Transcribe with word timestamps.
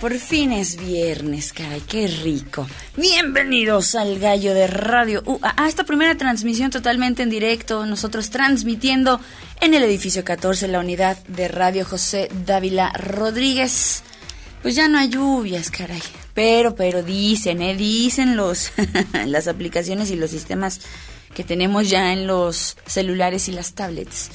Por 0.00 0.16
fin 0.16 0.52
es 0.52 0.76
viernes, 0.76 1.52
caray, 1.52 1.80
qué 1.80 2.06
rico. 2.06 2.68
Bienvenidos 2.96 3.96
al 3.96 4.20
Gallo 4.20 4.54
de 4.54 4.68
Radio. 4.68 5.24
Uh, 5.26 5.40
a 5.42 5.66
esta 5.66 5.82
primera 5.82 6.16
transmisión 6.16 6.70
totalmente 6.70 7.24
en 7.24 7.30
directo. 7.30 7.84
Nosotros 7.84 8.30
transmitiendo 8.30 9.20
en 9.60 9.74
el 9.74 9.82
edificio 9.82 10.24
14, 10.24 10.68
la 10.68 10.78
unidad 10.78 11.18
de 11.26 11.48
Radio 11.48 11.84
José 11.84 12.28
Dávila 12.46 12.92
Rodríguez. 12.92 14.04
Pues 14.62 14.76
ya 14.76 14.86
no 14.86 14.98
hay 14.98 15.08
lluvias, 15.08 15.68
caray. 15.72 16.02
Pero, 16.32 16.76
pero 16.76 17.02
dicen, 17.02 17.60
¿eh? 17.60 17.74
Dicen 17.74 18.36
los, 18.36 18.70
las 19.26 19.48
aplicaciones 19.48 20.12
y 20.12 20.16
los 20.16 20.30
sistemas 20.30 20.80
que 21.34 21.42
tenemos 21.42 21.90
ya 21.90 22.12
en 22.12 22.28
los 22.28 22.76
celulares 22.86 23.48
y 23.48 23.52
las 23.52 23.74
tablets 23.74 24.30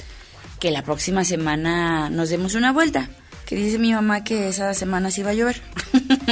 que 0.60 0.70
la 0.70 0.82
próxima 0.82 1.24
semana 1.24 2.10
nos 2.10 2.28
demos 2.28 2.54
una 2.54 2.72
vuelta 2.72 3.08
que 3.46 3.56
dice 3.56 3.78
mi 3.78 3.92
mamá 3.92 4.24
que 4.24 4.48
esa 4.48 4.72
semana 4.74 5.10
sí 5.10 5.22
va 5.22 5.30
a 5.30 5.34
llover. 5.34 5.60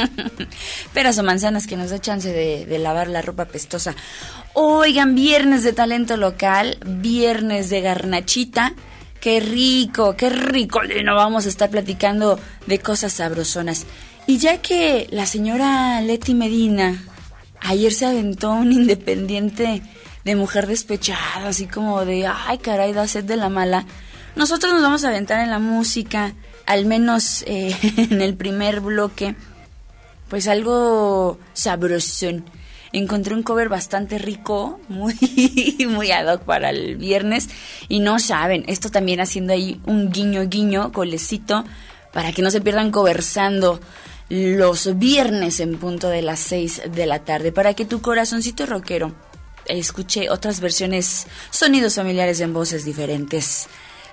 Peras 0.93 1.17
o 1.17 1.23
manzanas 1.23 1.67
que 1.67 1.77
nos 1.77 1.89
da 1.89 1.99
chance 1.99 2.31
de, 2.31 2.79
lavar 2.79 3.07
la 3.07 3.21
ropa 3.21 3.45
pestosa. 3.45 3.95
Oigan, 4.53 5.15
viernes 5.15 5.63
de 5.63 5.73
talento 5.73 6.17
local, 6.17 6.77
viernes 6.85 7.69
de 7.69 7.81
garnachita. 7.81 8.73
Qué 9.19 9.39
rico, 9.39 10.15
qué 10.17 10.29
rico, 10.29 10.81
no 10.83 11.15
vamos 11.15 11.45
a 11.45 11.49
estar 11.49 11.69
platicando 11.69 12.39
de 12.67 12.79
cosas 12.79 13.13
sabrosonas. 13.13 13.85
Y 14.27 14.37
ya 14.37 14.61
que 14.61 15.07
la 15.11 15.25
señora 15.25 16.01
Leti 16.01 16.33
Medina 16.33 17.01
ayer 17.61 17.93
se 17.93 18.05
aventó 18.05 18.51
un 18.51 18.71
independiente 18.71 19.81
de 20.23 20.35
mujer 20.35 20.67
despechada, 20.67 21.47
así 21.47 21.67
como 21.67 22.05
de, 22.05 22.27
ay 22.27 22.57
caray, 22.57 22.93
da 22.93 23.07
sed 23.07 23.23
de 23.25 23.37
la 23.37 23.49
mala, 23.49 23.85
nosotros 24.35 24.73
nos 24.73 24.81
vamos 24.81 25.03
a 25.03 25.09
aventar 25.09 25.41
en 25.41 25.49
la 25.49 25.59
música 25.59 26.33
al 26.65 26.85
menos 26.85 27.43
eh, 27.47 27.75
en 27.97 28.21
el 28.21 28.35
primer 28.35 28.81
bloque, 28.81 29.35
pues 30.29 30.47
algo 30.47 31.39
sabrosón. 31.53 32.45
Encontré 32.91 33.33
un 33.33 33.41
cover 33.41 33.69
bastante 33.69 34.19
rico, 34.19 34.79
muy, 34.87 35.15
muy 35.89 36.11
ad 36.11 36.31
hoc 36.31 36.43
para 36.43 36.69
el 36.69 36.97
viernes. 36.97 37.49
Y 37.89 37.99
no 37.99 38.19
saben, 38.19 38.63
esto 38.67 38.89
también 38.89 39.19
haciendo 39.19 39.53
ahí 39.53 39.81
un 39.85 40.11
guiño, 40.11 40.47
guiño, 40.47 40.91
colecito, 40.91 41.63
para 42.11 42.31
que 42.31 42.41
no 42.41 42.51
se 42.51 42.61
pierdan 42.61 42.91
conversando 42.91 43.79
los 44.29 44.97
viernes 44.97 45.59
en 45.59 45.77
punto 45.77 46.09
de 46.09 46.21
las 46.21 46.39
6 46.39 46.83
de 46.91 47.05
la 47.05 47.19
tarde, 47.19 47.51
para 47.51 47.73
que 47.73 47.85
tu 47.85 48.01
corazoncito 48.01 48.65
rockero 48.65 49.13
escuche 49.65 50.29
otras 50.29 50.59
versiones, 50.59 51.27
sonidos 51.49 51.95
familiares 51.95 52.39
en 52.39 52.53
voces 52.53 52.85
diferentes. 52.85 53.67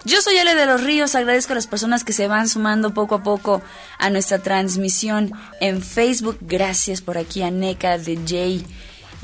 Yo 0.04 0.22
soy 0.22 0.38
Ale 0.38 0.54
de 0.54 0.64
los 0.64 0.82
Ríos, 0.82 1.14
agradezco 1.14 1.52
a 1.52 1.56
las 1.56 1.66
personas 1.66 2.04
que 2.04 2.14
se 2.14 2.26
van 2.26 2.48
sumando 2.48 2.94
poco 2.94 3.16
a 3.16 3.22
poco 3.22 3.60
a 3.98 4.08
nuestra 4.08 4.38
transmisión 4.38 5.32
en 5.60 5.82
Facebook. 5.82 6.38
Gracias 6.40 7.02
por 7.02 7.18
aquí 7.18 7.42
a 7.42 7.50
NECA 7.50 7.98
de 7.98 8.18
Jay. 8.26 8.64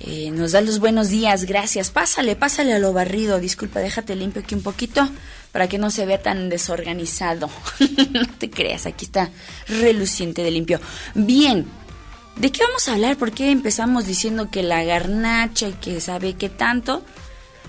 Eh, 0.01 0.31
nos 0.33 0.53
da 0.53 0.61
los 0.61 0.79
buenos 0.79 1.09
días, 1.09 1.45
gracias. 1.45 1.89
Pásale, 1.89 2.37
pásale 2.37 2.75
a 2.75 2.79
lo 2.79 2.93
barrido. 2.93 3.41
Disculpa, 3.41 3.81
déjate 3.81 4.15
limpio 4.17 4.43
aquí 4.43 4.55
un 4.55 4.63
poquito 4.63 5.09
para 5.51 5.67
que 5.67 5.79
no 5.79 5.91
se 5.91 6.05
vea 6.05 6.21
tan 6.21 6.51
desorganizado. 6.51 7.49
no 8.13 8.29
te 8.37 8.51
creas, 8.51 8.85
aquí 8.85 9.07
está 9.07 9.31
reluciente 9.69 10.43
de 10.43 10.51
limpio. 10.51 10.79
Bien, 11.15 11.67
¿de 12.37 12.53
qué 12.53 12.63
vamos 12.63 12.87
a 12.87 12.93
hablar? 12.93 13.17
¿Por 13.17 13.33
qué 13.33 13.51
empezamos 13.51 14.05
diciendo 14.05 14.51
que 14.51 14.63
la 14.63 14.85
garnacha 14.85 15.69
y 15.69 15.73
que 15.73 16.03
sabe 16.03 16.35
qué 16.35 16.51
tanto? 16.51 17.03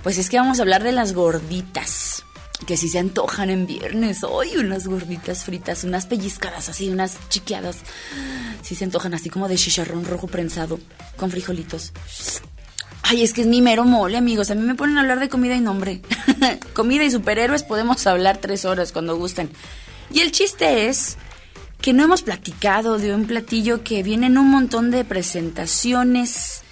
Pues 0.04 0.18
es 0.18 0.30
que 0.30 0.38
vamos 0.38 0.60
a 0.60 0.64
hablar 0.64 0.84
de 0.84 0.92
las 0.92 1.14
gorditas 1.14 2.26
que 2.66 2.78
si 2.78 2.90
se 2.90 3.00
antojan 3.00 3.50
en 3.50 3.68
viernes. 3.68 4.24
Hoy 4.24 4.58
unas 4.58 4.88
gorditas 4.88 5.44
fritas, 5.44 5.84
unas 5.84 6.06
pellizcadas 6.06 6.70
así, 6.70 6.90
unas 6.90 7.18
chiqueadas. 7.30 7.78
Si 8.62 8.76
se 8.76 8.84
antojan 8.84 9.14
así 9.14 9.30
como 9.30 9.48
de 9.48 9.56
chicharrón 9.56 10.06
rojo 10.06 10.28
prensado 10.28 10.80
con 11.18 11.30
frijolitos. 11.30 11.94
Ay, 13.04 13.24
es 13.24 13.34
que 13.34 13.42
es 13.42 13.48
mi 13.48 13.62
mero 13.62 13.86
mole, 13.86 14.18
amigos. 14.18 14.52
A 14.52 14.56
mí 14.56 14.62
me 14.62 14.76
ponen 14.76 14.98
a 14.98 15.02
hablar 15.02 15.20
de 15.20 15.30
comida 15.30 15.56
y 15.56 15.62
nombre. 15.62 16.02
comida 16.74 17.04
y 17.04 17.12
superhéroes 17.12 17.64
podemos 17.64 18.06
hablar 18.08 18.38
tres 18.38 18.66
horas 18.66 18.92
cuando 18.92 19.16
gusten. 19.16 19.50
Y 20.12 20.22
el 20.22 20.32
chiste 20.32 20.88
es 20.88 21.18
que 21.82 21.94
no 21.94 22.04
hemos 22.04 22.24
platicado 22.24 22.98
de 22.98 23.14
un 23.14 23.28
platillo 23.28 23.84
que 23.84 24.04
viene 24.04 24.28
en 24.28 24.38
un 24.38 24.50
montón 24.50 24.90
de 24.90 25.06
presentaciones, 25.06 26.64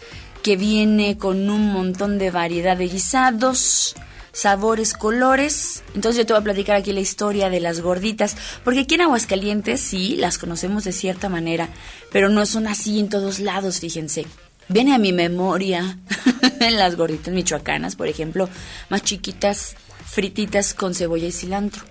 que 0.41 0.57
viene 0.57 1.18
con 1.18 1.50
un 1.50 1.72
montón 1.72 2.18
de 2.18 2.31
variedad 2.31 2.75
de 2.75 2.88
guisados 2.88 3.95
sabores, 4.35 4.94
colores. 4.94 5.84
Entonces 5.96 6.18
yo 6.18 6.25
te 6.25 6.34
voy 6.34 6.41
a 6.41 6.44
platicar 6.44 6.75
aquí 6.75 6.91
la 6.91 7.00
historia 7.00 7.50
de 7.50 7.62
las 7.62 7.79
gorditas, 7.79 8.35
porque 8.63 8.81
aquí 8.81 8.96
en 8.96 9.01
Aguascalientes 9.01 9.79
sí, 9.79 10.18
las 10.18 10.38
conocemos 10.38 10.84
de 10.84 10.91
cierta 10.91 11.29
manera, 11.29 11.69
pero 12.12 12.29
no 12.29 12.45
son 12.45 12.68
así 12.68 13.00
en 13.00 13.09
todos 13.09 13.40
lados, 13.40 13.79
fíjense. 13.79 14.25
Viene 14.68 14.94
a 14.94 14.97
mi 14.97 15.13
memoria 15.13 16.00
las 16.59 16.97
gorditas 16.97 17.34
michoacanas, 17.34 17.95
por 17.95 18.07
ejemplo, 18.07 18.50
más 18.90 19.03
chiquitas, 19.03 19.75
frititas 20.06 20.74
con 20.74 20.94
cebolla 20.94 21.28
y 21.28 21.31
cilantro. 21.31 21.84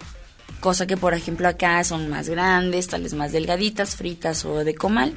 Cosa 0.61 0.87
que, 0.87 0.97
por 0.97 1.15
ejemplo, 1.15 1.49
acá 1.49 1.83
son 1.85 2.09
más 2.09 2.29
grandes, 2.29 2.89
tal 2.89 3.03
vez 3.03 3.15
más 3.15 3.33
delgaditas, 3.33 3.97
fritas 3.97 4.45
o 4.45 4.65
de 4.65 4.75
comal. 4.75 5.15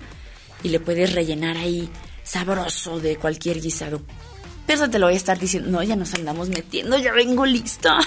Y 0.64 0.70
le 0.70 0.80
puedes 0.80 1.14
rellenar 1.14 1.58
ahí 1.58 1.90
sabroso 2.24 3.00
de 3.00 3.16
cualquier 3.16 3.62
guisado. 3.62 4.02
Pero 4.68 4.90
te 4.90 5.00
lo 5.00 5.08
voy 5.08 5.16
a 5.16 5.18
estar 5.18 5.40
diciendo, 5.40 5.70
no, 5.72 5.82
ya 5.82 5.96
nos 5.96 6.14
andamos 6.14 6.50
metiendo, 6.50 6.98
ya 6.98 7.14
vengo 7.14 7.46
lista. 7.46 7.98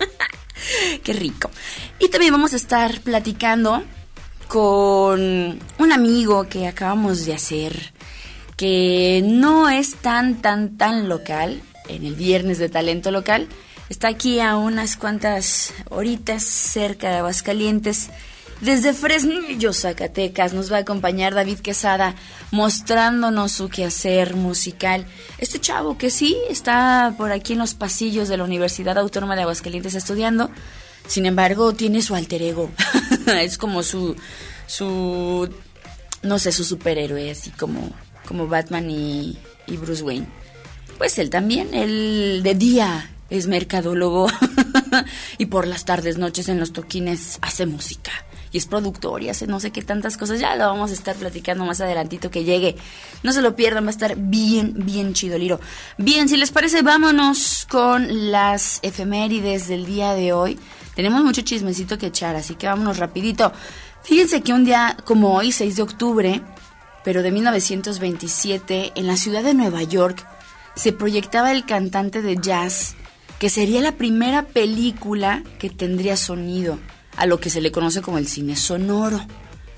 Qué 1.04 1.12
rico. 1.12 1.50
Y 2.00 2.08
también 2.08 2.32
vamos 2.32 2.54
a 2.54 2.56
estar 2.56 3.00
platicando 3.00 3.84
con 4.48 5.60
un 5.78 5.92
amigo 5.92 6.48
que 6.48 6.66
acabamos 6.66 7.26
de 7.26 7.34
hacer, 7.34 7.92
que 8.56 9.22
no 9.24 9.68
es 9.68 9.96
tan, 9.96 10.40
tan, 10.40 10.78
tan 10.78 11.08
local, 11.08 11.62
en 11.88 12.04
el 12.04 12.14
viernes 12.14 12.58
de 12.58 12.68
talento 12.68 13.10
local. 13.10 13.46
Está 13.88 14.08
aquí 14.08 14.40
a 14.40 14.56
unas 14.56 14.96
cuantas 14.96 15.74
horitas 15.90 16.42
cerca 16.42 17.10
de 17.10 17.16
Aguascalientes 17.18 18.08
desde 18.60 18.94
Fresnillo, 18.94 19.74
Zacatecas, 19.74 20.54
nos 20.54 20.72
va 20.72 20.78
a 20.78 20.80
acompañar 20.80 21.34
David 21.34 21.58
Quesada 21.58 22.14
mostrándonos 22.50 23.52
su 23.52 23.68
quehacer 23.68 24.34
musical. 24.34 25.06
Este 25.38 25.60
chavo 25.60 25.98
que 25.98 26.10
sí 26.10 26.36
está 26.48 27.14
por 27.18 27.32
aquí 27.32 27.52
en 27.52 27.58
los 27.58 27.74
pasillos 27.74 28.28
de 28.28 28.38
la 28.38 28.44
Universidad 28.44 28.96
Autónoma 28.98 29.36
de 29.36 29.42
Aguascalientes 29.42 29.94
estudiando, 29.94 30.50
sin 31.06 31.26
embargo 31.26 31.74
tiene 31.74 32.00
su 32.00 32.14
alter 32.14 32.40
ego. 32.40 32.70
es 33.26 33.58
como 33.58 33.82
su, 33.82 34.16
su, 34.66 35.50
no 36.22 36.38
sé, 36.38 36.50
su 36.50 36.64
superhéroe, 36.64 37.30
así 37.30 37.50
como, 37.50 37.90
como 38.26 38.48
Batman 38.48 38.90
y, 38.90 39.38
y 39.66 39.76
Bruce 39.76 40.02
Wayne. 40.02 40.26
Pues 40.96 41.18
él 41.18 41.28
también, 41.28 41.74
él 41.74 42.40
de 42.42 42.54
día 42.54 43.10
es 43.28 43.48
mercadólogo 43.48 44.28
y 45.38 45.46
por 45.46 45.66
las 45.66 45.84
tardes, 45.84 46.16
noches 46.16 46.48
en 46.48 46.58
los 46.58 46.72
toquines 46.72 47.38
hace 47.42 47.66
música 47.66 48.12
y 48.56 48.58
es 48.58 48.64
productor 48.64 49.22
y 49.22 49.28
hace 49.28 49.46
no 49.46 49.60
sé 49.60 49.70
qué 49.70 49.82
tantas 49.82 50.16
cosas. 50.16 50.40
Ya 50.40 50.56
lo 50.56 50.64
vamos 50.66 50.90
a 50.90 50.94
estar 50.94 51.14
platicando 51.14 51.66
más 51.66 51.82
adelantito 51.82 52.30
que 52.30 52.42
llegue. 52.42 52.74
No 53.22 53.32
se 53.32 53.42
lo 53.42 53.54
pierdan, 53.54 53.84
va 53.84 53.88
a 53.88 53.90
estar 53.90 54.16
bien, 54.16 54.72
bien 54.74 55.12
chido, 55.12 55.36
Liro. 55.36 55.60
Bien, 55.98 56.26
si 56.26 56.38
les 56.38 56.52
parece, 56.52 56.80
vámonos 56.80 57.66
con 57.68 58.30
las 58.30 58.78
efemérides 58.82 59.68
del 59.68 59.84
día 59.84 60.14
de 60.14 60.32
hoy. 60.32 60.58
Tenemos 60.94 61.22
mucho 61.22 61.42
chismecito 61.42 61.98
que 61.98 62.06
echar, 62.06 62.34
así 62.34 62.54
que 62.54 62.66
vámonos 62.66 62.96
rapidito. 62.96 63.52
Fíjense 64.02 64.40
que 64.40 64.54
un 64.54 64.64
día 64.64 64.96
como 65.04 65.34
hoy, 65.34 65.52
6 65.52 65.76
de 65.76 65.82
octubre, 65.82 66.40
pero 67.04 67.22
de 67.22 67.32
1927, 67.32 68.92
en 68.94 69.06
la 69.06 69.18
ciudad 69.18 69.42
de 69.42 69.52
Nueva 69.52 69.82
York, 69.82 70.26
se 70.74 70.94
proyectaba 70.94 71.52
el 71.52 71.66
cantante 71.66 72.22
de 72.22 72.38
jazz, 72.40 72.94
que 73.38 73.50
sería 73.50 73.82
la 73.82 73.92
primera 73.92 74.46
película 74.46 75.42
que 75.58 75.68
tendría 75.68 76.16
sonido 76.16 76.78
a 77.16 77.26
lo 77.26 77.40
que 77.40 77.50
se 77.50 77.60
le 77.60 77.72
conoce 77.72 78.02
como 78.02 78.18
el 78.18 78.28
cine 78.28 78.56
sonoro. 78.56 79.20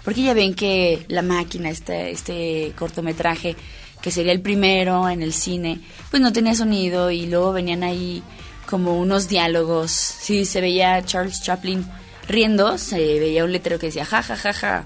Porque 0.04 0.22
ya 0.22 0.34
ven 0.34 0.54
que 0.54 1.04
La 1.08 1.22
Máquina, 1.22 1.70
este, 1.70 2.10
este 2.10 2.72
cortometraje, 2.78 3.56
que 4.00 4.10
sería 4.10 4.32
el 4.32 4.40
primero 4.40 5.08
en 5.08 5.22
el 5.22 5.32
cine, 5.32 5.80
pues 6.10 6.22
no 6.22 6.32
tenía 6.32 6.54
sonido 6.54 7.10
y 7.10 7.26
luego 7.26 7.52
venían 7.52 7.82
ahí 7.82 8.22
como 8.68 8.98
unos 8.98 9.28
diálogos. 9.28 9.90
Sí, 9.90 10.44
se 10.44 10.60
veía 10.60 11.04
Charles 11.04 11.42
Chaplin 11.42 11.86
riendo, 12.26 12.78
se 12.78 12.96
veía 12.96 13.44
un 13.44 13.52
letrero 13.52 13.78
que 13.78 13.86
decía 13.86 14.04
ja, 14.04 14.22
ja, 14.22 14.36
ja, 14.36 14.52
ja. 14.52 14.84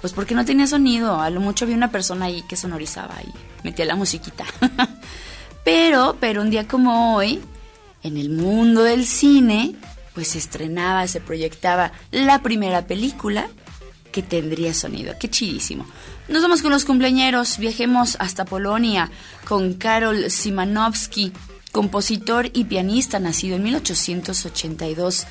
Pues 0.00 0.12
porque 0.12 0.34
no 0.34 0.44
tenía 0.44 0.66
sonido, 0.66 1.20
a 1.20 1.30
lo 1.30 1.40
mucho 1.40 1.64
había 1.64 1.76
una 1.76 1.90
persona 1.90 2.26
ahí 2.26 2.42
que 2.48 2.56
sonorizaba 2.56 3.14
y 3.22 3.32
metía 3.64 3.84
la 3.84 3.94
musiquita. 3.94 4.44
pero, 5.64 6.16
pero 6.18 6.42
un 6.42 6.50
día 6.50 6.66
como 6.66 7.16
hoy, 7.16 7.40
en 8.02 8.16
el 8.16 8.30
mundo 8.30 8.82
del 8.82 9.06
cine, 9.06 9.76
pues 10.14 10.28
se 10.28 10.38
estrenaba, 10.38 11.06
se 11.06 11.20
proyectaba 11.20 11.92
la 12.10 12.42
primera 12.42 12.86
película 12.86 13.48
que 14.12 14.22
tendría 14.22 14.74
sonido. 14.74 15.14
Qué 15.18 15.28
chidísimo. 15.30 15.86
Nos 16.28 16.42
vamos 16.42 16.62
con 16.62 16.70
los 16.70 16.84
cumpleañeros, 16.84 17.58
viajemos 17.58 18.16
hasta 18.20 18.44
Polonia 18.44 19.10
con 19.48 19.74
Karol 19.74 20.30
Simanowski, 20.30 21.32
compositor 21.72 22.50
y 22.52 22.64
pianista 22.64 23.18
nacido 23.18 23.56
en 23.56 23.64
1882. 23.64 25.26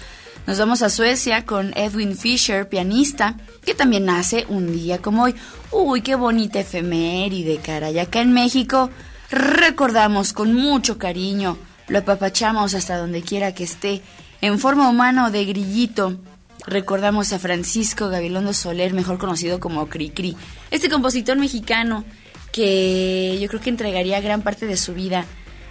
Nos 0.47 0.57
vamos 0.57 0.81
a 0.81 0.89
Suecia 0.89 1.45
con 1.45 1.71
Edwin 1.77 2.17
Fischer, 2.17 2.67
pianista, 2.67 3.37
que 3.63 3.75
también 3.75 4.05
nace 4.05 4.45
un 4.49 4.73
día 4.73 4.97
como 4.97 5.23
hoy. 5.23 5.35
Uy, 5.71 6.01
qué 6.01 6.15
bonita 6.15 6.59
efeméride, 6.59 7.57
cara. 7.57 7.91
Y 7.91 7.99
acá 7.99 8.21
en 8.21 8.33
México 8.33 8.89
recordamos 9.29 10.33
con 10.33 10.53
mucho 10.53 10.97
cariño, 10.97 11.57
lo 11.87 11.99
apapachamos 11.99 12.73
hasta 12.73 12.97
donde 12.97 13.21
quiera 13.21 13.53
que 13.53 13.63
esté, 13.63 14.01
en 14.41 14.59
forma 14.59 14.89
humana 14.89 15.27
o 15.27 15.31
de 15.31 15.45
grillito. 15.45 16.19
Recordamos 16.67 17.33
a 17.33 17.39
Francisco 17.39 18.09
Gabilondo 18.09 18.53
Soler, 18.53 18.93
mejor 18.93 19.17
conocido 19.17 19.59
como 19.59 19.87
Cricri, 19.87 20.35
este 20.69 20.89
compositor 20.89 21.37
mexicano 21.37 22.03
que 22.51 23.39
yo 23.41 23.47
creo 23.47 23.61
que 23.61 23.69
entregaría 23.69 24.19
gran 24.21 24.41
parte 24.41 24.65
de 24.65 24.77
su 24.77 24.93
vida 24.93 25.25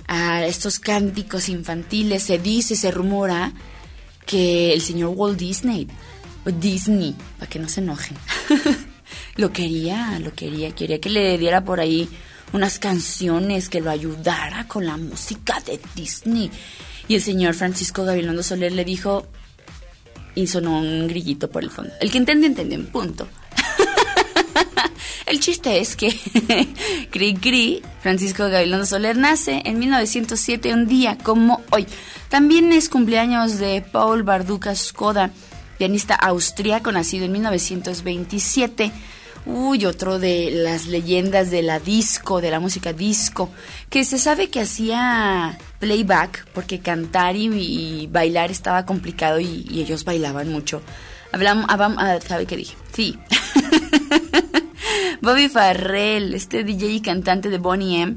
a 0.08 0.44
estos 0.46 0.81
cánticos 0.81 1.49
infantiles. 1.49 2.25
Se 2.25 2.38
dice, 2.38 2.75
se 2.75 2.90
rumora 2.90 3.52
que 4.26 4.72
el 4.72 4.81
señor 4.81 5.12
Walt 5.14 5.38
Disney, 5.38 5.87
o 6.44 6.50
Disney, 6.50 7.14
para 7.38 7.49
que 7.49 7.58
no 7.58 7.69
se 7.69 7.81
enojen, 7.81 8.17
lo 9.37 9.52
quería, 9.52 10.19
lo 10.19 10.32
quería, 10.34 10.75
quería 10.75 11.00
que 11.00 11.11
le 11.11 11.38
diera 11.38 11.64
por 11.64 11.81
ahí 11.81 12.08
unas 12.52 12.78
canciones 12.78 13.69
que 13.69 13.81
lo 13.81 13.90
ayudara 13.90 14.67
con 14.67 14.87
la 14.87 14.96
música 14.96 15.61
de 15.61 15.81
Disney. 15.94 16.50
Y 17.08 17.14
el 17.14 17.23
señor 17.23 17.55
Francisco 17.55 18.05
Gabilondo 18.05 18.43
Soler 18.43 18.73
le 18.73 18.85
dijo, 18.85 19.26
y 20.35 20.47
sonó 20.47 20.79
un 20.79 21.08
grillito 21.08 21.50
por 21.50 21.62
el 21.62 21.70
fondo. 21.70 21.93
El 22.00 22.11
que 22.11 22.19
entiende, 22.19 22.47
entiende, 22.47 22.76
un 22.76 22.87
punto. 22.87 23.29
el 25.26 25.41
chiste 25.41 25.81
es 25.81 25.97
que 25.97 26.08
Cri 27.11 27.35
Cri, 27.35 27.82
Francisco 28.00 28.49
Gabilondo 28.49 28.87
Soler, 28.87 29.17
nace 29.17 29.62
en 29.64 29.79
1907, 29.79 30.73
un 30.73 30.87
día 30.87 31.19
como 31.19 31.62
hoy. 31.70 31.87
También 32.29 32.73
es 32.73 32.88
cumpleaños 32.88 33.58
de 33.58 33.82
Paul 33.82 34.23
Barduca 34.23 34.75
Skoda, 34.75 35.31
pianista 35.79 36.14
austríaco, 36.14 36.93
nacido 36.93 37.25
en 37.25 37.32
1927. 37.32 38.93
Uy, 39.47 39.87
otro 39.87 40.19
de 40.19 40.51
las 40.51 40.87
leyendas 40.87 41.51
de 41.51 41.63
la 41.63 41.81
disco, 41.81 42.41
de 42.41 42.51
la 42.51 42.61
música 42.61 42.93
disco, 42.93 43.49
que 43.89 44.05
se 44.05 44.19
sabe 44.19 44.51
que 44.51 44.61
hacía 44.61 45.59
playback 45.79 46.47
porque 46.53 46.81
cantar 46.81 47.37
y, 47.37 48.07
bailar 48.13 48.51
estaba 48.51 48.85
complicado 48.85 49.41
y, 49.41 49.67
ellos 49.81 50.05
bailaban 50.05 50.51
mucho. 50.51 50.83
Hablamos, 51.33 51.67
ah, 51.69 52.19
¿sabe 52.27 52.45
qué 52.45 52.57
dije? 52.57 52.77
Sí. 52.93 53.19
Bobby 55.23 55.49
Farrell, 55.49 56.35
este 56.35 56.63
DJ 56.63 56.89
y 56.89 57.01
cantante 57.01 57.49
de 57.49 57.59
Bonnie 57.59 58.03
M, 58.03 58.17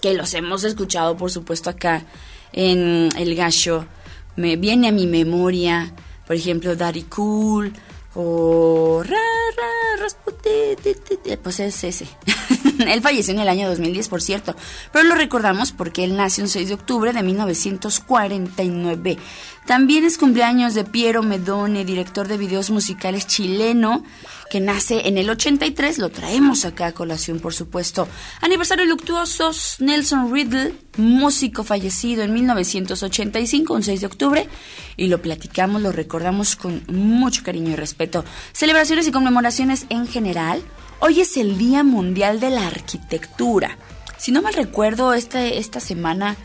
que 0.00 0.14
los 0.14 0.34
hemos 0.34 0.64
escuchado 0.64 1.16
por 1.16 1.30
supuesto 1.30 1.70
acá 1.70 2.04
en 2.52 3.10
El 3.16 3.34
Gallo. 3.36 3.86
Me 4.34 4.56
viene 4.56 4.88
a 4.88 4.92
mi 4.92 5.06
memoria, 5.06 5.92
por 6.26 6.36
ejemplo, 6.36 6.74
Daddy 6.74 7.02
Cool, 7.04 7.72
O 8.20 9.00
ra 9.04 9.26
ra 9.56 10.02
Rasputin, 10.02 11.38
po 11.40 11.52
se 11.52 11.70
sesi. 11.70 12.08
él 12.88 13.00
falleció 13.02 13.34
en 13.34 13.40
el 13.40 13.48
año 13.48 13.68
2010, 13.68 14.08
por 14.08 14.22
cierto, 14.22 14.54
pero 14.92 15.04
lo 15.04 15.14
recordamos 15.14 15.72
porque 15.72 16.04
él 16.04 16.16
nació 16.16 16.44
el 16.44 16.50
6 16.50 16.68
de 16.68 16.74
octubre 16.74 17.12
de 17.12 17.22
1949. 17.22 19.18
También 19.66 20.04
es 20.04 20.16
cumpleaños 20.16 20.74
de 20.74 20.84
Piero 20.84 21.22
Medone, 21.22 21.84
director 21.84 22.26
de 22.26 22.38
videos 22.38 22.70
musicales 22.70 23.26
chileno, 23.26 24.02
que 24.50 24.60
nace 24.60 25.08
en 25.08 25.18
el 25.18 25.28
83, 25.28 25.98
lo 25.98 26.08
traemos 26.08 26.64
acá 26.64 26.86
a 26.86 26.92
colación, 26.92 27.38
por 27.38 27.52
supuesto. 27.52 28.08
Aniversario 28.40 28.86
luctuosos, 28.86 29.76
Nelson 29.80 30.32
Riddle, 30.32 30.74
músico 30.96 31.64
fallecido 31.64 32.22
en 32.22 32.32
1985, 32.32 33.74
un 33.74 33.82
6 33.82 34.00
de 34.00 34.06
octubre, 34.06 34.48
y 34.96 35.08
lo 35.08 35.20
platicamos, 35.20 35.82
lo 35.82 35.92
recordamos 35.92 36.56
con 36.56 36.82
mucho 36.88 37.42
cariño 37.44 37.72
y 37.72 37.76
respeto. 37.76 38.24
Celebraciones 38.52 39.06
y 39.06 39.12
conmemoraciones 39.12 39.84
en 39.90 40.06
general. 40.06 40.62
Hoy 41.00 41.20
es 41.20 41.36
el 41.36 41.58
Día 41.58 41.84
Mundial 41.84 42.40
de 42.40 42.50
la 42.50 42.66
Arquitectura. 42.66 43.78
Si 44.18 44.32
no 44.32 44.42
mal 44.42 44.52
recuerdo, 44.52 45.14
este, 45.14 45.58
esta 45.58 45.78
semana 45.78 46.36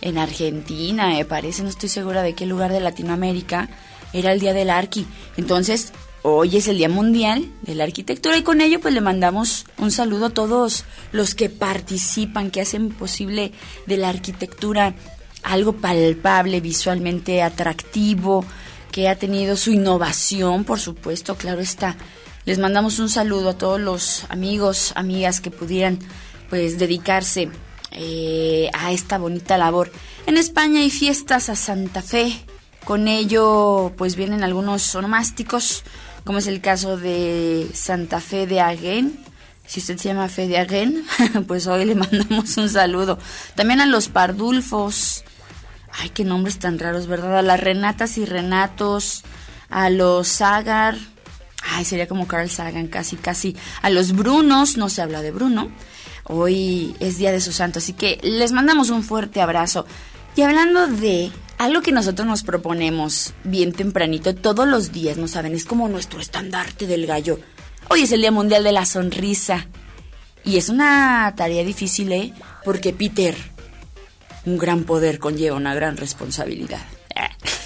en 0.00 0.16
Argentina, 0.16 1.08
me 1.08 1.24
parece, 1.24 1.64
no 1.64 1.68
estoy 1.68 1.88
segura 1.88 2.22
de 2.22 2.34
qué 2.34 2.46
lugar 2.46 2.70
de 2.70 2.78
Latinoamérica, 2.78 3.68
era 4.12 4.30
el 4.30 4.38
Día 4.38 4.54
del 4.54 4.70
Arqui. 4.70 5.08
Entonces, 5.36 5.92
hoy 6.22 6.56
es 6.56 6.68
el 6.68 6.78
Día 6.78 6.88
Mundial 6.88 7.50
de 7.62 7.74
la 7.74 7.82
Arquitectura 7.82 8.36
y 8.36 8.44
con 8.44 8.60
ello 8.60 8.78
pues 8.80 8.94
le 8.94 9.00
mandamos 9.00 9.66
un 9.76 9.90
saludo 9.90 10.26
a 10.26 10.30
todos 10.30 10.84
los 11.10 11.34
que 11.34 11.48
participan, 11.48 12.52
que 12.52 12.60
hacen 12.60 12.90
posible 12.90 13.50
de 13.86 13.96
la 13.96 14.10
arquitectura 14.10 14.94
algo 15.42 15.72
palpable, 15.72 16.60
visualmente 16.60 17.42
atractivo, 17.42 18.44
que 18.92 19.08
ha 19.08 19.16
tenido 19.16 19.56
su 19.56 19.72
innovación, 19.72 20.62
por 20.62 20.78
supuesto, 20.78 21.34
claro 21.36 21.60
está. 21.60 21.96
Les 22.46 22.58
mandamos 22.58 22.98
un 22.98 23.10
saludo 23.10 23.50
a 23.50 23.58
todos 23.58 23.80
los 23.80 24.24
amigos, 24.30 24.92
amigas 24.96 25.40
que 25.40 25.50
pudieran 25.50 25.98
pues 26.48 26.78
dedicarse 26.78 27.50
eh, 27.92 28.70
a 28.72 28.92
esta 28.92 29.18
bonita 29.18 29.58
labor. 29.58 29.92
En 30.26 30.38
España 30.38 30.80
hay 30.80 30.90
fiestas 30.90 31.50
a 31.50 31.56
Santa 31.56 32.02
Fe, 32.02 32.32
con 32.84 33.08
ello 33.08 33.92
pues 33.96 34.16
vienen 34.16 34.42
algunos 34.42 34.94
onomásticos, 34.94 35.84
como 36.24 36.38
es 36.38 36.46
el 36.46 36.60
caso 36.60 36.96
de 36.96 37.68
Santa 37.74 38.20
Fe 38.20 38.46
de 38.46 38.60
Agen. 38.60 39.20
Si 39.66 39.80
usted 39.80 39.98
se 39.98 40.08
llama 40.08 40.28
Fe 40.28 40.48
de 40.48 40.58
Agen, 40.58 41.04
pues 41.46 41.66
hoy 41.66 41.84
le 41.84 41.94
mandamos 41.94 42.56
un 42.56 42.68
saludo. 42.68 43.18
También 43.54 43.80
a 43.80 43.86
los 43.86 44.08
Pardulfos. 44.08 45.24
Ay, 45.92 46.08
qué 46.10 46.24
nombres 46.24 46.58
tan 46.58 46.78
raros, 46.78 47.06
¿verdad? 47.06 47.38
A 47.38 47.42
las 47.42 47.60
Renatas 47.60 48.16
y 48.16 48.24
Renatos, 48.24 49.24
a 49.68 49.90
los 49.90 50.26
Sagar. 50.26 50.96
Ay, 51.62 51.84
sería 51.84 52.08
como 52.08 52.26
Carl 52.26 52.48
Sagan, 52.48 52.88
casi, 52.88 53.16
casi. 53.16 53.56
A 53.82 53.90
los 53.90 54.12
Brunos, 54.12 54.76
no 54.76 54.88
se 54.88 55.02
habla 55.02 55.22
de 55.22 55.30
Bruno. 55.30 55.70
Hoy 56.24 56.94
es 57.00 57.18
Día 57.18 57.32
de 57.32 57.40
su 57.40 57.52
Santo, 57.52 57.78
así 57.80 57.92
que 57.92 58.18
les 58.22 58.52
mandamos 58.52 58.90
un 58.90 59.02
fuerte 59.02 59.40
abrazo. 59.40 59.86
Y 60.36 60.42
hablando 60.42 60.86
de 60.86 61.30
algo 61.58 61.82
que 61.82 61.92
nosotros 61.92 62.26
nos 62.26 62.42
proponemos 62.42 63.34
bien 63.44 63.72
tempranito, 63.72 64.34
todos 64.34 64.66
los 64.66 64.92
días, 64.92 65.16
¿no 65.16 65.28
saben? 65.28 65.54
Es 65.54 65.64
como 65.64 65.88
nuestro 65.88 66.20
estandarte 66.20 66.86
del 66.86 67.06
gallo. 67.06 67.40
Hoy 67.88 68.02
es 68.02 68.12
el 68.12 68.20
Día 68.20 68.30
Mundial 68.30 68.62
de 68.62 68.72
la 68.72 68.86
Sonrisa. 68.86 69.66
Y 70.44 70.56
es 70.56 70.68
una 70.68 71.34
tarea 71.36 71.64
difícil, 71.64 72.12
¿eh? 72.12 72.32
Porque 72.64 72.92
Peter, 72.92 73.36
un 74.46 74.56
gran 74.56 74.84
poder 74.84 75.18
conlleva 75.18 75.56
una 75.56 75.74
gran 75.74 75.96
responsabilidad. 75.96 76.86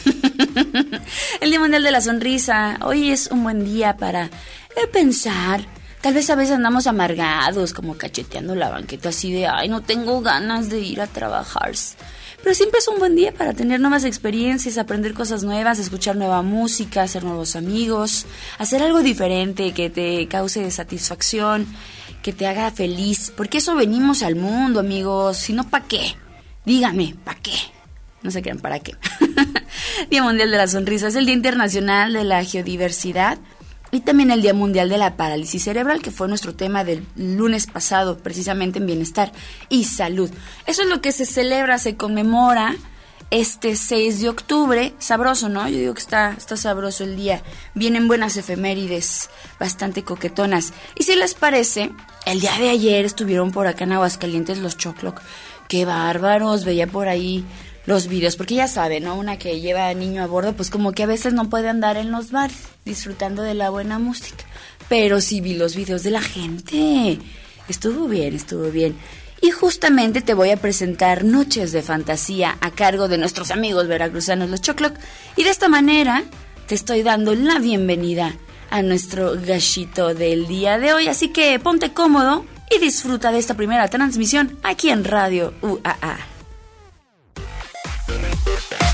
el 1.41 1.50
Día 1.50 1.61
Mundial 1.61 1.83
de 1.83 1.91
la 1.91 2.00
Sonrisa. 2.00 2.79
Hoy 2.83 3.11
es 3.11 3.29
un 3.29 3.43
buen 3.43 3.64
día 3.64 3.97
para 3.97 4.25
eh, 4.25 4.87
pensar 4.93 5.67
Tal 6.05 6.12
vez 6.12 6.29
a 6.29 6.35
veces 6.35 6.57
andamos 6.57 6.87
amargados, 6.87 7.73
como 7.73 7.97
cacheteando 7.97 8.55
la 8.55 8.69
banqueta 8.69 9.09
así 9.09 9.33
de, 9.33 9.47
ay, 9.47 9.71
no 9.71 9.81
tengo 9.81 10.21
ganas 10.21 10.69
de 10.69 10.81
ir 10.81 11.00
a 11.00 11.07
trabajar. 11.07 11.73
Pero 12.43 12.55
siempre 12.55 12.81
es 12.81 12.88
un 12.88 12.99
buen 12.99 13.17
día 13.17 13.33
para 13.33 13.55
tener 13.55 13.81
nuevas 13.81 14.05
experiencias, 14.05 14.76
aprender 14.76 15.14
cosas 15.14 15.45
nuevas, 15.45 15.79
escuchar 15.79 16.17
nueva 16.17 16.43
música, 16.43 17.00
hacer 17.00 17.25
nuevos 17.25 17.57
amigos, 17.57 18.26
hacer 18.59 18.83
algo 18.83 19.00
diferente 19.03 19.73
que 19.73 19.88
te 19.88 20.29
cause 20.29 20.71
satisfacción, 20.71 21.67
que 22.23 22.35
te 22.35 22.47
haga 22.47 22.71
feliz. 22.71 23.33
Porque 23.35 23.57
eso 23.57 23.75
venimos 23.75 24.23
al 24.23 24.37
mundo, 24.37 24.81
amigos. 24.81 25.38
Si 25.38 25.55
no, 25.55 25.71
¿para 25.71 25.87
qué? 25.87 26.17
Dígame, 26.67 27.17
¿para 27.25 27.41
qué? 27.41 27.55
No 28.25 28.31
se 28.31 28.43
crean, 28.43 28.59
¿para 28.59 28.81
qué? 28.81 28.97
Día 30.11 30.23
Mundial 30.23 30.50
de 30.50 30.57
la 30.57 30.66
Sonrisa 30.66 31.09
es 31.09 31.14
el 31.14 31.26
Día 31.26 31.35
Internacional 31.35 32.14
de 32.14 32.25
la 32.25 32.43
Geodiversidad 32.43 33.38
y 33.90 34.00
también 34.00 34.31
el 34.31 34.40
Día 34.40 34.54
Mundial 34.54 34.88
de 34.88 34.97
la 34.97 35.16
Parálisis 35.16 35.62
Cerebral, 35.62 36.00
que 36.00 36.11
fue 36.11 36.26
nuestro 36.26 36.54
tema 36.54 36.85
del 36.85 37.07
lunes 37.16 37.66
pasado, 37.66 38.19
precisamente 38.19 38.78
en 38.78 38.87
bienestar 38.87 39.31
y 39.69 39.85
salud. 39.85 40.31
Eso 40.66 40.83
es 40.83 40.88
lo 40.88 41.02
que 41.02 41.12
se 41.12 41.26
celebra, 41.26 41.78
se 41.78 41.97
conmemora 41.97 42.75
este 43.31 43.76
6 43.76 44.21
de 44.21 44.28
octubre. 44.31 44.95
Sabroso, 44.99 45.49
¿no? 45.49 45.69
Yo 45.69 45.76
digo 45.76 45.95
que 45.95 46.00
está, 46.00 46.35
está 46.37 46.57
sabroso 46.57 47.04
el 47.04 47.16
día. 47.16 47.43
Vienen 47.75 48.09
buenas 48.09 48.37
efemérides, 48.37 49.28
bastante 49.61 50.02
coquetonas. 50.02 50.73
Y 50.97 51.04
si 51.04 51.14
les 51.14 51.35
parece, 51.35 51.93
el 52.26 52.40
día 52.40 52.57
de 52.59 52.71
ayer 52.71 53.04
estuvieron 53.04 53.52
por 53.52 53.66
acá 53.66 53.85
en 53.85 53.93
Aguascalientes 53.93 54.59
los 54.59 54.76
Chocloc. 54.76 55.21
Qué 55.69 55.85
bárbaros, 55.85 56.64
veía 56.64 56.87
por 56.87 57.09
ahí 57.09 57.45
los 57.87 58.09
videos, 58.09 58.37
porque 58.37 58.55
ya 58.55 58.69
saben, 58.69 59.05
¿no? 59.05 59.17
Una 59.17 59.38
que 59.38 59.61
lleva 59.61 59.88
a 59.88 59.95
niño 59.95 60.23
a 60.23 60.26
bordo, 60.26 60.55
pues 60.55 60.71
como 60.71 60.93
que 60.93 61.03
a 61.03 61.07
veces 61.07 61.33
no 61.33 61.50
puede 61.50 61.69
andar 61.69 61.97
en 61.97 62.11
los 62.11 62.31
bares 62.31 62.57
disfrutando 62.85 63.43
de 63.43 63.55
la 63.55 63.71
buena 63.71 63.99
música. 63.99 64.45
Pero 64.88 65.21
sí 65.21 65.41
vi 65.41 65.55
los 65.55 65.76
videos 65.76 66.03
de 66.03 66.11
la 66.11 66.23
gente. 66.23 67.19
Estuvo 67.69 68.09
bien, 68.09 68.35
estuvo 68.35 68.71
bien. 68.71 68.97
Y 69.41 69.50
justamente 69.50 70.23
te 70.23 70.35
voy 70.35 70.50
a 70.50 70.57
presentar 70.57 71.25
Noches 71.25 71.73
de 71.73 71.83
Fantasía 71.83 72.57
a 72.61 72.71
cargo 72.71 73.09
de 73.09 73.19
nuestros 73.19 73.50
amigos 73.50 73.88
veracruzanos 73.88 74.49
los 74.49 74.62
Chocloc. 74.62 74.95
Y 75.37 75.45
de 75.45 75.50
esta 75.50 75.69
manera 75.69 76.25
te 76.67 76.75
estoy 76.75 77.03
dando 77.03 77.35
la 77.35 77.59
bienvenida 77.59 78.35
a 78.71 78.83
nuestro 78.83 79.35
gallito 79.35 80.14
del 80.14 80.47
día 80.47 80.79
de 80.79 80.95
hoy. 80.95 81.09
Así 81.09 81.29
que 81.29 81.59
ponte 81.59 81.93
cómodo 81.93 82.47
y 82.75 82.79
disfruta 82.79 83.33
de 83.33 83.38
esta 83.38 83.55
primera 83.55 83.88
transmisión 83.88 84.59
aquí 84.62 84.88
en 84.88 85.05
Radio 85.05 85.53
UAA. 85.61 86.34
El 88.06 88.94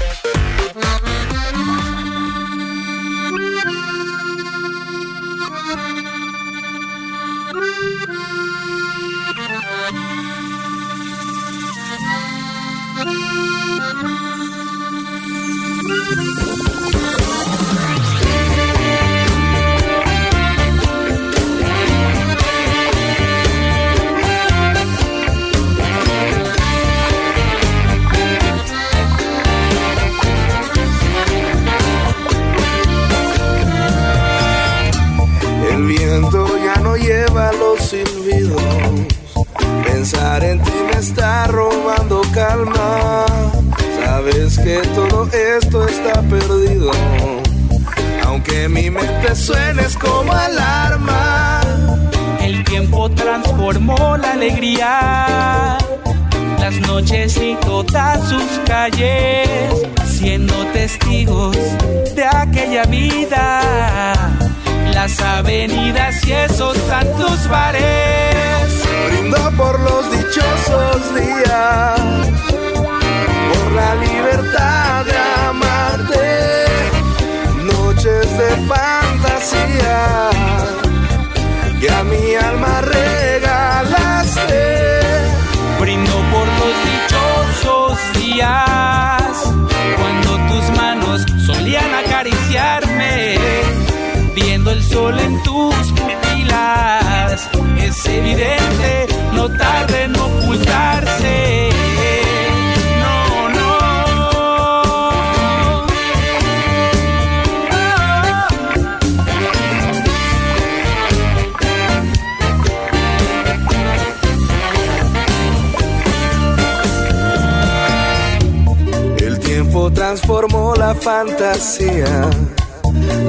transformó 120.00 120.74
la 120.76 120.94
fantasía, 120.94 122.30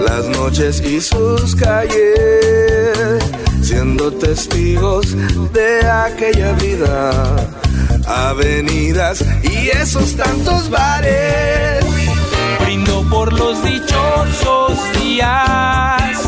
las 0.05 0.25
noches 0.29 0.79
y 0.79 1.01
sus 1.01 1.53
calles, 1.53 3.21
siendo 3.61 4.09
testigos 4.13 5.05
de 5.51 5.85
aquella 5.85 6.53
vida, 6.53 7.35
avenidas 8.07 9.21
y 9.43 9.67
esos 9.67 10.15
tantos 10.15 10.69
bares. 10.69 11.83
Brindo 12.63 13.05
por 13.09 13.33
los 13.33 13.61
dichosos 13.65 14.79
días, 15.01 16.21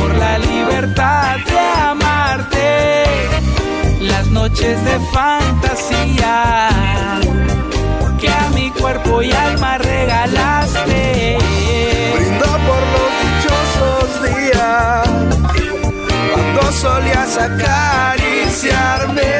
por 0.00 0.14
la 0.14 0.38
libertad 0.38 1.36
de 1.36 1.58
amarte, 1.82 3.04
las 4.00 4.26
noches 4.28 4.82
de 4.86 4.98
fantasía 5.12 6.70
mi 8.74 8.80
cuerpo 8.80 9.22
y 9.22 9.32
alma 9.32 9.78
regalaste. 9.78 11.38
Brindo 12.14 12.46
por 12.46 12.82
los 12.94 13.10
dichosos 13.24 14.22
días, 14.22 15.08
cuando 16.32 16.72
solías 16.72 17.38
acariciarme, 17.38 19.32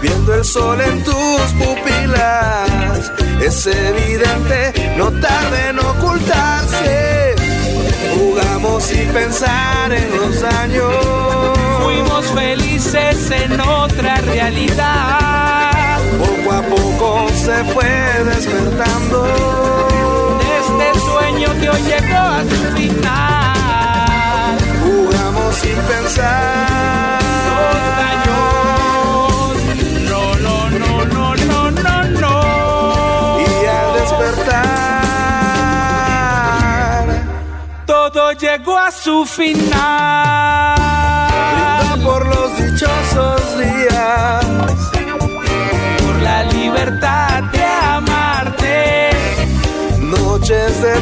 viendo 0.00 0.34
el 0.34 0.44
sol 0.44 0.80
en 0.80 1.04
tus 1.04 1.52
pupilas. 1.58 3.12
Es 3.40 3.66
evidente, 3.66 4.94
no 4.96 5.10
tarde 5.12 5.68
en 5.70 5.78
ocultarse. 5.78 7.34
Jugamos 8.14 8.82
sin 8.82 9.08
pensar 9.08 9.92
en 9.92 10.16
los 10.16 10.42
años. 10.42 10.94
Fuimos 11.82 12.26
felices 12.26 13.30
en 13.30 13.60
otra 13.60 14.16
realidad. 14.16 15.77
Poco 16.18 16.52
a 16.52 16.62
poco 16.62 17.28
se 17.44 17.64
fue 17.72 17.90
despertando. 18.24 19.26
Este 20.60 20.86
sueño 21.00 21.48
que 21.60 21.70
hoy 21.70 21.82
llegó 21.82 22.18
a 22.18 22.42
su 22.42 22.58
final. 22.76 24.58
Jugamos 24.84 25.54
sin 25.56 25.76
pensar. 25.76 27.18
No, 30.10 30.24
no, 30.36 30.70
no, 30.70 31.04
no, 31.06 31.34
no, 31.36 31.70
no, 31.70 32.02
no. 32.20 32.34
Y 33.40 33.42
al 33.66 33.88
despertar, 34.00 34.66
Todo 37.86 38.32
llegó 38.32 38.76
a 38.78 38.90
su 38.90 39.24
final. 39.26 40.78
brindo 41.52 41.96
por 42.04 42.26
los 42.26 42.56
dichosos 42.58 43.40
días. 43.58 44.77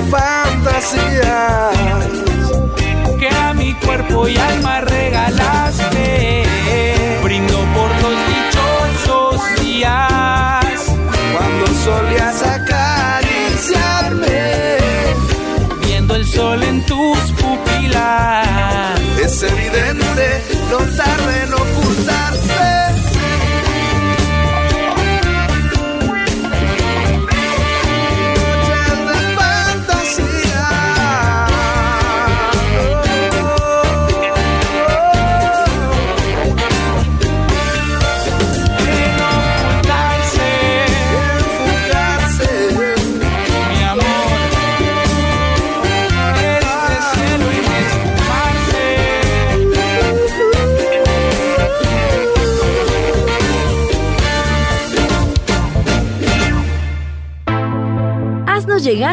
Noches 0.07 0.13
de 0.13 0.19
fantasía, 0.19 1.71
que 3.19 3.29
a 3.29 3.53
mi 3.55 3.75
cuerpo 3.75 4.29
y 4.29 4.37
alma 4.37 4.76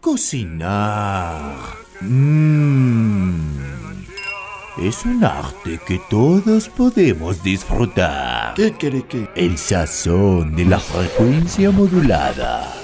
Cocinar. 0.00 1.54
Mmm. 2.00 3.30
Es 4.82 5.04
un 5.04 5.22
arte 5.22 5.78
que 5.86 6.00
todos 6.10 6.68
podemos 6.68 7.44
disfrutar. 7.44 8.54
¿Qué 8.54 8.72
quiere 8.72 9.02
que? 9.02 9.28
El 9.36 9.56
sazón 9.56 10.56
de 10.56 10.64
la 10.64 10.80
frecuencia 10.80 11.70
modulada 11.70 12.79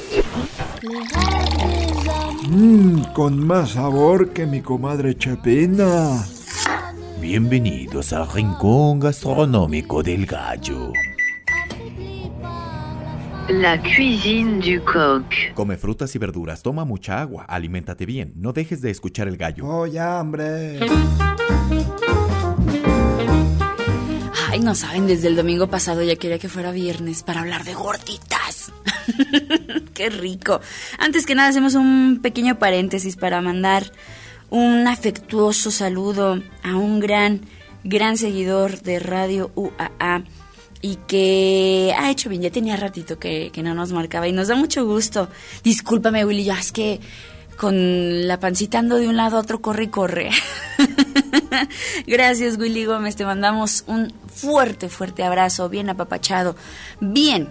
Mmm, 2.49 3.13
con 3.13 3.47
más 3.47 3.73
sabor 3.73 4.33
que 4.33 4.47
mi 4.47 4.63
comadre 4.63 5.17
Chepina. 5.17 6.25
Bienvenidos 7.21 8.13
al 8.13 8.31
rincón 8.31 9.01
gastronómico 9.01 10.03
del 10.03 10.25
gallo. 10.25 10.93
La 13.49 13.81
cuisine 13.81 14.61
du 14.61 14.83
coq. 14.85 15.55
Come 15.55 15.77
frutas 15.77 16.15
y 16.15 16.19
verduras, 16.19 16.63
toma 16.63 16.85
mucha 16.85 17.21
agua, 17.21 17.45
aliméntate 17.45 18.07
bien, 18.07 18.33
no 18.37 18.53
dejes 18.53 18.81
de 18.81 18.91
escuchar 18.91 19.29
el 19.29 19.37
gallo. 19.37 19.67
Oh, 19.67 19.87
ya, 19.87 20.21
hombre. 20.21 20.81
Ay, 24.51 24.61
no 24.61 24.75
saben, 24.75 25.07
desde 25.07 25.29
el 25.29 25.37
domingo 25.37 25.69
pasado 25.69 26.03
ya 26.03 26.17
quería 26.17 26.39
que 26.39 26.49
fuera 26.49 26.73
viernes 26.73 27.23
para 27.23 27.41
hablar 27.41 27.65
de 27.65 27.75
gorditas. 27.75 28.73
Qué 29.95 30.11
rico. 30.11 30.61
Antes 30.99 31.27
que 31.27 31.35
nada, 31.35 31.49
hacemos 31.49 31.75
un 31.75 32.21
pequeño 32.23 32.59
paréntesis 32.59 33.17
para 33.17 33.41
mandar 33.41 33.93
un 34.51 34.87
afectuoso 34.87 35.71
saludo 35.71 36.43
a 36.63 36.77
un 36.77 37.01
gran, 37.01 37.43
gran 37.85 38.17
seguidor 38.17 38.81
de 38.83 38.99
Radio 38.99 39.51
UAA 39.55 40.25
y 40.83 40.97
que 41.09 41.95
ha 41.99 42.11
hecho 42.11 42.29
bien, 42.29 42.43
ya 42.43 42.51
tenía 42.51 42.77
ratito 42.77 43.19
que, 43.19 43.51
que 43.53 43.63
no 43.63 43.75
nos 43.75 43.93
marcaba 43.93 44.29
y 44.29 44.33
nos 44.33 44.49
da 44.49 44.55
mucho 44.55 44.87
gusto. 44.87 45.29
Discúlpame, 45.65 46.25
Willy, 46.25 46.45
ya 46.45 46.59
es 46.59 46.71
que 46.71 47.01
con 47.57 48.29
la 48.29 48.39
pancita 48.39 48.79
ando 48.79 48.97
de 48.97 49.09
un 49.09 49.17
lado 49.17 49.37
a 49.37 49.41
otro, 49.41 49.61
corre 49.61 49.85
y 49.85 49.89
corre. 49.89 50.31
Gracias, 52.07 52.59
Willy 52.59 52.85
Gómez, 52.85 53.17
te 53.17 53.25
mandamos 53.25 53.85
un 53.87 54.13
fuerte, 54.33 54.89
fuerte 54.89 55.25
abrazo, 55.25 55.69
bien 55.69 55.89
apapachado. 55.89 56.55
Bien, 57.01 57.49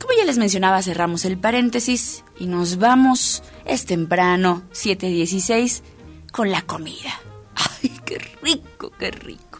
como 0.00 0.14
ya 0.18 0.24
les 0.24 0.38
mencionaba, 0.38 0.82
cerramos 0.82 1.24
el 1.24 1.38
paréntesis 1.38 2.24
y 2.38 2.46
nos 2.46 2.78
vamos, 2.78 3.42
es 3.64 3.84
temprano, 3.84 4.62
7.16, 4.72 5.82
con 6.32 6.50
la 6.50 6.62
comida. 6.62 7.20
¡Ay, 7.54 7.92
qué 8.04 8.18
rico, 8.42 8.90
qué 8.98 9.10
rico! 9.10 9.50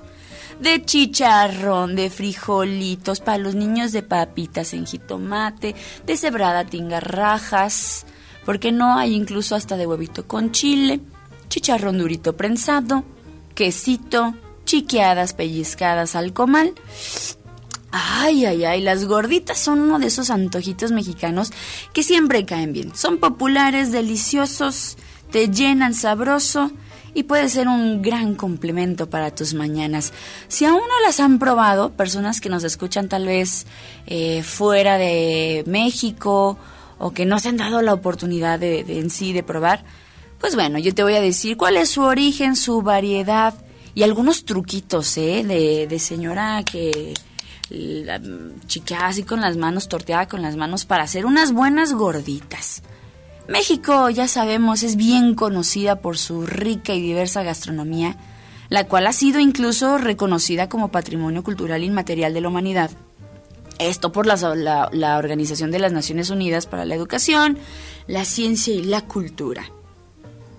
de 0.60 0.84
chicharrón, 0.84 1.96
de 1.96 2.10
frijolitos, 2.10 3.20
para 3.20 3.38
los 3.38 3.54
niños 3.54 3.92
de 3.92 4.02
papitas 4.02 4.74
en 4.74 4.86
jitomate, 4.86 5.74
de 6.06 6.16
cebrada 6.16 6.64
tingarrajas, 6.66 8.04
porque 8.44 8.70
no 8.70 8.98
hay 8.98 9.14
incluso 9.14 9.54
hasta 9.54 9.76
de 9.76 9.86
huevito 9.86 10.26
con 10.26 10.52
chile, 10.52 11.00
chicharrón 11.48 11.98
durito 11.98 12.36
prensado, 12.36 13.04
quesito, 13.54 14.34
chiqueadas 14.64 15.32
pellizcadas 15.32 16.14
al 16.14 16.32
comal. 16.32 16.74
Ay, 17.92 18.44
ay, 18.44 18.64
ay, 18.64 18.80
las 18.82 19.04
gorditas 19.04 19.58
son 19.58 19.80
uno 19.80 19.98
de 19.98 20.06
esos 20.06 20.30
antojitos 20.30 20.92
mexicanos 20.92 21.52
que 21.92 22.02
siempre 22.02 22.44
caen 22.44 22.72
bien. 22.72 22.94
Son 22.94 23.18
populares, 23.18 23.90
deliciosos, 23.90 24.96
te 25.32 25.48
llenan 25.48 25.94
sabroso 25.94 26.70
y 27.14 27.24
puede 27.24 27.48
ser 27.48 27.66
un 27.66 28.02
gran 28.02 28.36
complemento 28.36 29.10
para 29.10 29.34
tus 29.34 29.54
mañanas. 29.54 30.12
Si 30.46 30.64
aún 30.64 30.80
no 30.80 31.00
las 31.04 31.18
han 31.18 31.40
probado, 31.40 31.90
personas 31.90 32.40
que 32.40 32.48
nos 32.48 32.62
escuchan 32.62 33.08
tal 33.08 33.26
vez 33.26 33.66
eh, 34.06 34.42
fuera 34.44 34.96
de 34.96 35.64
México 35.66 36.58
o 36.98 37.12
que 37.12 37.26
no 37.26 37.40
se 37.40 37.48
han 37.48 37.56
dado 37.56 37.82
la 37.82 37.94
oportunidad 37.94 38.60
de, 38.60 38.80
en 38.86 39.10
sí 39.10 39.32
de 39.32 39.42
probar, 39.42 39.84
pues 40.38 40.54
bueno, 40.54 40.78
yo 40.78 40.94
te 40.94 41.02
voy 41.02 41.16
a 41.16 41.20
decir 41.20 41.56
cuál 41.56 41.76
es 41.76 41.90
su 41.90 42.02
origen, 42.02 42.54
su 42.54 42.82
variedad 42.82 43.54
y 43.94 44.04
algunos 44.04 44.44
truquitos 44.44 45.16
¿eh? 45.16 45.44
de, 45.44 45.88
de 45.88 45.98
señora 45.98 46.62
que 46.64 47.14
la, 47.70 48.20
chiqueaba 48.66 49.06
así 49.06 49.22
con 49.22 49.40
las 49.40 49.56
manos, 49.56 49.88
torteada 49.88 50.28
con 50.28 50.42
las 50.42 50.56
manos 50.56 50.84
para 50.84 51.04
hacer 51.04 51.24
unas 51.24 51.52
buenas 51.52 51.94
gorditas. 51.94 52.82
México, 53.48 54.10
ya 54.10 54.28
sabemos, 54.28 54.82
es 54.82 54.96
bien 54.96 55.34
conocida 55.34 56.00
por 56.00 56.18
su 56.18 56.46
rica 56.46 56.94
y 56.94 57.00
diversa 57.00 57.42
gastronomía, 57.42 58.16
la 58.68 58.84
cual 58.84 59.06
ha 59.06 59.12
sido 59.12 59.40
incluso 59.40 59.98
reconocida 59.98 60.68
como 60.68 60.92
Patrimonio 60.92 61.42
Cultural 61.42 61.82
Inmaterial 61.82 62.34
de 62.34 62.40
la 62.40 62.48
Humanidad. 62.48 62.90
Esto 63.78 64.12
por 64.12 64.26
la, 64.26 64.88
la, 64.92 65.18
Organización 65.18 65.70
de 65.70 65.78
las 65.78 65.90
Naciones 65.90 66.30
Unidas 66.30 66.66
para 66.66 66.84
la 66.84 66.94
Educación, 66.94 67.58
la 68.06 68.24
Ciencia 68.24 68.74
y 68.74 68.82
la 68.84 69.00
Cultura. 69.00 69.64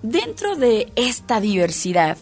Dentro 0.02 0.56
de 0.56 0.92
esta 0.96 1.40
diversidad, 1.40 2.18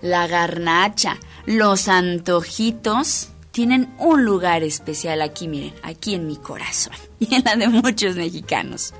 la 0.00 0.26
garnacha, 0.26 1.18
los 1.46 1.88
antojitos, 1.88 3.30
tienen 3.52 3.94
un 3.98 4.24
lugar 4.24 4.62
especial 4.62 5.22
aquí, 5.22 5.48
miren, 5.48 5.72
aquí 5.82 6.14
en 6.14 6.26
mi 6.26 6.36
corazón 6.36 6.94
y 7.18 7.34
en 7.34 7.44
la 7.44 7.56
de 7.56 7.68
muchos 7.68 8.16
mexicanos. 8.16 8.92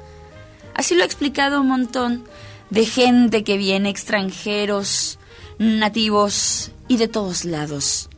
Así 0.75 0.95
lo 0.95 1.03
ha 1.03 1.07
explicado 1.07 1.61
un 1.61 1.69
montón 1.69 2.25
de 2.71 2.87
gente 2.87 3.45
que 3.45 3.57
viene, 3.57 3.91
extranjeros, 3.91 5.19
nativos 5.59 6.71
y 6.89 6.97
de 6.97 7.09
todos 7.09 7.45
lados. 7.45 8.09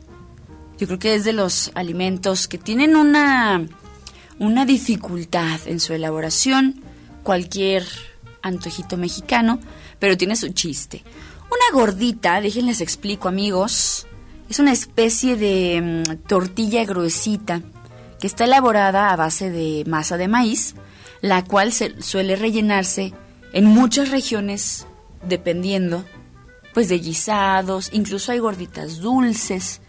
Yo 0.77 0.87
creo 0.87 0.99
que 0.99 1.15
es 1.15 1.25
de 1.25 1.33
los 1.33 1.71
alimentos 1.75 2.47
que 2.47 2.57
tienen 2.57 2.95
una, 2.95 3.65
una 4.39 4.65
dificultad 4.65 5.59
en 5.65 5.79
su 5.79 5.93
elaboración, 5.93 6.81
cualquier 7.23 7.85
antojito 8.41 8.95
mexicano, 8.95 9.59
pero 9.99 10.17
tiene 10.17 10.35
su 10.35 10.49
chiste. 10.49 11.03
Una 11.47 11.81
gordita, 11.81 12.39
déjenles 12.41 12.79
explico 12.79 13.27
amigos, 13.27 14.07
es 14.49 14.59
una 14.59 14.71
especie 14.71 15.35
de 15.35 16.03
mm, 16.07 16.27
tortilla 16.27 16.83
gruesita 16.83 17.61
que 18.19 18.27
está 18.27 18.45
elaborada 18.45 19.11
a 19.11 19.15
base 19.15 19.49
de 19.49 19.83
masa 19.87 20.17
de 20.17 20.27
maíz, 20.27 20.75
la 21.21 21.43
cual 21.43 21.71
se 21.71 22.01
suele 22.01 22.35
rellenarse 22.35 23.13
en 23.53 23.65
muchas 23.65 24.09
regiones 24.09 24.87
dependiendo 25.23 26.03
pues 26.73 26.89
de 26.89 26.99
guisados, 26.99 27.89
incluso 27.93 28.31
hay 28.31 28.39
gorditas 28.39 28.99
dulces. 28.99 29.81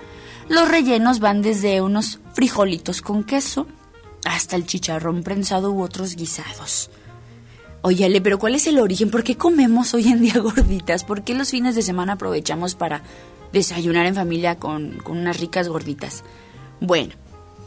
Los 0.49 0.68
rellenos 0.68 1.20
van 1.20 1.42
desde 1.42 1.81
unos 1.83 2.20
frijolitos 2.33 3.03
con 3.03 3.25
queso 3.25 3.66
hasta 4.25 4.57
el 4.57 4.66
chicharrón 4.66 5.23
prensado 5.23 5.73
u 5.73 5.83
otros 5.83 6.16
guisados. 6.16 6.90
Óyale, 7.83 8.20
pero 8.20 8.38
¿cuál 8.38 8.55
es 8.55 8.66
el 8.66 8.79
origen? 8.79 9.11
¿Por 9.11 9.25
qué 9.25 9.37
comemos 9.37 9.94
hoy 9.94 10.09
en 10.09 10.20
día 10.20 10.38
gorditas? 10.40 11.05
¿Por 11.05 11.23
qué 11.23 11.35
los 11.35 11.51
fines 11.51 11.75
de 11.75 11.83
semana 11.83 12.14
aprovechamos 12.14 12.75
para 12.75 13.03
desayunar 13.52 14.06
en 14.06 14.14
familia 14.14 14.56
con, 14.56 15.02
unas 15.06 15.40
ricas 15.40 15.68
gorditas. 15.68 16.24
Bueno, 16.80 17.14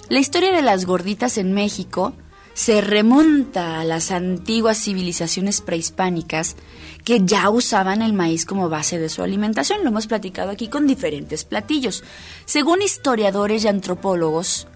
la 0.10 0.20
historia 0.20 0.52
de 0.52 0.62
las 0.62 0.86
gorditas 0.86 1.38
en 1.38 1.54
México 1.54 2.14
se 2.54 2.82
remonta 2.82 3.80
a 3.80 3.84
las 3.84 4.12
antiguas 4.12 4.78
civilizaciones 4.78 5.62
prehispánicas 5.62 6.56
que 7.04 7.22
ya 7.26 7.50
usaban 7.50 8.02
el 8.02 8.14
maíz 8.14 8.46
como 8.46 8.70
base 8.70 9.00
de 9.00 9.10
su 9.10 9.24
alimentación. 9.24 9.80
Lo 9.84 9.90
hemos 9.90 10.08
platicado 10.08 10.52
aquí 10.52 10.68
con 10.68 10.86
diferentes 10.86 11.46
platillos. 11.46 12.04
Según 12.46 12.82
historiadores 12.82 13.64
y 13.64 13.68
antropólogos, 13.68 14.68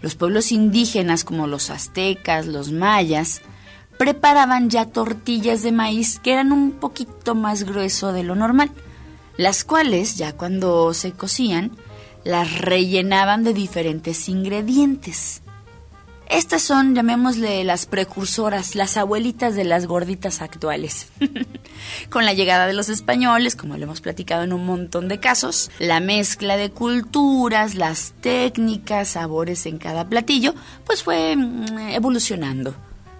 los 0.00 0.14
pueblos 0.14 0.50
indígenas 0.50 1.24
como 1.24 1.46
los 1.46 1.68
aztecas, 1.68 2.46
los 2.46 2.72
mayas, 2.72 3.42
preparaban 3.98 4.70
ya 4.70 4.86
tortillas 4.86 5.62
de 5.62 5.72
maíz 5.72 6.18
que 6.20 6.32
eran 6.32 6.52
un 6.52 6.72
poquito 6.72 7.34
más 7.34 7.64
grueso 7.64 8.14
de 8.14 8.22
lo 8.22 8.34
normal 8.34 8.70
las 9.40 9.64
cuales, 9.64 10.16
ya 10.16 10.34
cuando 10.34 10.92
se 10.92 11.12
cocían, 11.12 11.72
las 12.24 12.58
rellenaban 12.58 13.42
de 13.42 13.54
diferentes 13.54 14.28
ingredientes. 14.28 15.40
Estas 16.28 16.60
son, 16.60 16.94
llamémosle, 16.94 17.64
las 17.64 17.86
precursoras, 17.86 18.74
las 18.74 18.98
abuelitas 18.98 19.54
de 19.54 19.64
las 19.64 19.86
gorditas 19.86 20.42
actuales. 20.42 21.08
Con 22.10 22.26
la 22.26 22.34
llegada 22.34 22.66
de 22.66 22.74
los 22.74 22.90
españoles, 22.90 23.56
como 23.56 23.78
lo 23.78 23.84
hemos 23.84 24.02
platicado 24.02 24.44
en 24.44 24.52
un 24.52 24.66
montón 24.66 25.08
de 25.08 25.20
casos, 25.20 25.70
la 25.78 26.00
mezcla 26.00 26.58
de 26.58 26.70
culturas, 26.70 27.74
las 27.74 28.12
técnicas, 28.20 29.08
sabores 29.08 29.64
en 29.64 29.78
cada 29.78 30.06
platillo, 30.06 30.54
pues 30.84 31.02
fue 31.02 31.34
mm, 31.34 31.78
evolucionando 31.92 32.74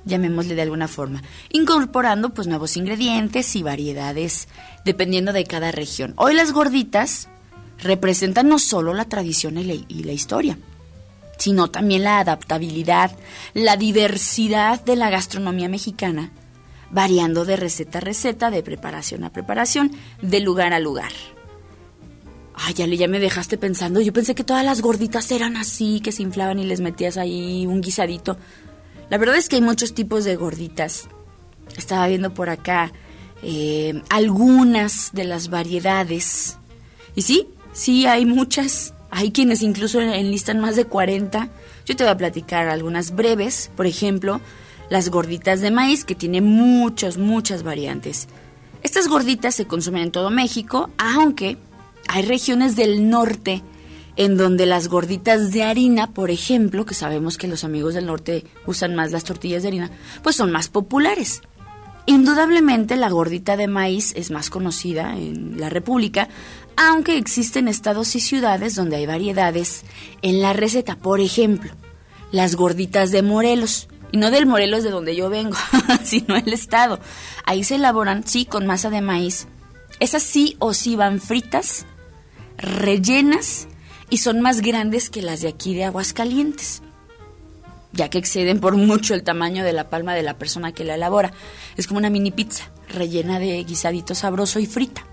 llamémosle 0.05 0.55
de 0.55 0.63
alguna 0.63 0.89
forma, 0.89 1.23
incorporando 1.51 2.31
pues 2.31 2.47
nuevos 2.47 2.77
ingredientes 2.77 3.55
y 3.57 3.63
variedades 3.63 4.49
dependiendo 4.85 5.33
de 5.33 5.45
cada 5.45 5.73
región. 5.73 6.15
Hoy 6.17 6.35
las 6.35 6.53
gorditas 6.53 7.29
representan 7.83 8.49
no 8.49 8.59
solo 8.59 8.95
la 8.95 9.07
tradición 9.07 9.59
y 9.59 9.65
la, 10.03 10.13
historia, 10.13 10.59
sino 11.39 11.71
también 11.71 12.05
la 12.05 12.19
adaptabilidad, 12.19 13.17
la 13.55 13.77
diversidad 13.77 14.83
de 14.85 14.97
la 14.97 15.11
gastronomía 15.11 15.69
mexicana, 15.69 16.31
variando 16.91 17.45
de 17.45 17.57
receta 17.57 17.99
a 17.99 18.03
receta, 18.03 18.51
de 18.51 18.63
preparación 18.63 19.25
a 19.25 19.33
preparación, 19.33 19.93
de 20.21 20.41
lugar 20.41 20.73
a 20.73 20.81
lugar. 20.81 21.13
Ay, 22.55 22.75
ya, 22.75 22.87
ya 22.87 23.09
me 23.09 23.21
dejaste 23.21 23.57
pensando. 23.57 24.03
Yo 24.03 24.13
pensé 24.13 24.35
que 24.35 24.45
todas 24.45 24.65
las 24.65 24.83
gorditas 24.83 25.31
eran 25.31 25.57
así, 25.57 26.01
que 26.01 26.13
se 26.13 26.23
inflaban 26.23 26.59
y 26.59 26.65
les 26.65 26.81
metías 26.81 27.17
ahí 27.17 27.67
un 27.67 27.81
guisadito. 27.81 28.37
La 29.11 29.19
verdad 29.19 29.37
es 29.37 29.49
que 29.49 29.57
hay 29.57 29.63
muchos 29.63 29.93
tipos 29.93 30.25
de 30.25 30.37
gorditas. 30.37 31.09
Estaba 31.77 32.07
viendo 32.07 32.33
por 32.33 32.49
acá 32.49 32.93
eh, 33.43 34.03
algunas 34.09 35.11
de 35.13 35.25
las 35.25 35.51
variedades. 35.51 36.57
Y 37.17 37.23
sí, 37.23 37.49
sí, 37.73 38.07
hay 38.07 38.25
muchas. 38.25 38.95
Hay 39.11 39.33
quienes 39.33 39.63
incluso 39.63 40.01
enlistan 40.01 40.61
más 40.61 40.77
de 40.77 40.85
40. 40.85 41.51
Yo 41.87 41.97
te 41.97 42.05
voy 42.05 42.13
a 42.13 42.17
platicar 42.17 42.69
algunas 42.69 43.15
breves. 43.17 43.73
Por 43.77 43.87
ejemplo, 43.87 44.41
las 44.91 45.11
gorditas 45.11 45.61
de 45.61 45.73
maíz, 45.73 46.05
que 46.05 46.15
tiene 46.15 46.41
muchas, 46.41 47.19
muchas 47.19 47.65
variantes. 47.65 48.29
Estas 48.85 49.09
gorditas 49.09 49.57
se 49.57 49.67
consumen 49.67 50.05
en 50.05 50.13
todo 50.13 50.31
México, 50.31 50.89
aunque 50.99 51.59
hay 52.07 52.23
regiones 52.23 52.77
del 52.77 53.11
norte 53.11 53.63
en 54.17 54.37
donde 54.37 54.67
las 54.67 54.89
gorditas 54.89 55.53
de 55.53 55.63
harina, 55.63 56.13
por 56.13 56.31
ejemplo, 56.31 56.85
que 56.85 56.95
sabemos 56.95 57.39
que 57.39 57.49
los 57.49 57.65
amigos 57.65 57.95
del 57.95 58.07
norte 58.07 58.45
usan 58.67 58.95
más 58.95 59.13
las 59.13 59.25
tortillas 59.25 59.63
de 59.63 59.69
harina, 59.69 59.91
pues 60.23 60.37
son 60.37 60.51
más 60.51 60.69
populares. 60.69 61.43
Indudablemente 62.07 62.97
la 62.97 63.09
gordita 63.09 63.57
de 63.57 63.69
maíz 63.69 64.13
es 64.17 64.31
más 64.31 64.51
conocida 64.51 65.17
en 65.17 65.61
la 65.61 65.69
República, 65.69 66.29
aunque 66.77 67.17
existen 67.17 67.69
estados 67.69 68.17
y 68.17 68.21
ciudades 68.21 68.75
donde 68.75 68.97
hay 68.97 69.07
variedades 69.07 69.85
en 70.23 70.41
la 70.41 70.53
receta. 70.53 70.97
Por 70.97 71.21
ejemplo, 71.21 71.71
las 72.33 72.57
gorditas 72.57 73.11
de 73.11 73.23
Morelos. 73.23 73.89
Y 74.13 74.17
no 74.17 74.33
del 74.33 74.47
Morelos 74.47 74.83
de 74.83 74.91
donde 74.91 75.15
yo 75.15 75.31
vengo, 75.31 75.57
sino 76.05 76.35
el 76.37 76.53
estado. 76.53 76.99
Ahí 77.45 77.63
se 77.63 77.77
elaboran, 77.77 78.27
sí, 78.27 78.45
con 78.45 78.67
masa 78.67 78.91
de 78.91 79.03
maíz. 79.03 79.47
Esas 80.01 80.23
sí 80.23 80.57
o 80.59 80.75
sí 80.75 80.97
van 80.97 81.21
fritas, 81.21 81.87
rellenas 82.57 83.69
y 84.11 84.19
son 84.19 84.41
más 84.41 84.61
grandes 84.61 85.09
que 85.09 85.23
las 85.23 85.41
de 85.41 85.49
aquí 85.49 85.75
de 85.75 85.85
Aguascalientes, 85.85 86.83
ya 87.93 88.11
que 88.11 88.19
exceden 88.19 88.61
por 88.61 88.77
mucho 88.77 89.15
el 89.15 89.23
tamaño 89.23 89.65
de 89.65 89.73
la 89.73 89.89
palma 89.89 90.15
de 90.15 90.23
la 90.23 90.37
persona 90.37 90.73
que 90.73 90.85
la 90.85 90.97
elabora. 90.97 91.33
Es 91.77 91.87
como 91.87 91.99
una 91.99 92.11
mini 92.11 92.31
pizza 92.31 92.71
rellena 92.89 93.39
de 93.39 93.63
guisadito 93.65 94.15
sabroso 94.15 94.59
y 94.59 94.67
frita. 94.67 95.07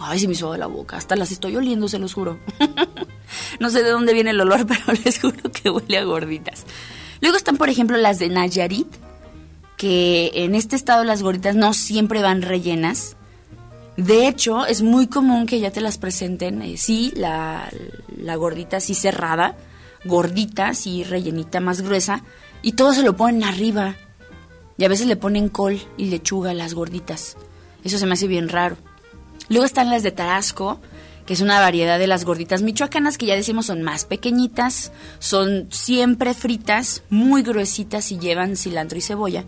Ay, 0.00 0.18
se 0.18 0.26
me 0.26 0.32
hizo 0.32 0.56
la 0.56 0.66
boca, 0.66 0.96
hasta 0.96 1.14
las 1.16 1.30
estoy 1.30 1.56
oliendo, 1.56 1.88
se 1.88 1.98
los 1.98 2.14
juro. 2.14 2.38
no 3.60 3.70
sé 3.70 3.82
de 3.82 3.90
dónde 3.90 4.14
viene 4.14 4.30
el 4.30 4.40
olor, 4.40 4.66
pero 4.66 4.98
les 5.04 5.20
juro 5.20 5.50
que 5.52 5.70
huele 5.70 5.98
a 5.98 6.04
gorditas. 6.04 6.64
Luego 7.20 7.36
están, 7.36 7.56
por 7.56 7.68
ejemplo, 7.68 7.96
las 7.96 8.18
de 8.18 8.28
Nayarit, 8.28 8.88
que 9.76 10.30
en 10.34 10.54
este 10.54 10.74
estado 10.74 11.04
las 11.04 11.22
gorditas 11.22 11.54
no 11.54 11.72
siempre 11.72 12.20
van 12.20 12.42
rellenas. 12.42 13.16
De 13.96 14.26
hecho, 14.26 14.64
es 14.64 14.82
muy 14.82 15.06
común 15.06 15.46
que 15.46 15.60
ya 15.60 15.70
te 15.70 15.80
las 15.80 15.98
presenten, 15.98 16.62
eh, 16.62 16.76
sí, 16.76 17.12
la, 17.14 17.68
la 18.16 18.36
gordita 18.36 18.78
así 18.78 18.94
cerrada, 18.94 19.56
gordita, 20.04 20.68
así 20.68 21.04
rellenita 21.04 21.60
más 21.60 21.82
gruesa, 21.82 22.24
y 22.62 22.72
todo 22.72 22.94
se 22.94 23.02
lo 23.02 23.16
ponen 23.16 23.44
arriba. 23.44 23.96
Y 24.78 24.84
a 24.84 24.88
veces 24.88 25.06
le 25.06 25.16
ponen 25.16 25.48
col 25.48 25.80
y 25.98 26.06
lechuga 26.06 26.52
a 26.52 26.54
las 26.54 26.74
gorditas. 26.74 27.36
Eso 27.84 27.98
se 27.98 28.06
me 28.06 28.14
hace 28.14 28.26
bien 28.26 28.48
raro. 28.48 28.76
Luego 29.48 29.66
están 29.66 29.90
las 29.90 30.02
de 30.02 30.12
Tarasco, 30.12 30.80
que 31.26 31.34
es 31.34 31.40
una 31.40 31.60
variedad 31.60 31.98
de 31.98 32.06
las 32.06 32.24
gorditas 32.24 32.62
michoacanas 32.62 33.18
que 33.18 33.26
ya 33.26 33.36
decimos 33.36 33.66
son 33.66 33.82
más 33.82 34.04
pequeñitas, 34.06 34.92
son 35.18 35.68
siempre 35.70 36.34
fritas, 36.34 37.02
muy 37.10 37.42
gruesitas 37.42 38.10
y 38.10 38.18
llevan 38.18 38.56
cilantro 38.56 38.98
y 38.98 39.02
cebolla. 39.02 39.44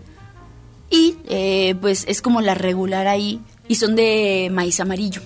Y 0.91 1.17
eh, 1.27 1.75
pues 1.81 2.05
es 2.07 2.21
como 2.23 2.41
la 2.41 2.55
regular 2.55 3.07
ahí 3.09 3.41
y 3.69 3.77
son 3.77 3.97
de 3.97 4.51
maíz 4.53 4.81
amarillo. 4.81 5.23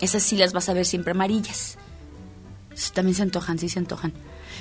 Esas 0.00 0.22
sí 0.22 0.36
las 0.36 0.52
vas 0.52 0.68
a 0.68 0.74
ver 0.74 0.86
siempre 0.86 1.12
amarillas. 1.12 1.78
También 2.92 3.14
se 3.14 3.22
antojan, 3.22 3.58
sí 3.58 3.68
se 3.68 3.78
antojan. 3.78 4.12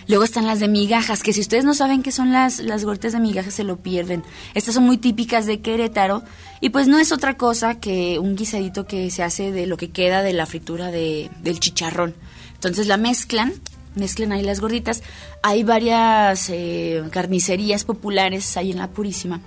Luego 0.08 0.24
están 0.24 0.46
las 0.46 0.60
de 0.60 0.68
migajas, 0.68 1.24
que 1.24 1.34
si 1.34 1.42
ustedes 1.42 1.66
no 1.66 1.74
saben 1.74 2.04
qué 2.04 2.12
son 2.12 2.32
las, 2.32 2.60
las 2.60 2.86
de 2.86 3.20
migajas, 3.20 3.54
se 3.54 3.64
lo 3.64 3.78
pierden. 3.78 4.24
Estas 4.54 4.76
son 4.76 4.84
muy 4.84 4.98
típicas 4.98 5.46
de 5.46 5.62
Querétaro 5.62 6.24
y 6.62 6.70
pues 6.70 6.88
no 6.88 7.00
es 7.00 7.12
otra 7.12 7.38
cosa 7.38 7.80
que 7.80 8.20
un 8.20 8.36
guisadito 8.36 8.86
que 8.86 9.10
se 9.10 9.24
hace 9.24 9.52
de 9.52 9.66
lo 9.66 9.78
que 9.78 9.90
queda 9.90 10.22
de 10.22 10.34
la 10.34 10.46
fritura 10.46 10.92
de, 10.92 11.32
del 11.42 11.60
chicharrón. 11.60 12.16
Entonces 12.54 12.88
la 12.88 12.98
mezclan, 12.98 13.54
mezclan 13.96 14.32
ahí 14.32 14.44
las 14.44 14.62
gorditas. 14.62 15.02
Hay 15.42 15.64
varias 15.64 16.50
eh, 16.50 17.04
carnicerías 17.12 17.84
populares 17.84 18.58
ahí 18.58 18.72
en 18.72 18.78
La 18.78 18.92
Purísima. 18.92 19.42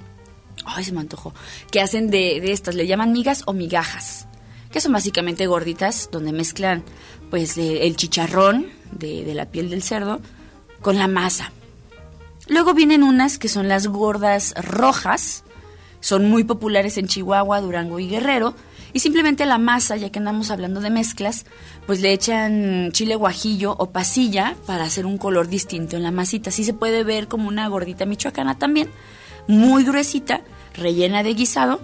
Ay, 0.68 0.84
se 0.84 0.92
me 0.92 1.00
antojó. 1.00 1.34
Que 1.70 1.80
hacen 1.80 2.10
de, 2.10 2.40
de 2.40 2.52
estas, 2.52 2.74
le 2.74 2.86
llaman 2.86 3.12
migas 3.12 3.42
o 3.46 3.52
migajas. 3.52 4.26
Que 4.70 4.80
son 4.80 4.92
básicamente 4.92 5.46
gorditas 5.46 6.08
donde 6.12 6.32
mezclan 6.32 6.84
pues 7.30 7.56
el 7.58 7.96
chicharrón 7.96 8.66
de, 8.92 9.24
de 9.24 9.34
la 9.34 9.46
piel 9.46 9.70
del 9.70 9.82
cerdo 9.82 10.20
con 10.80 10.98
la 10.98 11.08
masa. 11.08 11.52
Luego 12.48 12.72
vienen 12.74 13.02
unas 13.02 13.38
que 13.38 13.48
son 13.48 13.68
las 13.68 13.86
gordas 13.86 14.54
rojas, 14.56 15.44
son 16.00 16.30
muy 16.30 16.44
populares 16.44 16.96
en 16.96 17.06
Chihuahua, 17.06 17.60
Durango 17.60 17.98
y 17.98 18.08
Guerrero, 18.08 18.54
y 18.94 19.00
simplemente 19.00 19.44
la 19.44 19.58
masa, 19.58 19.96
ya 19.96 20.10
que 20.10 20.18
andamos 20.18 20.50
hablando 20.50 20.80
de 20.80 20.88
mezclas, 20.88 21.44
pues 21.86 22.00
le 22.00 22.12
echan 22.12 22.90
chile 22.92 23.16
guajillo 23.16 23.74
o 23.78 23.90
pasilla 23.90 24.56
para 24.66 24.84
hacer 24.84 25.04
un 25.04 25.18
color 25.18 25.48
distinto 25.48 25.96
en 25.96 26.02
la 26.02 26.10
masita. 26.10 26.48
Así 26.48 26.64
se 26.64 26.72
puede 26.72 27.04
ver 27.04 27.28
como 27.28 27.48
una 27.48 27.68
gordita 27.68 28.06
michoacana 28.06 28.58
también, 28.58 28.90
muy 29.46 29.84
gruesita, 29.84 30.40
rellena 30.78 31.22
de 31.22 31.34
guisado, 31.34 31.80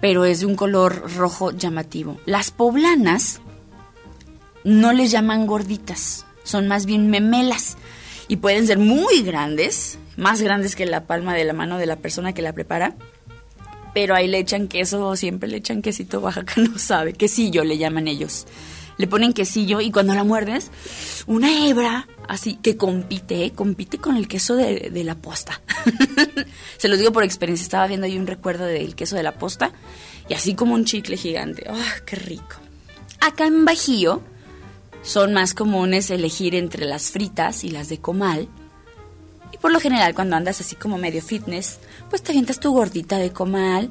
pero 0.00 0.24
es 0.24 0.40
de 0.40 0.46
un 0.46 0.56
color 0.56 1.12
rojo 1.16 1.50
llamativo. 1.52 2.18
Las 2.26 2.50
poblanas 2.50 3.40
no 4.64 4.92
les 4.92 5.10
llaman 5.10 5.46
gorditas, 5.46 6.26
son 6.42 6.68
más 6.68 6.86
bien 6.86 7.08
memelas 7.08 7.76
y 8.28 8.36
pueden 8.36 8.66
ser 8.66 8.78
muy 8.78 9.22
grandes, 9.22 9.98
más 10.16 10.42
grandes 10.42 10.76
que 10.76 10.86
la 10.86 11.06
palma 11.06 11.34
de 11.34 11.44
la 11.44 11.52
mano 11.52 11.78
de 11.78 11.86
la 11.86 11.96
persona 11.96 12.32
que 12.32 12.42
la 12.42 12.52
prepara. 12.52 12.94
Pero 13.94 14.14
ahí 14.14 14.28
le 14.28 14.38
echan 14.38 14.68
queso, 14.68 15.16
siempre 15.16 15.48
le 15.48 15.58
echan 15.58 15.80
quesito 15.80 16.20
Oaxaca, 16.20 16.54
no 16.60 16.78
sabe, 16.78 17.14
quesillo 17.14 17.64
le 17.64 17.78
llaman 17.78 18.08
ellos. 18.08 18.46
Le 18.98 19.06
ponen 19.06 19.32
quesillo 19.32 19.80
y 19.80 19.90
cuando 19.90 20.14
la 20.14 20.24
muerdes, 20.24 20.70
una 21.26 21.66
hebra 21.66 22.08
así 22.28 22.54
que 22.56 22.76
compite, 22.76 23.52
compite 23.52 23.98
con 23.98 24.16
el 24.16 24.26
queso 24.26 24.56
de, 24.56 24.90
de 24.90 25.04
la 25.04 25.14
posta. 25.14 25.60
Se 26.78 26.88
los 26.88 26.98
digo 26.98 27.12
por 27.12 27.22
experiencia, 27.22 27.64
estaba 27.64 27.86
viendo 27.86 28.06
ahí 28.06 28.18
un 28.18 28.26
recuerdo 28.26 28.64
del 28.64 28.94
queso 28.94 29.16
de 29.16 29.22
la 29.22 29.38
posta 29.38 29.72
y 30.28 30.34
así 30.34 30.54
como 30.54 30.74
un 30.74 30.84
chicle 30.84 31.16
gigante. 31.16 31.66
¡Ah, 31.68 31.94
qué 32.04 32.16
rico! 32.16 32.56
Acá 33.20 33.46
en 33.46 33.64
Bajío 33.64 34.22
son 35.02 35.32
más 35.32 35.54
comunes 35.54 36.10
elegir 36.10 36.54
entre 36.54 36.84
las 36.84 37.10
fritas 37.10 37.64
y 37.64 37.70
las 37.70 37.88
de 37.88 37.98
comal. 37.98 38.48
Y 39.52 39.58
por 39.58 39.72
lo 39.72 39.80
general 39.80 40.14
cuando 40.14 40.36
andas 40.36 40.60
así 40.60 40.74
como 40.74 40.98
medio 40.98 41.22
fitness, 41.22 41.78
pues 42.10 42.22
te 42.22 42.32
avientas 42.32 42.60
tu 42.60 42.72
gordita 42.72 43.16
de 43.18 43.32
comal. 43.32 43.90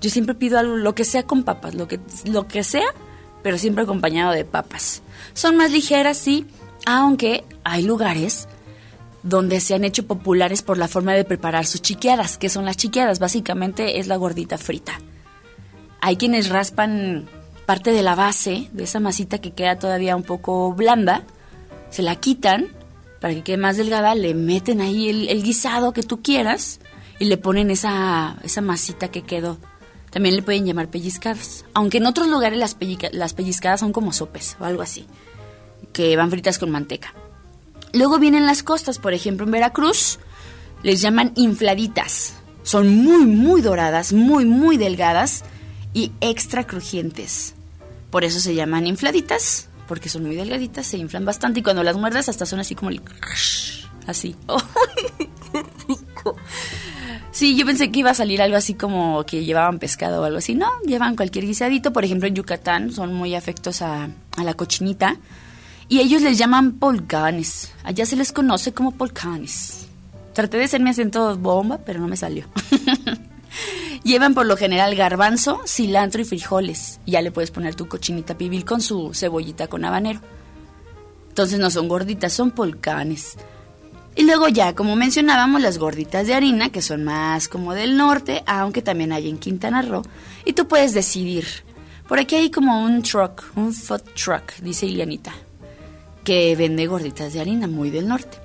Yo 0.00 0.10
siempre 0.10 0.34
pido 0.34 0.58
algo, 0.58 0.76
lo 0.76 0.94
que 0.94 1.04
sea 1.04 1.24
con 1.24 1.42
papas, 1.42 1.74
lo 1.74 1.88
que, 1.88 2.00
lo 2.24 2.46
que 2.46 2.64
sea, 2.64 2.94
pero 3.42 3.58
siempre 3.58 3.84
acompañado 3.84 4.32
de 4.32 4.44
papas. 4.44 5.02
Son 5.34 5.56
más 5.56 5.70
ligeras, 5.70 6.18
sí, 6.18 6.46
aunque 6.86 7.44
hay 7.64 7.82
lugares 7.82 8.48
donde 9.22 9.60
se 9.60 9.74
han 9.74 9.84
hecho 9.84 10.06
populares 10.06 10.62
por 10.62 10.78
la 10.78 10.88
forma 10.88 11.12
de 11.14 11.24
preparar 11.24 11.66
sus 11.66 11.82
chiqueadas. 11.82 12.38
que 12.38 12.48
son 12.48 12.64
las 12.64 12.76
chiqueadas? 12.76 13.18
Básicamente 13.18 13.98
es 13.98 14.06
la 14.06 14.16
gordita 14.16 14.58
frita. 14.58 15.00
Hay 16.00 16.16
quienes 16.16 16.48
raspan 16.48 17.28
parte 17.66 17.92
de 17.92 18.02
la 18.02 18.14
base 18.14 18.68
de 18.72 18.84
esa 18.84 19.00
masita 19.00 19.38
que 19.38 19.52
queda 19.52 19.78
todavía 19.78 20.16
un 20.16 20.24
poco 20.24 20.72
blanda, 20.72 21.22
se 21.90 22.02
la 22.02 22.16
quitan 22.16 22.68
para 23.20 23.34
que 23.34 23.42
quede 23.42 23.56
más 23.56 23.76
delgada, 23.76 24.16
le 24.16 24.34
meten 24.34 24.80
ahí 24.80 25.08
el, 25.08 25.42
guisado 25.44 25.92
que 25.92 26.02
tú 26.02 26.22
quieras 26.22 26.80
y 27.20 27.26
le 27.26 27.36
ponen 27.36 27.70
esa, 27.70 28.36
esa 28.42 28.60
masita 28.60 29.08
que 29.08 29.22
quedó. 29.22 29.58
También 30.12 30.36
le 30.36 30.42
pueden 30.42 30.66
llamar 30.66 30.88
pellizcadas. 30.88 31.64
Aunque 31.72 31.98
en 31.98 32.06
otros 32.06 32.28
lugares 32.28 32.58
las, 32.58 32.74
pellizcadas 33.34 33.80
son 33.80 33.92
como 33.92 34.12
sopes 34.12 34.56
o 34.60 34.64
algo 34.64 34.82
así, 34.82 35.06
que 35.92 36.16
van 36.16 36.30
fritas 36.30 36.58
con 36.58 36.70
manteca. 36.70 37.14
Luego 37.94 38.18
vienen 38.18 38.46
las 38.46 38.62
costas, 38.62 38.98
por 38.98 39.14
ejemplo 39.14 39.46
en 39.46 39.52
Veracruz, 39.52 40.18
les 40.82 41.00
llaman 41.00 41.32
infladitas. 41.34 42.34
Son 42.62 42.88
muy, 42.88 43.24
muy 43.24 43.62
doradas, 43.62 44.12
muy, 44.12 44.44
muy 44.44 44.76
delgadas 44.76 45.44
y 45.94 46.12
extra 46.20 46.66
crujientes. 46.66 47.54
Por 48.10 48.24
eso 48.24 48.38
se 48.38 48.54
llaman 48.54 48.86
infladitas, 48.86 49.68
porque 49.88 50.10
son 50.10 50.24
muy 50.24 50.36
delgaditas, 50.36 50.86
se 50.86 50.98
inflan 50.98 51.24
bastante 51.24 51.60
y 51.60 51.62
cuando 51.62 51.82
las 51.82 51.96
muerdas 51.96 52.28
hasta 52.28 52.44
son 52.44 52.60
así 52.60 52.74
como 52.74 52.90
el... 52.90 53.00
Así. 54.06 54.34
¡Qué 55.52 55.64
rico! 55.86 56.36
Sí, 57.32 57.56
yo 57.56 57.64
pensé 57.64 57.90
que 57.90 58.00
iba 58.00 58.10
a 58.10 58.14
salir 58.14 58.42
algo 58.42 58.58
así 58.58 58.74
como 58.74 59.24
que 59.24 59.42
llevaban 59.42 59.78
pescado 59.78 60.20
o 60.20 60.24
algo 60.24 60.38
así. 60.38 60.54
No, 60.54 60.68
llevan 60.86 61.16
cualquier 61.16 61.46
guisadito. 61.46 61.90
Por 61.90 62.04
ejemplo, 62.04 62.28
en 62.28 62.34
Yucatán 62.34 62.92
son 62.92 63.14
muy 63.14 63.34
afectos 63.34 63.80
a, 63.80 64.10
la 64.36 64.54
cochinita. 64.54 65.16
Y 65.88 66.00
ellos 66.00 66.20
les 66.20 66.36
llaman 66.36 66.72
polcanes. 66.72 67.72
Allá 67.84 68.04
se 68.04 68.16
les 68.16 68.32
conoce 68.32 68.74
como 68.74 68.92
polcanes. 68.92 69.86
Traté 70.34 70.58
de 70.58 70.64
hacer 70.64 70.82
mi 70.82 70.90
acento 70.90 71.36
bomba, 71.38 71.78
pero 71.78 72.00
no 72.00 72.08
me 72.08 72.18
salió. 72.18 72.44
Llevan 74.04 74.34
por 74.34 74.44
lo 74.44 74.56
general 74.58 74.94
garbanzo, 74.94 75.62
cilantro 75.66 76.20
y 76.20 76.24
frijoles. 76.24 77.00
Ya 77.06 77.22
le 77.22 77.32
puedes 77.32 77.50
poner 77.50 77.74
tu 77.74 77.88
cochinita 77.88 78.36
pibil 78.36 78.66
con 78.66 78.82
su 78.82 79.14
cebollita 79.14 79.68
con 79.68 79.86
habanero. 79.86 80.20
Entonces 81.28 81.58
no 81.58 81.70
son 81.70 81.88
gorditas, 81.88 82.34
son 82.34 82.50
polcanes. 82.50 83.36
Y 84.14 84.24
luego 84.24 84.48
ya, 84.48 84.74
como 84.74 84.94
mencionábamos, 84.94 85.62
las 85.62 85.78
gorditas 85.78 86.26
de 86.26 86.34
harina, 86.34 86.70
que 86.70 86.82
son 86.82 87.04
más 87.04 87.48
como 87.48 87.72
del 87.72 87.96
norte, 87.96 88.42
aunque 88.46 88.82
también 88.82 89.12
hay 89.12 89.28
en 89.28 89.38
Quintana 89.38 89.82
Roo. 89.82 90.02
Y 90.44 90.52
tú 90.52 90.68
puedes 90.68 90.92
decidir. 90.92 91.46
Por 92.08 92.18
aquí 92.18 92.36
hay 92.36 92.50
como 92.50 92.82
un 92.82 93.02
truck, 93.02 93.42
un 93.56 93.72
food 93.72 94.02
truck, 94.14 94.52
dice 94.60 94.84
Ilianita, 94.84 95.32
que 96.24 96.54
vende 96.56 96.86
gorditas 96.86 97.32
de 97.32 97.40
harina 97.40 97.66
muy 97.68 97.90
del 97.90 98.06
norte. 98.06 98.36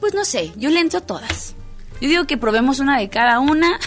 Pues 0.00 0.14
no 0.14 0.24
sé, 0.24 0.52
yo 0.56 0.70
le 0.70 0.80
entro 0.80 1.00
todas. 1.00 1.54
Yo 2.00 2.08
digo 2.08 2.26
que 2.26 2.36
probemos 2.36 2.80
una 2.80 2.98
de 2.98 3.08
cada 3.08 3.38
una 3.38 3.78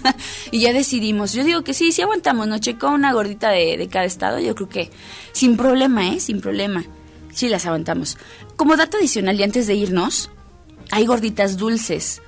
y 0.50 0.60
ya 0.60 0.72
decidimos. 0.72 1.32
Yo 1.32 1.44
digo 1.44 1.64
que 1.64 1.72
sí, 1.72 1.92
sí 1.92 2.02
aguantamos, 2.02 2.46
¿no? 2.46 2.58
Checó 2.58 2.90
una 2.90 3.12
gordita 3.12 3.50
de, 3.50 3.76
de 3.76 3.88
cada 3.88 4.04
estado, 4.04 4.38
yo 4.38 4.54
creo 4.54 4.68
que 4.68 4.90
sin 5.32 5.56
problema, 5.56 6.08
¿eh? 6.08 6.20
Sin 6.20 6.40
problema. 6.40 6.84
Sí, 7.36 7.50
las 7.50 7.66
aguantamos. 7.66 8.16
Como 8.56 8.78
dato 8.78 8.96
adicional 8.96 9.38
y 9.38 9.42
antes 9.42 9.66
de 9.66 9.74
irnos, 9.74 10.30
hay 10.90 11.04
gorditas 11.04 11.58
dulces. 11.58 12.22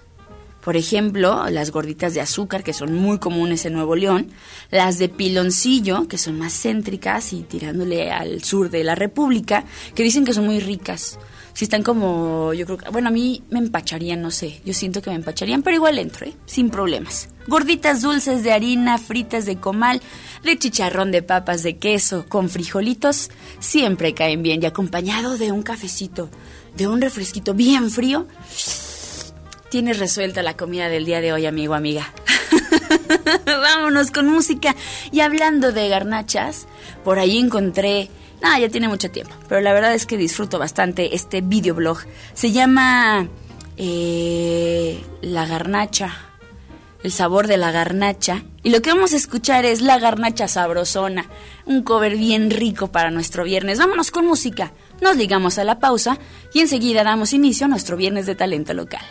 Por 0.63 0.77
ejemplo, 0.77 1.49
las 1.49 1.71
gorditas 1.71 2.13
de 2.13 2.21
azúcar, 2.21 2.63
que 2.63 2.75
son 2.75 2.93
muy 2.93 3.19
comunes 3.19 3.65
en 3.65 3.73
Nuevo 3.73 3.97
León, 3.97 4.29
las 4.71 4.99
de 4.99 5.09
piloncillo, 5.09 6.09
que 6.09 6.19
son 6.19 6.39
más 6.39 6.53
céntricas 6.53 7.33
y 7.33 7.41
tirándole 7.41 8.11
al 8.11 8.45
sur 8.45 8.69
de 8.69 8.85
la 8.85 8.97
República, 8.97 9.65
que 9.95 10.03
dicen 10.03 10.27
que 10.27 10.35
son 10.35 10.45
muy 10.45 10.61
ricas. 10.61 11.19
Si 11.59 11.65
están 11.65 11.83
como, 11.83 12.55
yo 12.55 12.67
creo 12.67 12.79
que, 12.79 12.89
bueno, 12.91 13.09
a 13.09 13.11
mí 13.11 13.43
me 13.51 13.59
empacharían, 13.59 14.23
no 14.23 14.31
sé, 14.31 14.61
yo 14.65 14.73
siento 14.73 15.03
que 15.03 15.11
me 15.11 15.17
empacharían, 15.17 15.65
pero 15.65 15.75
igual 15.75 15.99
entro, 15.99 16.25
¿eh? 16.25 16.35
Sin 16.47 16.71
problemas. 16.71 17.31
Gorditas 17.49 18.01
dulces 18.01 18.45
de 18.45 18.53
harina, 18.53 18.97
fritas 18.97 19.45
de 19.45 19.57
comal, 19.57 20.01
de 20.45 20.57
chicharrón 20.57 21.11
de 21.11 21.23
papas 21.23 21.65
de 21.65 21.77
queso, 21.77 22.27
con 22.29 22.49
frijolitos, 22.49 23.31
siempre 23.59 24.15
caen 24.15 24.45
bien 24.45 24.63
y 24.63 24.67
acompañado 24.67 25.37
de 25.37 25.51
un 25.51 25.65
cafecito, 25.65 26.31
de 26.77 26.87
un 26.87 27.01
refresquito 27.01 27.55
bien 27.55 27.91
frío. 27.91 28.29
Tienes 29.69 29.99
resuelta 29.99 30.45
la 30.45 30.57
comida 30.57 30.89
del 30.89 31.07
día 31.07 31.21
de 31.21 31.33
hoy, 31.33 31.47
amigo, 31.47 31.75
amiga. 31.75 32.15
Vámonos 33.47 34.13
con 34.13 34.29
música. 34.29 34.77
Y 35.11 35.23
hablando 35.23 35.73
de 35.73 35.89
garnachas, 35.89 36.69
por 37.03 37.19
ahí 37.19 37.37
encontré 37.37 38.11
Ah, 38.43 38.59
ya 38.59 38.69
tiene 38.69 38.89
mucho 38.89 39.11
tiempo, 39.11 39.35
pero 39.49 39.61
la 39.61 39.73
verdad 39.73 39.95
es 39.95 40.07
que 40.07 40.17
disfruto 40.17 40.59
bastante 40.59 41.15
este 41.15 41.41
videoblog. 41.41 41.99
Se 42.35 42.53
llama 42.53 43.29
eh, 43.77 45.03
La 45.23 45.47
Garnacha, 45.47 46.15
el 47.03 47.13
sabor 47.13 47.47
de 47.47 47.57
la 47.57 47.71
garnacha. 47.71 48.45
Y 48.63 48.71
lo 48.71 48.83
que 48.83 48.93
vamos 48.93 49.13
a 49.13 49.17
escuchar 49.17 49.65
es 49.65 49.81
La 49.81 49.99
Garnacha 49.99 50.49
Sabrosona, 50.49 51.27
un 51.65 51.83
cover 51.83 52.17
bien 52.17 52.51
rico 52.51 52.89
para 52.89 53.11
nuestro 53.11 53.45
viernes. 53.45 53.79
Vámonos 53.79 54.11
con 54.11 54.27
música, 54.27 54.73
nos 55.01 55.17
ligamos 55.17 55.59
a 55.59 55.65
la 55.65 55.79
pausa 55.79 56.19
y 56.53 56.61
enseguida 56.61 57.05
damos 57.05 57.33
inicio 57.33 57.67
a 57.67 57.69
nuestro 57.69 57.97
viernes 57.97 58.27
de 58.27 58.35
talento 58.35 58.75
local. 58.75 59.05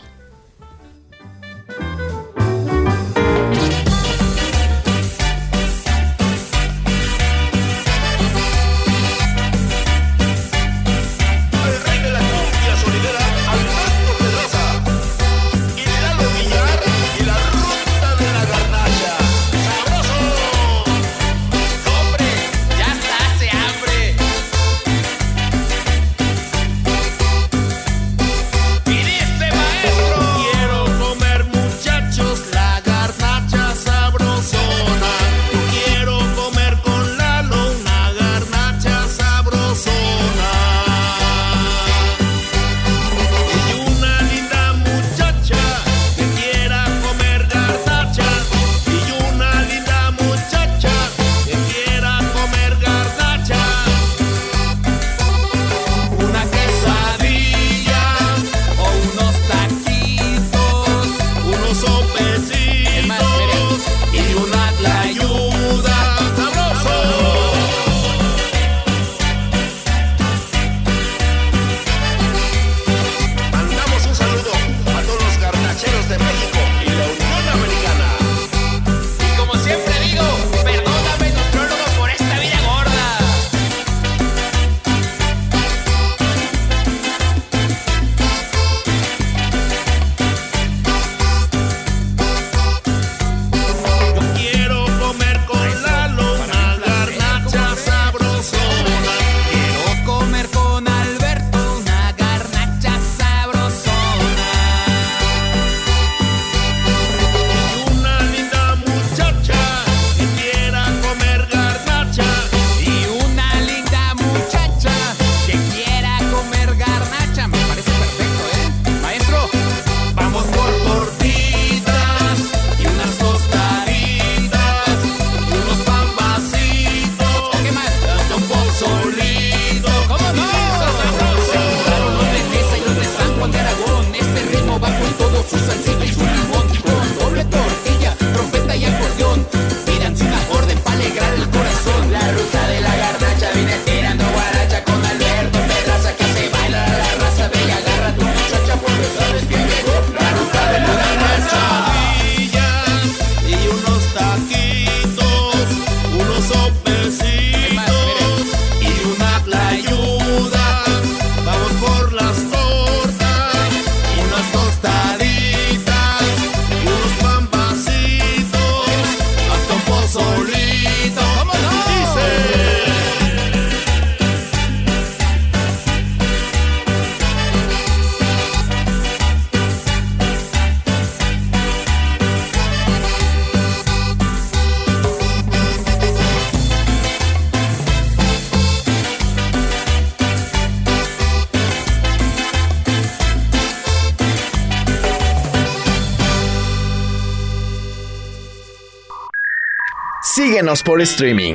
Síguenos 200.58 200.82
por 200.82 201.00
streaming. 201.02 201.54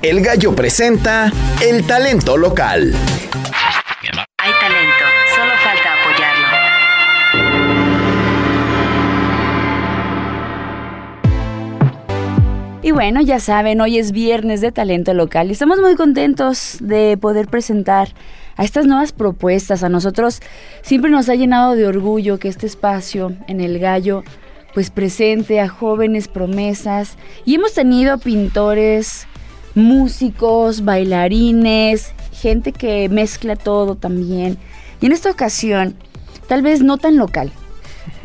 El 0.00 0.22
Gallo 0.22 0.54
presenta 0.54 1.30
el 1.60 1.86
talento 1.86 2.38
local. 2.38 2.94
Y 12.88 12.90
bueno, 12.90 13.20
ya 13.20 13.38
saben, 13.38 13.82
hoy 13.82 13.98
es 13.98 14.12
viernes 14.12 14.62
de 14.62 14.72
talento 14.72 15.12
local 15.12 15.48
y 15.48 15.52
estamos 15.52 15.78
muy 15.78 15.94
contentos 15.94 16.78
de 16.80 17.18
poder 17.18 17.46
presentar 17.46 18.14
a 18.56 18.64
estas 18.64 18.86
nuevas 18.86 19.12
propuestas. 19.12 19.82
A 19.82 19.90
nosotros 19.90 20.40
siempre 20.80 21.10
nos 21.10 21.28
ha 21.28 21.34
llenado 21.34 21.74
de 21.74 21.86
orgullo 21.86 22.38
que 22.38 22.48
este 22.48 22.66
espacio 22.66 23.36
en 23.46 23.60
el 23.60 23.78
gallo 23.78 24.24
pues 24.72 24.88
presente 24.88 25.60
a 25.60 25.68
jóvenes 25.68 26.28
promesas 26.28 27.18
y 27.44 27.56
hemos 27.56 27.74
tenido 27.74 28.16
pintores, 28.16 29.26
músicos, 29.74 30.82
bailarines, 30.82 32.14
gente 32.32 32.72
que 32.72 33.10
mezcla 33.10 33.54
todo 33.56 33.96
también. 33.96 34.56
Y 35.02 35.06
en 35.06 35.12
esta 35.12 35.30
ocasión, 35.30 35.94
tal 36.46 36.62
vez 36.62 36.80
no 36.80 36.96
tan 36.96 37.18
local, 37.18 37.52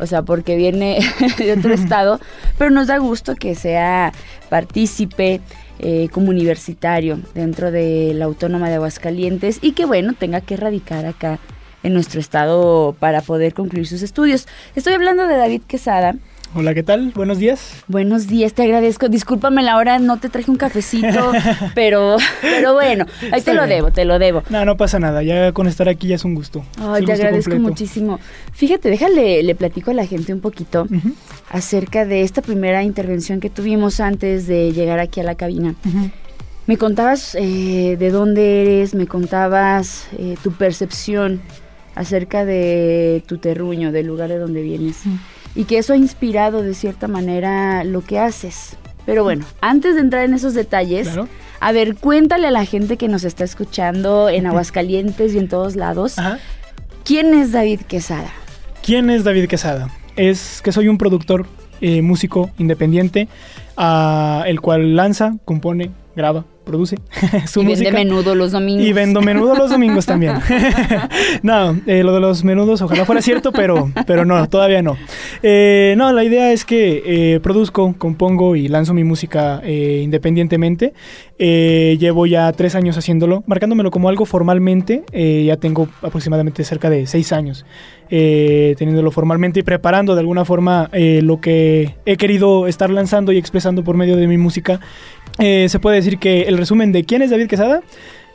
o 0.00 0.06
sea, 0.06 0.22
porque 0.22 0.56
viene 0.56 0.98
de 1.38 1.52
otro 1.52 1.74
estado, 1.74 2.20
pero 2.58 2.70
nos 2.70 2.86
da 2.86 2.98
gusto 2.98 3.34
que 3.34 3.54
sea 3.54 4.12
partícipe 4.54 5.40
eh, 5.80 6.08
como 6.12 6.30
universitario 6.30 7.18
dentro 7.34 7.72
de 7.72 8.12
la 8.14 8.26
Autónoma 8.26 8.68
de 8.68 8.76
Aguascalientes 8.76 9.58
y 9.60 9.72
que, 9.72 9.84
bueno, 9.84 10.12
tenga 10.16 10.40
que 10.42 10.56
radicar 10.56 11.06
acá 11.06 11.40
en 11.82 11.92
nuestro 11.92 12.20
estado 12.20 12.94
para 13.00 13.20
poder 13.20 13.52
concluir 13.52 13.88
sus 13.88 14.00
estudios. 14.02 14.46
Estoy 14.76 14.92
hablando 14.92 15.26
de 15.26 15.36
David 15.36 15.62
Quesada. 15.66 16.14
Hola, 16.56 16.72
¿qué 16.72 16.84
tal? 16.84 17.10
Buenos 17.16 17.38
días. 17.38 17.82
Buenos 17.88 18.28
días, 18.28 18.54
te 18.54 18.62
agradezco. 18.62 19.08
Discúlpame 19.08 19.64
la 19.64 19.76
hora, 19.76 19.98
no 19.98 20.18
te 20.18 20.28
traje 20.28 20.52
un 20.52 20.56
cafecito, 20.56 21.32
pero, 21.74 22.16
pero 22.40 22.74
bueno, 22.74 23.06
ahí 23.22 23.40
Está 23.40 23.50
te 23.50 23.56
lo 23.56 23.66
debo, 23.66 23.90
te 23.90 24.04
lo 24.04 24.20
debo. 24.20 24.44
No, 24.50 24.64
no 24.64 24.76
pasa 24.76 25.00
nada. 25.00 25.24
Ya 25.24 25.50
con 25.50 25.66
estar 25.66 25.88
aquí 25.88 26.06
ya 26.06 26.14
es 26.14 26.24
un 26.24 26.36
gusto. 26.36 26.64
Ay, 26.78 26.84
un 26.86 26.94
te 26.94 27.00
gusto 27.00 27.12
agradezco 27.14 27.50
completo. 27.50 27.70
muchísimo. 27.70 28.20
Fíjate, 28.52 28.88
déjale, 28.88 29.42
le 29.42 29.54
platico 29.56 29.90
a 29.90 29.94
la 29.94 30.06
gente 30.06 30.32
un 30.32 30.40
poquito 30.40 30.86
acerca 31.50 32.04
de 32.04 32.22
esta 32.22 32.40
primera 32.40 32.84
intervención 32.84 33.40
que 33.40 33.50
tuvimos 33.50 33.98
antes 33.98 34.46
de 34.46 34.72
llegar 34.72 35.00
aquí 35.00 35.18
a 35.18 35.24
la 35.24 35.34
cabina. 35.34 35.74
Me 36.66 36.76
contabas 36.78 37.34
eh, 37.34 37.96
de 37.98 38.10
dónde 38.10 38.62
eres, 38.62 38.94
me 38.94 39.08
contabas 39.08 40.06
eh, 40.16 40.36
tu 40.42 40.52
percepción 40.52 41.40
acerca 41.96 42.44
de 42.44 43.24
tu 43.26 43.38
terruño, 43.38 43.90
del 43.90 44.06
lugar 44.06 44.28
de 44.28 44.38
donde 44.38 44.62
vienes. 44.62 45.02
Y 45.54 45.64
que 45.64 45.78
eso 45.78 45.92
ha 45.92 45.96
inspirado 45.96 46.62
de 46.62 46.74
cierta 46.74 47.06
manera 47.08 47.84
lo 47.84 48.02
que 48.02 48.18
haces. 48.18 48.76
Pero 49.06 49.22
bueno, 49.22 49.44
antes 49.60 49.94
de 49.94 50.00
entrar 50.00 50.24
en 50.24 50.34
esos 50.34 50.54
detalles, 50.54 51.08
Claro. 51.08 51.28
a 51.60 51.72
ver, 51.72 51.94
cuéntale 51.96 52.46
a 52.46 52.50
la 52.50 52.64
gente 52.64 52.96
que 52.96 53.06
nos 53.08 53.24
está 53.24 53.44
escuchando 53.44 54.28
en 54.28 54.46
Aguascalientes 54.46 55.34
y 55.34 55.38
en 55.38 55.48
todos 55.48 55.76
lados, 55.76 56.18
Ajá. 56.18 56.38
¿quién 57.04 57.34
es 57.34 57.52
David 57.52 57.80
Quesada? 57.82 58.30
¿Quién 58.82 59.10
es 59.10 59.22
David 59.24 59.46
Quesada? 59.46 59.90
Es 60.16 60.60
que 60.62 60.72
soy 60.72 60.88
un 60.88 60.96
productor, 60.98 61.46
eh, 61.80 62.00
músico 62.02 62.50
independiente, 62.58 63.28
ah, 63.76 64.44
el 64.46 64.60
cual 64.60 64.96
lanza, 64.96 65.34
compone, 65.44 65.90
graba, 66.16 66.44
produce 66.64 66.96
su 67.46 67.62
y 67.62 67.66
música. 67.66 67.90
vende 67.90 68.04
menudo 68.04 68.34
los 68.34 68.52
domingos. 68.52 68.84
Y 68.86 68.92
vendo 68.92 69.20
menudo 69.20 69.54
los 69.54 69.70
domingos 69.70 70.06
también. 70.06 70.34
no, 71.42 71.78
eh, 71.86 72.02
lo 72.02 72.12
de 72.14 72.20
los 72.20 72.44
menudos 72.44 72.82
ojalá 72.82 73.04
fuera 73.04 73.22
cierto, 73.22 73.52
pero, 73.52 73.90
pero 74.06 74.24
no, 74.24 74.48
todavía 74.48 74.82
no. 74.82 74.96
Eh, 75.42 75.94
no, 75.96 76.12
la 76.12 76.24
idea 76.24 76.52
es 76.52 76.64
que 76.64 77.02
eh, 77.04 77.40
produzco, 77.40 77.94
compongo 77.98 78.56
y 78.56 78.68
lanzo 78.68 78.94
mi 78.94 79.04
música 79.04 79.60
eh, 79.64 80.00
independientemente. 80.02 80.94
Llevo 81.36 82.26
ya 82.26 82.50
tres 82.52 82.74
años 82.74 82.96
haciéndolo, 82.96 83.42
marcándomelo 83.46 83.90
como 83.90 84.08
algo 84.08 84.24
formalmente. 84.24 85.02
ya 85.12 85.56
tengo 85.56 85.88
aproximadamente 86.00 86.62
cerca 86.64 86.88
de 86.88 87.06
seis 87.06 87.32
años 87.32 87.66
eh, 88.08 88.74
teniéndolo 88.78 89.10
formalmente 89.10 89.60
y 89.60 89.62
preparando 89.62 90.14
de 90.14 90.20
alguna 90.20 90.44
forma 90.44 90.88
lo 90.92 91.40
que 91.40 91.96
he 92.06 92.16
querido 92.16 92.68
estar 92.68 92.88
lanzando 92.90 93.32
y 93.32 93.38
expresando 93.38 93.82
por 93.82 93.96
medio 93.96 94.16
de 94.16 94.28
mi 94.28 94.38
música. 94.38 94.80
Eh, 95.38 95.68
se 95.68 95.78
puede 95.78 95.96
decir 95.96 96.18
que 96.18 96.42
el 96.42 96.58
resumen 96.58 96.92
de 96.92 97.04
quién 97.04 97.22
es 97.22 97.30
David 97.30 97.48
Quesada 97.48 97.82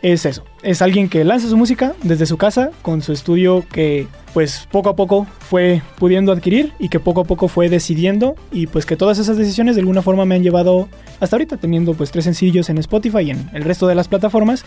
es 0.02 0.26
eso. 0.26 0.44
Es 0.64 0.82
alguien 0.82 1.10
que 1.10 1.24
lanza 1.24 1.50
su 1.50 1.58
música 1.58 1.94
desde 2.04 2.26
su 2.26 2.38
casa 2.38 2.72
con 2.82 3.02
su 3.02 3.12
estudio 3.12 3.66
que 3.72 4.08
pues 4.34 4.68
poco 4.72 4.90
a 4.90 4.96
poco 4.96 5.28
fue 5.40 5.82
pudiendo 5.98 6.32
adquirir 6.32 6.72
y 6.80 6.90
que 6.90 7.00
poco 7.00 7.22
a 7.22 7.24
poco 7.24 7.48
fue 7.48 7.68
decidiendo 7.68 8.36
y 8.52 8.68
pues 8.68 8.86
que 8.86 8.96
todas 8.96 9.18
esas 9.20 9.38
decisiones 9.38 9.76
de 9.76 9.82
alguna 9.82 10.02
forma 10.02 10.26
me 10.26 10.36
han 10.36 10.44
llevado 10.44 10.88
hasta 11.20 11.36
ahorita 11.36 11.58
teniendo 11.58 11.96
pues 11.96 12.12
tres 12.12 12.26
sencillos 12.26 12.70
en 12.70 12.78
Spotify 12.78 13.22
y 13.22 13.32
en 13.32 13.50
el 13.54 13.64
resto 13.64 13.88
de 13.88 13.96
las 13.96 14.08
plataformas 14.08 14.64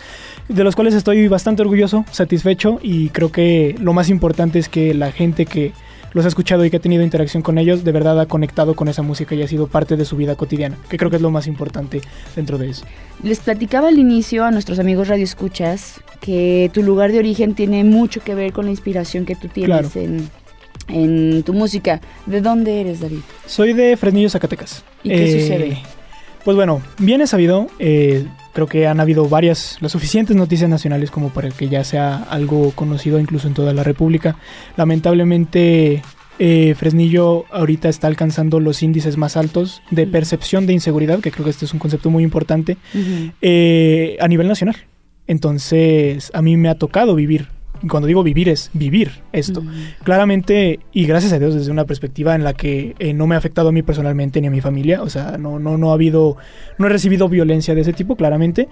de 0.49 0.63
los 0.63 0.75
cuales 0.75 0.93
estoy 0.93 1.27
bastante 1.27 1.61
orgulloso, 1.61 2.05
satisfecho 2.11 2.79
y 2.83 3.09
creo 3.09 3.31
que 3.31 3.75
lo 3.79 3.93
más 3.93 4.09
importante 4.09 4.59
es 4.59 4.69
que 4.69 4.93
la 4.93 5.11
gente 5.11 5.45
que 5.45 5.71
los 6.13 6.25
ha 6.25 6.27
escuchado 6.27 6.63
y 6.65 6.69
que 6.69 6.77
ha 6.77 6.79
tenido 6.79 7.03
interacción 7.03 7.43
con 7.43 7.57
ellos 7.57 7.83
de 7.83 7.91
verdad 7.91 8.19
ha 8.19 8.25
conectado 8.27 8.75
con 8.75 8.87
esa 8.87 9.01
música 9.01 9.35
y 9.35 9.41
ha 9.43 9.47
sido 9.47 9.67
parte 9.67 9.97
de 9.97 10.05
su 10.05 10.15
vida 10.15 10.35
cotidiana, 10.35 10.77
que 10.89 10.97
creo 10.97 11.09
que 11.09 11.17
es 11.17 11.21
lo 11.21 11.31
más 11.31 11.47
importante 11.47 12.01
dentro 12.35 12.57
de 12.57 12.69
eso. 12.69 12.85
Les 13.23 13.39
platicaba 13.39 13.87
al 13.89 13.97
inicio 13.99 14.45
a 14.45 14.51
nuestros 14.51 14.79
amigos 14.79 15.07
Radio 15.07 15.23
Escuchas 15.23 16.01
que 16.21 16.69
tu 16.73 16.83
lugar 16.83 17.11
de 17.11 17.19
origen 17.19 17.53
tiene 17.55 17.83
mucho 17.83 18.21
que 18.23 18.35
ver 18.35 18.53
con 18.53 18.65
la 18.65 18.71
inspiración 18.71 19.25
que 19.25 19.35
tú 19.35 19.47
tienes 19.47 19.91
Claro. 19.91 20.05
en, 20.07 20.29
en 20.87 21.43
tu 21.43 21.53
música. 21.53 22.01
¿De 22.25 22.41
dónde 22.41 22.81
eres, 22.81 22.99
David? 22.99 23.19
Soy 23.45 23.73
de 23.73 23.97
Fresnillo, 23.97 24.29
Zacatecas. 24.29 24.83
¿Y 25.03 25.09
qué 25.09 25.39
sucede? 25.41 25.77
Pues 26.45 26.55
bueno, 26.55 26.81
bien 26.97 27.21
es 27.21 27.29
sabido, 27.29 27.67
eh, 27.79 28.25
creo 28.53 28.67
que 28.67 28.87
han 28.87 28.99
habido 28.99 29.27
varias, 29.27 29.77
las 29.81 29.91
suficientes 29.91 30.35
noticias 30.35 30.69
nacionales 30.69 31.11
como 31.11 31.29
para 31.29 31.49
que 31.49 31.67
ya 31.69 31.83
sea 31.83 32.23
algo 32.29 32.71
conocido 32.71 33.19
incluso 33.19 33.47
en 33.47 33.53
toda 33.53 33.73
la 33.73 33.83
República. 33.83 34.37
Lamentablemente, 34.77 36.01
eh, 36.39 36.75
Fresnillo 36.77 37.45
ahorita 37.51 37.89
está 37.89 38.07
alcanzando 38.07 38.59
los 38.59 38.81
índices 38.83 39.17
más 39.17 39.37
altos 39.37 39.81
de 39.91 40.07
percepción 40.07 40.65
de 40.65 40.73
inseguridad, 40.73 41.19
que 41.19 41.31
creo 41.31 41.43
que 41.43 41.51
este 41.51 41.65
es 41.65 41.73
un 41.73 41.79
concepto 41.79 42.09
muy 42.09 42.23
importante, 42.23 42.77
eh, 43.41 44.17
a 44.19 44.27
nivel 44.27 44.47
nacional. 44.47 44.75
Entonces, 45.27 46.31
a 46.33 46.41
mí 46.41 46.57
me 46.57 46.69
ha 46.69 46.77
tocado 46.77 47.15
vivir. 47.15 47.47
Y 47.83 47.87
Cuando 47.87 48.07
digo 48.07 48.23
vivir 48.23 48.49
es 48.49 48.69
vivir 48.73 49.11
esto. 49.31 49.63
Claramente, 50.03 50.79
y 50.91 51.05
gracias 51.05 51.33
a 51.33 51.39
Dios, 51.39 51.53
desde 51.53 51.71
una 51.71 51.85
perspectiva 51.85 52.33
en 52.33 52.43
la 52.43 52.53
que 52.53 52.95
eh, 52.99 53.13
no 53.13 53.27
me 53.27 53.35
ha 53.35 53.37
afectado 53.37 53.69
a 53.69 53.71
mí 53.71 53.83
personalmente 53.83 54.39
ni 54.41 54.47
a 54.47 54.51
mi 54.51 54.61
familia, 54.61 55.01
o 55.01 55.09
sea, 55.09 55.37
no, 55.37 55.59
no, 55.59 55.77
no 55.77 55.91
ha 55.91 55.93
habido, 55.93 56.37
no 56.77 56.87
he 56.87 56.89
recibido 56.89 57.27
violencia 57.29 57.75
de 57.75 57.81
ese 57.81 57.93
tipo, 57.93 58.15
claramente, 58.15 58.69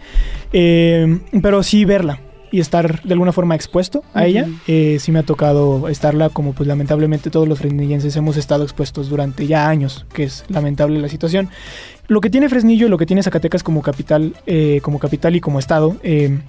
Eh, 0.54 1.19
pero 1.41 1.63
sí 1.63 1.86
verla 1.86 2.19
y 2.52 2.60
estar 2.60 3.02
de 3.04 3.13
alguna 3.13 3.32
forma 3.32 3.56
expuesto 3.56 4.04
a 4.13 4.26
ella, 4.26 4.47
eh, 4.67 4.97
sí 5.00 5.12
me 5.12 5.19
ha 5.19 5.24
tocado 5.24 5.88
estarla 5.88 6.30
como 6.30 6.54
pues 6.54 6.67
lamentablemente 6.67 7.30
todos 7.30 7.47
los 7.47 7.60
fresnillenses 7.60 8.15
hemos 8.17 8.36
estado 8.36 8.63
expuestos 8.63 9.10
durante 9.10 9.47
ya 9.47 9.69
años, 9.69 10.06
que 10.13 10.24
es 10.24 10.43
lamentable 10.50 11.00
la 11.00 11.08
situación. 11.08 11.50
Lo 12.08 12.19
que 12.19 12.30
tiene 12.30 12.50
Fresnillo 12.50 12.88
y 12.88 12.89
lo 12.89 12.97
que 12.97 13.06
tiene 13.06 13.24
Zacatecas 13.24 13.63
como 13.63 13.82
capital, 13.82 14.36
eh, 14.45 14.82
como 14.84 15.00
capital 15.00 15.36
y 15.36 15.39
como 15.39 15.60
estado, 15.60 15.95
eh, 16.04 16.39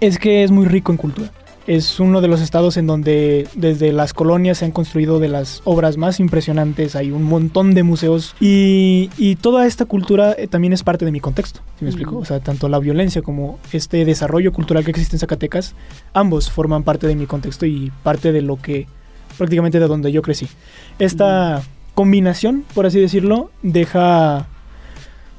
es 0.00 0.18
que 0.18 0.44
es 0.44 0.50
muy 0.50 0.66
rico 0.66 0.92
en 0.92 0.98
cultura. 0.98 1.30
Es 1.66 1.98
uno 1.98 2.20
de 2.20 2.28
los 2.28 2.40
estados 2.40 2.76
en 2.76 2.86
donde 2.86 3.48
desde 3.54 3.92
las 3.92 4.12
colonias 4.12 4.58
se 4.58 4.66
han 4.66 4.70
construido 4.70 5.18
de 5.18 5.28
las 5.28 5.62
obras 5.64 5.96
más 5.96 6.20
impresionantes, 6.20 6.94
hay 6.94 7.10
un 7.10 7.22
montón 7.22 7.74
de 7.74 7.82
museos 7.82 8.34
y, 8.40 9.10
y 9.16 9.36
toda 9.36 9.66
esta 9.66 9.86
cultura 9.86 10.34
eh, 10.36 10.46
también 10.46 10.72
es 10.72 10.82
parte 10.82 11.04
de 11.04 11.12
mi 11.12 11.20
contexto, 11.20 11.60
¿sí 11.78 11.84
me 11.84 11.90
explico? 11.90 12.18
O 12.18 12.24
sea, 12.24 12.40
tanto 12.40 12.68
la 12.68 12.78
violencia 12.78 13.22
como 13.22 13.58
este 13.72 14.04
desarrollo 14.04 14.52
cultural 14.52 14.84
que 14.84 14.90
existe 14.90 15.16
en 15.16 15.20
Zacatecas, 15.20 15.74
ambos 16.12 16.50
forman 16.50 16.82
parte 16.82 17.06
de 17.06 17.16
mi 17.16 17.26
contexto 17.26 17.64
y 17.64 17.90
parte 18.02 18.32
de 18.32 18.42
lo 18.42 18.60
que 18.60 18.86
prácticamente 19.38 19.80
de 19.80 19.88
donde 19.88 20.12
yo 20.12 20.22
crecí. 20.22 20.48
Esta 20.98 21.62
combinación, 21.94 22.64
por 22.74 22.86
así 22.86 23.00
decirlo, 23.00 23.50
deja 23.62 24.48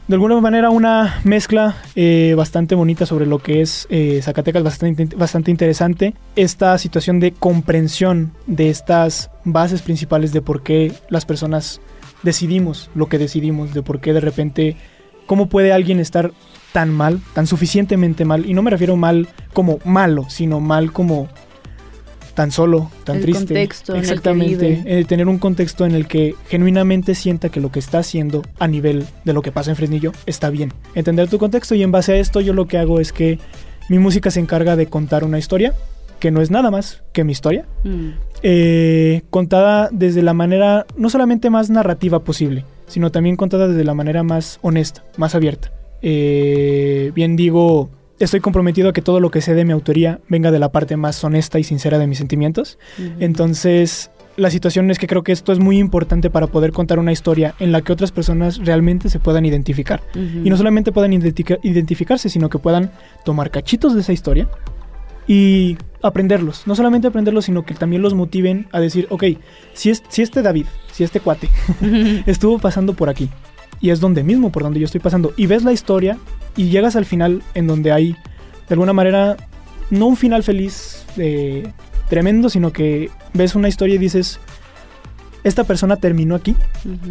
de 0.07 0.15
alguna 0.15 0.39
manera 0.39 0.69
una 0.69 1.19
mezcla 1.23 1.75
eh, 1.95 2.35
bastante 2.37 2.75
bonita 2.75 3.05
sobre 3.05 3.25
lo 3.25 3.39
que 3.39 3.61
es 3.61 3.87
eh, 3.89 4.19
Zacatecas, 4.21 4.63
bastante, 4.63 5.05
bastante 5.15 5.51
interesante. 5.51 6.13
Esta 6.35 6.77
situación 6.77 7.19
de 7.19 7.31
comprensión 7.31 8.33
de 8.45 8.69
estas 8.69 9.31
bases 9.43 9.81
principales 9.81 10.31
de 10.31 10.41
por 10.41 10.61
qué 10.61 10.93
las 11.09 11.25
personas 11.25 11.81
decidimos 12.23 12.89
lo 12.93 13.07
que 13.07 13.17
decidimos, 13.17 13.73
de 13.73 13.81
por 13.81 13.99
qué 13.99 14.13
de 14.13 14.19
repente, 14.19 14.77
cómo 15.25 15.49
puede 15.49 15.73
alguien 15.73 15.99
estar 15.99 16.31
tan 16.71 16.93
mal, 16.93 17.21
tan 17.33 17.47
suficientemente 17.47 18.25
mal, 18.25 18.45
y 18.45 18.53
no 18.53 18.61
me 18.61 18.71
refiero 18.71 18.95
mal 18.95 19.29
como 19.53 19.79
malo, 19.85 20.25
sino 20.29 20.59
mal 20.59 20.91
como 20.91 21.29
tan 22.35 22.51
solo, 22.51 22.91
tan 23.05 23.15
El 23.17 23.21
triste. 23.23 23.45
contexto 23.45 23.93
en 23.93 23.99
el 23.99 24.03
que 24.05 24.09
Exactamente. 24.11 24.67
vive. 24.69 24.99
eh, 24.99 25.05
tener 25.05 25.27
un 25.27 25.39
contexto 25.39 25.85
en 25.85 25.95
el 25.95 26.05
que 26.07 26.35
genuinamente 26.49 27.15
sienta 27.15 27.49
que 27.49 27.59
lo 27.61 27.71
que 27.71 27.79
está 27.79 27.99
haciendo 27.99 28.43
a 28.59 28.67
nivel 28.67 29.05
de 29.23 29.33
lo 29.33 29.41
que 29.41 29.51
pasa 29.51 29.71
en 29.71 29.77
Fresnillo 29.77 30.11
está 30.27 30.49
bien. 30.49 30.71
Entender 30.93 31.29
tu 31.29 31.37
contexto 31.39 31.73
y 31.75 31.81
en 31.81 31.91
base 31.91 32.11
a 32.13 32.17
esto 32.17 32.41
yo 32.41 32.53
lo 32.53 32.67
que 32.67 32.77
hago 32.77 32.99
es 32.99 33.11
que 33.13 33.39
mi 33.89 33.97
música 33.99 34.29
se 34.31 34.39
encarga 34.39 34.75
de 34.75 34.87
contar 34.87 35.23
una 35.23 35.39
historia 35.39 35.73
que 36.19 36.29
no 36.31 36.41
es 36.41 36.51
nada 36.51 36.71
más 36.71 37.03
que 37.13 37.23
mi 37.23 37.31
historia, 37.31 37.65
Mm. 37.83 38.09
eh, 38.43 39.21
contada 39.29 39.89
desde 39.91 40.21
la 40.21 40.33
manera 40.33 40.85
no 40.97 41.09
solamente 41.09 41.49
más 41.49 41.69
narrativa 41.69 42.19
posible, 42.23 42.63
sino 42.87 43.11
también 43.11 43.35
contada 43.35 43.67
desde 43.67 43.83
la 43.83 43.93
manera 43.93 44.23
más 44.23 44.59
honesta, 44.61 45.03
más 45.17 45.35
abierta. 45.35 45.71
Eh, 46.01 47.11
bien 47.15 47.35
digo, 47.35 47.89
estoy 48.19 48.39
comprometido 48.39 48.89
a 48.89 48.93
que 48.93 49.01
todo 49.01 49.19
lo 49.19 49.29
que 49.31 49.41
sé 49.41 49.53
de 49.53 49.65
mi 49.65 49.73
autoría 49.73 50.19
venga 50.29 50.51
de 50.51 50.59
la 50.59 50.71
parte 50.71 50.97
más 50.97 51.23
honesta 51.23 51.59
y 51.59 51.63
sincera 51.63 51.99
de 51.99 52.07
mis 52.07 52.17
sentimientos. 52.17 52.77
Entonces, 53.19 54.11
la 54.37 54.49
situación 54.49 54.91
es 54.91 54.99
que 54.99 55.07
creo 55.07 55.23
que 55.23 55.31
esto 55.31 55.51
es 55.51 55.59
muy 55.59 55.77
importante 55.79 56.29
para 56.29 56.47
poder 56.47 56.71
contar 56.71 56.99
una 56.99 57.11
historia 57.11 57.55
en 57.59 57.71
la 57.71 57.81
que 57.81 57.93
otras 57.93 58.11
personas 58.11 58.57
realmente 58.63 59.09
se 59.09 59.19
puedan 59.19 59.45
identificar. 59.45 60.01
Y 60.15 60.49
no 60.49 60.57
solamente 60.57 60.91
puedan 60.91 61.11
identifica- 61.13 61.59
identificarse, 61.63 62.29
sino 62.29 62.49
que 62.49 62.59
puedan 62.59 62.91
tomar 63.23 63.49
cachitos 63.51 63.93
de 63.95 64.01
esa 64.01 64.13
historia 64.13 64.47
y 65.27 65.77
aprenderlos. 66.03 66.67
No 66.67 66.75
solamente 66.75 67.07
aprenderlos, 67.07 67.45
sino 67.45 67.65
que 67.65 67.73
también 67.73 68.01
los 68.01 68.13
motiven 68.13 68.67
a 68.71 68.79
decir, 68.79 69.07
ok, 69.09 69.23
si, 69.73 69.89
es, 69.89 70.03
si 70.07 70.21
este 70.21 70.41
David, 70.41 70.65
si 70.91 71.03
este 71.03 71.19
cuate 71.19 71.49
estuvo 72.25 72.59
pasando 72.59 72.93
por 72.93 73.09
aquí 73.09 73.29
y 73.81 73.89
es 73.89 73.99
donde 73.99 74.23
mismo, 74.23 74.51
por 74.51 74.63
donde 74.63 74.79
yo 74.79 74.85
estoy 74.85 75.01
pasando, 75.01 75.33
y 75.37 75.47
ves 75.47 75.63
la 75.63 75.73
historia 75.73 76.17
y 76.55 76.69
llegas 76.69 76.95
al 76.95 77.05
final 77.05 77.43
en 77.53 77.67
donde 77.67 77.91
hay, 77.91 78.11
de 78.11 78.73
alguna 78.73 78.93
manera, 78.93 79.37
no 79.89 80.07
un 80.07 80.17
final 80.17 80.43
feliz 80.43 81.05
eh, 81.17 81.71
tremendo, 82.09 82.49
sino 82.49 82.71
que 82.71 83.09
ves 83.33 83.55
una 83.55 83.67
historia 83.67 83.95
y 83.95 83.99
dices, 83.99 84.39
esta 85.43 85.63
persona 85.63 85.97
terminó 85.97 86.35
aquí, 86.35 86.55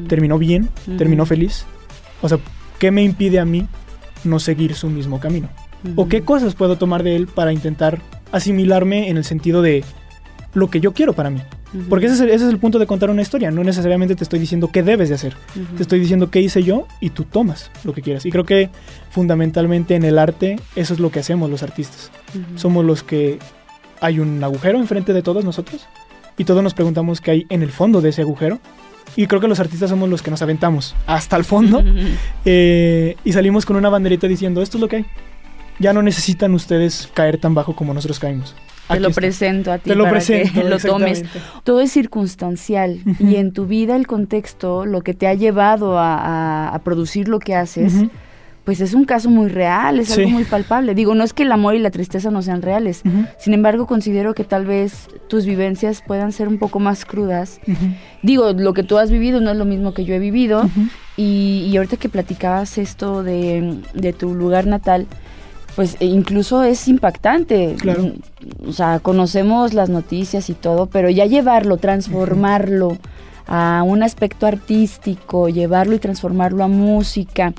terminó 0.08 0.38
bien, 0.38 0.68
terminó 0.98 1.26
feliz. 1.26 1.66
O 2.22 2.28
sea, 2.28 2.38
¿qué 2.78 2.90
me 2.90 3.02
impide 3.02 3.38
a 3.38 3.44
mí 3.44 3.66
no 4.24 4.38
seguir 4.40 4.74
su 4.74 4.88
mismo 4.88 5.20
camino? 5.20 5.48
¿O 5.96 6.08
qué 6.08 6.22
cosas 6.22 6.54
puedo 6.54 6.78
tomar 6.78 7.02
de 7.02 7.14
él 7.14 7.26
para 7.26 7.52
intentar 7.52 8.00
asimilarme 8.32 9.10
en 9.10 9.18
el 9.18 9.24
sentido 9.24 9.60
de 9.62 9.84
lo 10.54 10.70
que 10.70 10.80
yo 10.80 10.92
quiero 10.94 11.12
para 11.12 11.30
mí? 11.30 11.42
Porque 11.88 12.06
ese 12.06 12.14
es, 12.14 12.20
el, 12.20 12.28
ese 12.30 12.44
es 12.44 12.50
el 12.50 12.58
punto 12.58 12.78
de 12.78 12.86
contar 12.86 13.10
una 13.10 13.22
historia. 13.22 13.50
No 13.50 13.64
necesariamente 13.64 14.14
te 14.14 14.22
estoy 14.22 14.38
diciendo 14.38 14.70
qué 14.72 14.82
debes 14.82 15.08
de 15.08 15.16
hacer. 15.16 15.36
Ujú. 15.56 15.76
Te 15.76 15.82
estoy 15.82 15.98
diciendo 16.00 16.30
qué 16.30 16.40
hice 16.40 16.62
yo 16.62 16.86
y 17.00 17.10
tú 17.10 17.24
tomas 17.24 17.70
lo 17.84 17.92
que 17.92 18.02
quieras. 18.02 18.24
Y 18.26 18.30
creo 18.30 18.44
que 18.44 18.70
fundamentalmente 19.10 19.94
en 19.94 20.04
el 20.04 20.18
arte 20.18 20.60
eso 20.76 20.94
es 20.94 21.00
lo 21.00 21.10
que 21.10 21.20
hacemos 21.20 21.50
los 21.50 21.62
artistas. 21.62 22.10
Ujú. 22.30 22.58
Somos 22.58 22.84
los 22.84 23.02
que 23.02 23.38
hay 24.00 24.20
un 24.20 24.42
agujero 24.44 24.78
enfrente 24.78 25.12
de 25.12 25.22
todos 25.22 25.44
nosotros 25.44 25.86
y 26.36 26.44
todos 26.44 26.62
nos 26.62 26.74
preguntamos 26.74 27.20
qué 27.20 27.30
hay 27.30 27.46
en 27.48 27.62
el 27.62 27.70
fondo 27.70 28.00
de 28.00 28.10
ese 28.10 28.22
agujero. 28.22 28.60
Y 29.16 29.26
creo 29.26 29.40
que 29.40 29.48
los 29.48 29.60
artistas 29.60 29.90
somos 29.90 30.08
los 30.08 30.22
que 30.22 30.30
nos 30.30 30.42
aventamos 30.42 30.94
hasta 31.06 31.36
el 31.36 31.44
fondo 31.44 31.84
eh, 32.44 33.16
y 33.24 33.32
salimos 33.32 33.64
con 33.64 33.76
una 33.76 33.88
banderita 33.88 34.26
diciendo 34.26 34.62
esto 34.62 34.78
es 34.78 34.80
lo 34.80 34.88
que 34.88 34.96
hay. 34.96 35.06
Ya 35.78 35.92
no 35.92 36.02
necesitan 36.02 36.54
ustedes 36.54 37.08
caer 37.14 37.38
tan 37.38 37.54
bajo 37.54 37.76
como 37.76 37.94
nosotros 37.94 38.18
caemos. 38.18 38.54
Te 38.88 38.94
Aquí 38.94 39.02
lo 39.02 39.08
está. 39.08 39.20
presento 39.20 39.72
a 39.72 39.78
ti 39.78 39.90
Te 39.90 39.96
lo 39.96 40.04
para 40.04 40.16
presento, 40.16 40.52
que 40.62 40.64
lo 40.68 40.78
tomes. 40.78 41.24
Todo 41.62 41.80
es 41.80 41.90
circunstancial 41.92 43.00
Ujú. 43.06 43.26
y 43.28 43.36
en 43.36 43.52
tu 43.52 43.66
vida 43.66 43.96
el 43.96 44.06
contexto, 44.06 44.84
lo 44.86 45.00
que 45.02 45.14
te 45.14 45.26
ha 45.26 45.34
llevado 45.34 45.98
a, 45.98 46.16
a- 46.16 46.68
a 46.74 46.78
producir 46.80 47.28
lo 47.28 47.38
que 47.38 47.54
haces, 47.54 47.94
Ujú. 47.94 48.10
pues 48.64 48.80
es 48.80 48.92
un 48.94 49.04
caso 49.04 49.30
muy 49.30 49.48
real, 49.48 50.00
es 50.00 50.10
algo 50.12 50.28
Sí. 50.28 50.32
muy 50.34 50.44
palpable. 50.44 50.94
Digo, 50.94 51.14
no 51.14 51.24
es 51.24 51.32
que 51.32 51.42
el 51.44 51.52
amor 51.52 51.74
y 51.74 51.78
la 51.78 51.90
tristeza 51.90 52.30
no 52.30 52.40
sean 52.42 52.60
reales. 52.62 53.02
Ujú. 53.04 53.26
Sin 53.38 53.54
embargo, 53.54 53.86
considero 53.86 54.34
que 54.34 54.44
tal 54.44 54.64
vez 54.66 55.08
tus 55.28 55.44
vivencias 55.46 56.02
puedan 56.06 56.32
ser 56.32 56.48
un 56.48 56.58
poco 56.58 56.78
más 56.78 57.04
crudas. 57.04 57.60
Digo, 58.22 58.52
lo 58.52 58.72
que 58.74 58.82
tú 58.82 58.98
has 58.98 59.10
vivido 59.10 59.40
no 59.40 59.50
es 59.50 59.56
lo 59.56 59.64
mismo 59.66 59.92
que 59.94 60.04
yo 60.04 60.14
he 60.14 60.18
vivido. 60.18 60.68
Y, 61.16 61.68
y 61.70 61.76
ahorita 61.76 61.96
que 61.96 62.08
platicabas 62.08 62.76
esto 62.78 63.22
de, 63.22 63.78
de 63.94 64.12
tu 64.12 64.34
lugar 64.34 64.66
natal, 64.66 65.06
pues 65.74 65.96
e 66.00 66.06
incluso 66.06 66.62
es 66.62 66.88
impactante. 66.88 67.76
Claro. 67.78 68.12
O 68.66 68.72
sea, 68.72 69.00
conocemos 69.00 69.74
las 69.74 69.88
noticias 69.88 70.50
y 70.50 70.54
todo, 70.54 70.86
pero 70.86 71.10
ya 71.10 71.26
llevarlo, 71.26 71.76
transformarlo 71.76 72.98
a 73.46 73.82
un 73.84 74.02
aspecto 74.02 74.46
artístico, 74.46 75.48
llevarlo 75.48 75.94
y 75.94 75.98
transformarlo 75.98 76.64
a 76.64 76.68
música, 76.68 77.52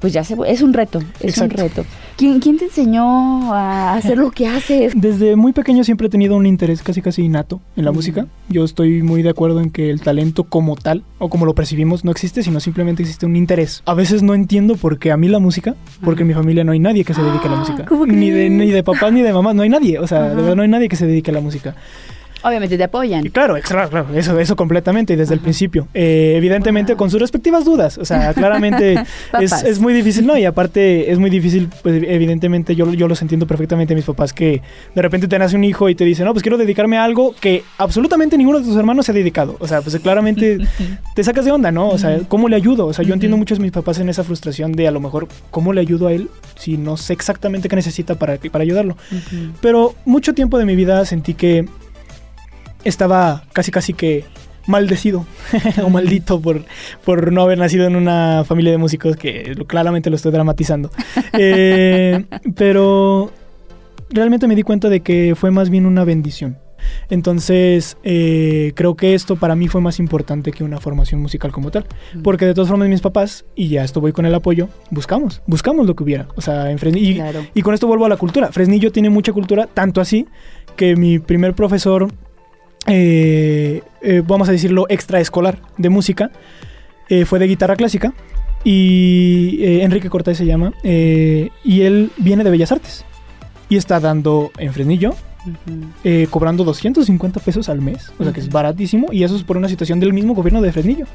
pues 0.00 0.12
ya 0.12 0.24
se, 0.24 0.36
es 0.46 0.62
un 0.62 0.72
reto, 0.72 1.00
es 1.20 1.30
Exacto. 1.30 1.62
un 1.62 1.68
reto. 1.68 1.84
¿Quién, 2.16 2.40
¿Quién 2.40 2.58
te 2.58 2.66
enseñó 2.66 3.54
a 3.54 3.94
hacer 3.94 4.18
lo 4.18 4.30
que 4.30 4.46
haces? 4.46 4.92
Desde 4.96 5.34
muy 5.34 5.52
pequeño 5.52 5.82
siempre 5.82 6.06
he 6.06 6.10
tenido 6.10 6.36
un 6.36 6.46
interés 6.46 6.82
casi 6.82 7.00
casi 7.00 7.22
innato 7.22 7.60
en 7.74 7.84
la 7.84 7.92
música. 7.92 8.26
Yo 8.48 8.64
estoy 8.64 9.02
muy 9.02 9.22
de 9.22 9.30
acuerdo 9.30 9.60
en 9.60 9.70
que 9.70 9.90
el 9.90 10.00
talento 10.02 10.44
como 10.44 10.76
tal 10.76 11.02
o 11.18 11.30
como 11.30 11.46
lo 11.46 11.54
percibimos 11.54 12.04
no 12.04 12.10
existe, 12.10 12.42
sino 12.42 12.60
simplemente 12.60 13.02
existe 13.02 13.26
un 13.26 13.34
interés. 13.34 13.82
A 13.86 13.94
veces 13.94 14.22
no 14.22 14.34
entiendo 14.34 14.76
por 14.76 14.98
qué 14.98 15.10
a 15.10 15.16
mí 15.16 15.28
la 15.28 15.38
música, 15.38 15.74
porque 16.04 16.22
en 16.22 16.28
mi 16.28 16.34
familia 16.34 16.64
no 16.64 16.72
hay 16.72 16.78
nadie 16.78 17.04
que 17.04 17.14
se 17.14 17.22
dedique 17.22 17.48
a 17.48 17.50
la 17.50 17.56
música. 17.56 17.84
¿cómo 17.86 18.06
Ni 18.06 18.30
de, 18.30 18.50
ni 18.50 18.70
de 18.70 18.82
papás 18.82 19.12
ni 19.12 19.22
de 19.22 19.32
mamás, 19.32 19.54
no 19.54 19.62
hay 19.62 19.68
nadie. 19.68 19.98
O 19.98 20.06
sea, 20.06 20.28
de 20.28 20.34
verdad 20.36 20.56
no 20.56 20.62
hay 20.62 20.68
nadie 20.68 20.88
que 20.88 20.96
se 20.96 21.06
dedique 21.06 21.30
a 21.30 21.34
la 21.34 21.40
música. 21.40 21.74
Obviamente 22.44 22.76
te 22.76 22.84
apoyan. 22.84 23.24
Y 23.26 23.30
claro, 23.30 23.56
claro, 23.62 23.88
claro, 23.90 24.06
eso, 24.14 24.38
eso 24.38 24.56
completamente 24.56 25.16
desde 25.16 25.34
el 25.34 25.40
principio. 25.40 25.88
Eh, 25.94 26.34
evidentemente 26.36 26.92
Wow. 26.92 26.98
con 26.98 27.10
sus 27.10 27.20
respectivas 27.20 27.64
dudas. 27.64 27.98
O 27.98 28.04
sea, 28.04 28.32
claramente 28.34 29.02
es, 29.40 29.52
es 29.64 29.78
muy 29.80 29.92
difícil, 29.94 30.26
¿no? 30.26 30.36
Y 30.36 30.44
aparte 30.44 31.10
es 31.10 31.18
muy 31.18 31.30
difícil, 31.30 31.68
pues 31.82 32.02
evidentemente 32.06 32.74
yo, 32.74 32.92
yo 32.92 33.08
los 33.08 33.22
entiendo 33.22 33.46
perfectamente 33.46 33.94
mis 33.94 34.04
papás 34.04 34.32
que 34.32 34.62
de 34.94 35.02
repente 35.02 35.28
te 35.28 35.38
nace 35.38 35.56
un 35.56 35.64
hijo 35.64 35.88
y 35.88 35.94
te 35.94 36.04
dicen, 36.04 36.24
no, 36.26 36.32
pues 36.32 36.42
quiero 36.42 36.58
dedicarme 36.58 36.98
a 36.98 37.04
algo 37.04 37.34
que 37.40 37.62
absolutamente 37.78 38.36
ninguno 38.36 38.58
de 38.60 38.64
tus 38.64 38.76
hermanos 38.76 39.06
se 39.06 39.12
ha 39.12 39.14
dedicado. 39.14 39.56
O 39.60 39.68
sea, 39.68 39.80
pues 39.82 39.98
claramente 40.00 40.58
te 41.14 41.24
sacas 41.24 41.44
de 41.44 41.52
onda, 41.52 41.70
¿no? 41.70 41.88
O 41.88 41.98
sea, 41.98 42.18
¿cómo 42.28 42.48
le 42.48 42.56
ayudo? 42.56 42.86
O 42.86 42.92
sea, 42.92 43.04
yo 43.04 43.14
entiendo 43.14 43.36
mucho 43.36 43.54
a 43.54 43.58
mis 43.58 43.72
papás 43.72 43.98
en 43.98 44.08
esa 44.08 44.24
frustración 44.24 44.72
de 44.72 44.88
a 44.88 44.90
lo 44.90 45.00
mejor, 45.00 45.28
¿cómo 45.50 45.72
le 45.72 45.80
ayudo 45.80 46.06
a 46.08 46.12
él 46.12 46.28
si 46.56 46.76
no 46.76 46.96
sé 46.96 47.12
exactamente 47.12 47.68
qué 47.68 47.76
necesita 47.76 48.14
para, 48.16 48.36
para 48.36 48.62
ayudarlo? 48.62 48.96
Ujú. 49.10 49.52
Pero 49.60 49.94
mucho 50.04 50.34
tiempo 50.34 50.58
de 50.58 50.64
mi 50.64 50.74
vida 50.76 51.04
sentí 51.04 51.34
que 51.34 51.66
estaba 52.84 53.44
casi 53.52 53.70
casi 53.70 53.92
que 53.92 54.24
maldecido 54.66 55.26
o 55.84 55.90
maldito 55.90 56.40
por, 56.40 56.64
por 57.04 57.32
no 57.32 57.42
haber 57.42 57.58
nacido 57.58 57.86
en 57.86 57.96
una 57.96 58.44
familia 58.46 58.72
de 58.72 58.78
músicos 58.78 59.16
que 59.16 59.54
claramente 59.66 60.10
lo 60.10 60.16
estoy 60.16 60.32
dramatizando. 60.32 60.90
Eh, 61.34 62.26
pero 62.56 63.32
realmente 64.10 64.46
me 64.46 64.54
di 64.54 64.62
cuenta 64.62 64.90
de 64.90 65.00
que 65.00 65.34
fue 65.34 65.50
más 65.50 65.70
bien 65.70 65.86
una 65.86 66.04
bendición. 66.04 66.58
Entonces, 67.08 67.96
eh, 68.02 68.72
creo 68.74 68.96
que 68.96 69.14
esto 69.14 69.36
para 69.36 69.54
mí 69.54 69.68
fue 69.68 69.80
más 69.80 69.98
importante 69.98 70.52
que 70.52 70.62
una 70.64 70.78
formación 70.78 71.22
musical 71.22 71.52
como 71.52 71.70
tal. 71.70 71.86
Porque 72.22 72.44
de 72.44 72.54
todas 72.54 72.68
formas 72.68 72.88
mis 72.88 73.00
papás, 73.00 73.44
y 73.54 73.68
ya 73.68 73.84
esto 73.84 74.00
voy 74.00 74.12
con 74.12 74.26
el 74.26 74.34
apoyo, 74.34 74.68
buscamos, 74.90 75.42
buscamos 75.46 75.86
lo 75.86 75.96
que 75.96 76.02
hubiera. 76.02 76.28
O 76.36 76.40
sea, 76.40 76.70
en 76.70 76.78
Fresnillo, 76.78 77.24
y 77.54 77.62
con 77.62 77.72
esto 77.74 77.86
vuelvo 77.86 78.04
a 78.06 78.08
la 78.08 78.16
cultura. 78.16 78.52
Fresnillo 78.52 78.92
tiene 78.92 79.10
mucha 79.10 79.32
cultura, 79.32 79.66
tanto 79.72 80.00
así 80.00 80.26
que 80.76 80.96
mi 80.96 81.18
primer 81.18 81.54
profesor, 81.54 82.08
eh, 82.86 83.82
eh, 84.00 84.22
vamos 84.26 84.48
a 84.48 84.52
decirlo, 84.52 84.86
extraescolar 84.88 85.60
de 85.76 85.88
música, 85.88 86.30
eh, 87.08 87.24
fue 87.24 87.38
de 87.38 87.46
guitarra 87.46 87.76
clásica. 87.76 88.12
Y 88.64 89.58
Enrique 89.80 90.08
Cortés 90.08 90.38
se 90.38 90.46
llama. 90.46 90.72
y 90.84 91.80
él 91.82 92.12
viene 92.18 92.44
de 92.44 92.50
Bellas 92.50 92.70
Artes. 92.70 93.04
Y 93.68 93.76
está 93.76 93.98
dando 93.98 94.52
en 94.56 94.72
Fresnillo, 94.72 95.14
cobrando 96.30 96.62
250 96.62 97.40
pesos 97.40 97.68
al 97.68 97.80
mes, 97.80 98.12
o 98.20 98.22
sea 98.22 98.32
que 98.32 98.38
es 98.38 98.50
baratísimo, 98.50 99.08
y 99.10 99.24
eso 99.24 99.34
es 99.34 99.42
por 99.42 99.56
una 99.56 99.68
situación 99.68 99.98
del 99.98 100.12
mismo 100.12 100.34
gobierno 100.34 100.62
de 100.62 100.70
Fresnillo. 100.70 101.06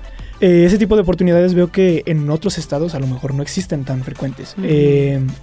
Ese 0.41 0.77
tipo 0.77 0.95
de 0.97 1.03
oportunidades 1.03 1.53
veo 1.53 1.71
que 1.71 2.03
en 2.05 2.29
otros 2.29 2.57
estados 2.57 2.95
a 2.95 2.99
lo 2.99 3.07
mejor 3.07 3.33
no 3.33 3.43
existen 3.43 3.85
tan 3.85 4.03
frecuentes. 4.03 4.53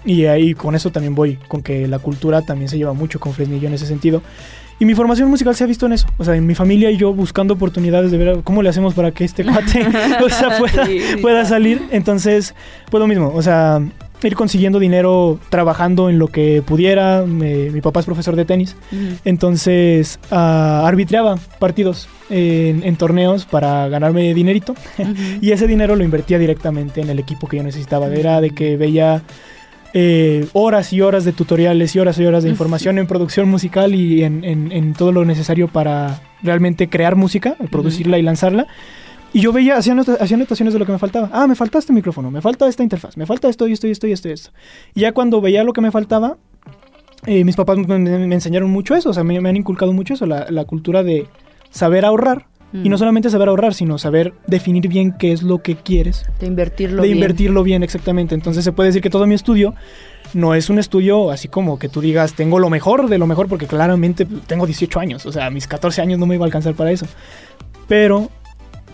Y 0.05 0.27
ahí 0.27 0.53
con 0.53 0.75
eso 0.75 0.91
también 0.91 1.15
voy, 1.15 1.39
con 1.49 1.63
que 1.63 1.89
la 1.89 2.01
cultura 2.01 2.43
también 2.43 2.69
se 2.69 2.77
lleva 2.77 2.93
mucho 2.93 3.19
con 3.19 3.33
Fresnillo 3.33 3.69
en 3.69 3.75
ese 3.75 3.87
sentido. 3.87 4.23
Y 4.81 4.85
mi 4.87 4.95
formación 4.95 5.29
musical 5.31 5.55
se 5.55 5.65
ha 5.65 5.67
visto 5.67 5.87
en 5.87 5.93
eso. 5.93 6.07
O 6.19 6.25
sea, 6.25 6.35
en 6.35 6.47
mi 6.47 6.55
familia 6.55 6.91
y 6.91 6.97
yo 6.97 7.13
buscando 7.13 7.55
oportunidades 7.55 8.11
de 8.11 8.19
ver 8.19 8.41
cómo 8.45 8.63
le 8.63 8.69
hacemos 8.69 8.95
para 8.95 9.13
que 9.13 9.25
este 9.25 9.45
cuate 9.51 9.87
o 10.25 10.29
sea, 10.29 10.59
pueda, 10.59 10.87
Sí, 10.87 11.01
sí, 11.01 11.17
pueda 11.19 11.45
salir. 11.45 11.83
Entonces, 11.91 12.55
pues 12.91 13.01
lo 13.01 13.07
mismo. 13.07 13.33
O 13.35 13.41
sea, 13.43 13.81
ir 14.23 14.35
consiguiendo 14.37 14.79
dinero 14.79 15.39
trabajando 15.51 16.09
en 16.11 16.19
lo 16.19 16.29
que 16.29 16.63
pudiera. 16.67 17.25
Me- 17.27 17.71
mi 17.71 17.81
papá 17.83 18.01
es 18.01 18.07
profesor 18.07 18.37
de 18.37 18.45
tenis. 18.45 18.75
Entonces, 19.25 20.19
ah, 20.31 20.83
arbitraba 20.87 21.37
partidos 21.59 22.09
en, 22.31 22.83
en 22.83 22.97
torneos 22.97 23.45
para 23.47 23.89
ganarme 23.89 24.33
dinerito. 24.35 24.75
Y 25.41 25.53
ese 25.53 25.67
dinero 25.67 25.95
lo 25.97 26.05
invertía 26.05 26.39
directamente 26.39 27.01
en 27.01 27.11
el 27.11 27.19
equipo 27.19 27.47
que 27.49 27.59
yo 27.59 27.63
necesitaba. 27.63 28.07
Era 28.09 28.41
de 28.41 28.51
que 28.51 28.77
veía 28.77 29.23
eh, 29.95 30.47
horas 30.53 30.93
y 30.93 31.01
horas 31.01 31.25
de 31.25 31.33
tutoriales 31.33 31.95
y 31.95 32.01
horas 32.01 32.19
y 32.19 32.27
horas 32.27 32.43
de 32.45 32.51
información 32.51 32.99
en 32.99 33.07
producción 33.07 33.49
musical 33.49 33.95
y 33.95 34.23
en, 34.25 34.45
en- 34.45 34.73
en 34.73 34.93
todo 34.93 35.13
lo 35.13 35.25
necesario 35.25 35.69
para 35.69 36.21
realmente 36.43 36.89
crear 36.89 37.15
música, 37.17 37.57
producirla 37.71 38.19
y 38.19 38.23
lanzarla. 38.23 38.67
Y 39.33 39.41
yo 39.41 39.53
veía, 39.53 39.77
hacía, 39.77 39.95
hacía 40.21 40.37
anotaciones 40.37 40.73
de 40.75 40.79
lo 40.79 40.87
que 40.87 40.93
me 40.93 40.99
faltaba. 40.99 41.31
Ah, 41.33 41.47
me 41.47 41.55
falta 41.57 41.79
este 41.79 41.93
micrófono, 41.93 42.31
me 42.31 42.41
falta 42.41 42.69
esta 42.69 42.83
interfaz, 42.83 43.17
me 43.17 43.25
falta 43.27 43.49
esto 43.49 43.67
y 43.67 43.73
esto 43.73 43.87
y 43.87 43.91
esto 43.93 44.07
y 44.07 44.13
esto 44.13 44.29
y 44.29 44.33
esto. 44.33 44.51
Y 44.95 45.01
ya 45.01 45.13
cuando 45.13 45.41
veía 45.41 45.65
lo 45.65 45.73
que 45.73 45.81
me 45.81 45.91
faltaba, 45.91 46.37
eh, 47.27 47.45
mis 47.45 47.57
papás 47.57 47.79
me, 47.79 47.99
me 47.99 48.35
enseñaron 48.35 48.71
mucho 48.71 48.95
eso, 48.95 49.11
o 49.11 49.13
sea, 49.15 49.25
me, 49.25 49.41
me 49.41 49.49
han 49.49 49.57
inculcado 49.57 49.93
mucho 49.93 50.15
eso, 50.15 50.27
la, 50.27 50.51
la 50.51 50.65
cultura 50.67 51.03
de 51.03 51.27
saber 51.71 52.05
ahorrar. 52.05 52.47
Y 52.83 52.89
no 52.89 52.97
Mm. 52.97 52.99
solamente 52.99 53.31
saber 53.31 53.49
ahorrar, 53.49 53.73
sino 53.73 53.99
saber 53.99 54.33
definir 54.49 54.89
bien 54.89 55.13
qué 55.13 55.31
es 55.33 55.43
lo 55.45 55.63
que 55.63 55.77
quieres. 55.77 56.27
De 56.41 56.47
invertirlo 56.47 57.03
de 57.03 57.09
bien. 57.09 57.19
invertirlo 57.19 57.63
bien, 57.63 57.83
exactamente. 57.85 58.35
Entonces 58.35 58.65
se 58.65 58.73
puede 58.73 58.89
decir 58.89 59.01
que 59.01 59.11
todo 59.11 59.27
mi 59.29 59.35
estudio 59.37 59.75
no 60.33 60.55
es 60.57 60.69
un 60.71 60.81
estudio 60.81 61.31
así 61.31 61.47
como 61.47 61.79
que 61.79 61.89
tú 61.89 62.01
digas, 62.01 62.35
tengo 62.35 62.59
lo 62.59 62.71
mejor 62.71 63.09
de 63.09 63.19
lo 63.19 63.27
mejor, 63.29 63.49
porque 63.49 63.67
claramente 63.69 64.27
tengo 64.49 64.67
18 64.67 64.99
años, 64.99 65.25
o 65.25 65.31
sea, 65.31 65.47
a 65.47 65.51
mis 65.51 65.69
14 65.69 66.01
años 66.03 66.19
no 66.19 66.27
me 66.27 66.35
iba 66.35 66.45
a 66.45 66.47
alcanzar 66.47 66.75
para 66.75 66.91
eso. 66.91 67.07
Pero 67.87 68.31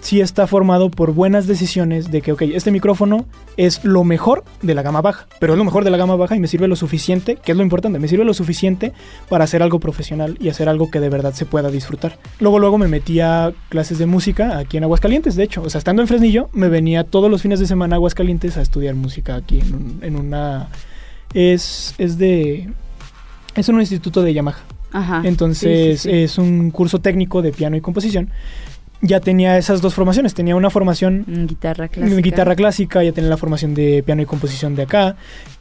sí 0.01 0.21
está 0.21 0.47
formado 0.47 0.91
por 0.91 1.13
buenas 1.13 1.47
decisiones 1.47 2.11
de 2.11 2.23
que, 2.23 2.33
ok, 2.33 2.43
este 2.43 2.71
micrófono 2.71 3.27
es 3.57 3.85
lo 3.85 4.03
mejor 4.03 4.45
de 4.63 4.75
la 4.75 4.83
gama 4.83 5.03
baja, 5.03 5.27
pero 5.39 5.53
es 5.53 5.59
lo 5.59 5.65
mejor 5.65 5.85
de 5.85 5.91
la 5.91 5.99
gama 5.99 6.17
baja 6.17 6.35
y 6.37 6.41
me 6.41 6.47
sirve 6.49 6.69
lo 6.69 6.77
suficiente, 6.77 7.37
que 7.37 7.53
es 7.53 7.57
lo 7.59 7.63
importante, 7.63 7.99
me 7.99 8.09
sirve 8.09 8.25
lo 8.25 8.33
suficiente 8.33 8.93
para 9.29 9.45
hacer 9.45 9.63
algo 9.63 9.79
profesional 9.79 10.37
y 10.41 10.49
hacer 10.49 10.69
algo 10.69 10.91
que 10.91 11.01
de 11.01 11.11
verdad 11.11 11.35
se 11.35 11.45
pueda 11.45 11.71
disfrutar. 11.71 12.19
Luego, 12.39 12.59
luego 12.59 12.79
me 12.79 12.89
metí 12.89 13.21
a 13.21 13.53
clases 13.69 13.99
de 13.99 14.07
música 14.07 14.57
aquí 14.59 14.79
en 14.79 14.85
Aguascalientes, 14.85 15.37
de 15.37 15.45
hecho, 15.45 15.63
o 15.63 15.69
sea, 15.71 15.79
estando 15.79 16.01
en 16.03 16.09
Fresnillo, 16.09 16.49
me 16.55 16.69
venía 16.69 17.05
todos 17.05 17.31
los 17.31 17.43
fines 17.43 17.61
de 17.61 17.67
semana 17.67 17.97
a 17.97 17.99
Aguascalientes 17.99 18.57
a 18.57 18.63
estudiar 18.63 18.95
música 18.95 19.35
aquí 19.37 19.59
en, 19.61 19.75
un- 19.75 19.99
en 20.03 20.17
una... 20.17 20.69
Es, 21.35 21.95
es 21.99 22.19
de... 22.19 22.69
Es 23.55 23.69
un 23.69 23.81
instituto 23.81 24.23
de 24.23 24.33
Yamaha. 24.33 24.59
Ajá. 24.93 25.23
Entonces 25.25 26.01
Sí, 26.03 26.09
sí, 26.09 26.17
sí. 26.17 26.23
es 26.23 26.39
un 26.39 26.71
curso 26.71 27.01
técnico 27.01 27.43
de 27.43 27.53
piano 27.53 27.77
y 27.77 27.81
composición. 27.81 28.31
Ya 29.03 29.21
tenía 29.21 29.57
esas 29.57 29.81
dos 29.81 29.95
formaciones. 29.95 30.35
Tenía 30.35 30.57
una 30.57 30.69
formación 30.71 31.25
Mm, 31.27 31.47
guitarra 31.47 31.89
clásica. 31.89 32.21
guitarra 32.21 32.55
clásica, 32.57 33.03
ya 33.03 33.13
tenía 33.13 33.31
la 33.31 33.37
formación 33.37 33.75
de 33.75 34.03
piano 34.05 34.21
y 34.23 34.27
composición 34.27 34.75
de 34.77 34.83
acá. 34.83 35.17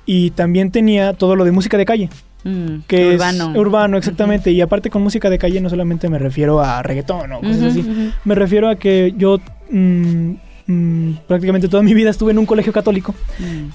Y 0.05 0.31
también 0.31 0.71
tenía 0.71 1.13
todo 1.13 1.35
lo 1.35 1.45
de 1.45 1.51
música 1.51 1.77
de 1.77 1.85
calle. 1.85 2.09
Mm, 2.43 2.79
Que 2.87 3.15
urbano. 3.15 3.51
es 3.51 3.57
urbano, 3.57 3.97
exactamente. 3.97 4.51
Y 4.51 4.61
aparte 4.61 4.89
con 4.89 5.01
música 5.01 5.29
de 5.29 5.37
calle 5.37 5.61
no 5.61 5.69
solamente 5.69 6.09
me 6.09 6.19
refiero 6.19 6.59
a 6.61 6.81
reggaetón 6.83 7.31
o 7.33 7.39
cosas 7.41 7.63
así. 7.63 8.11
Me 8.25 8.35
refiero 8.35 8.69
a 8.69 8.75
que 8.75 9.13
yo 9.17 9.39
mm, 9.71 10.31
mm, 10.67 11.13
prácticamente 11.27 11.67
toda 11.67 11.83
mi 11.83 11.93
vida 11.93 12.09
estuve 12.09 12.31
en 12.31 12.39
un 12.39 12.45
colegio 12.45 12.73
católico. 12.73 13.13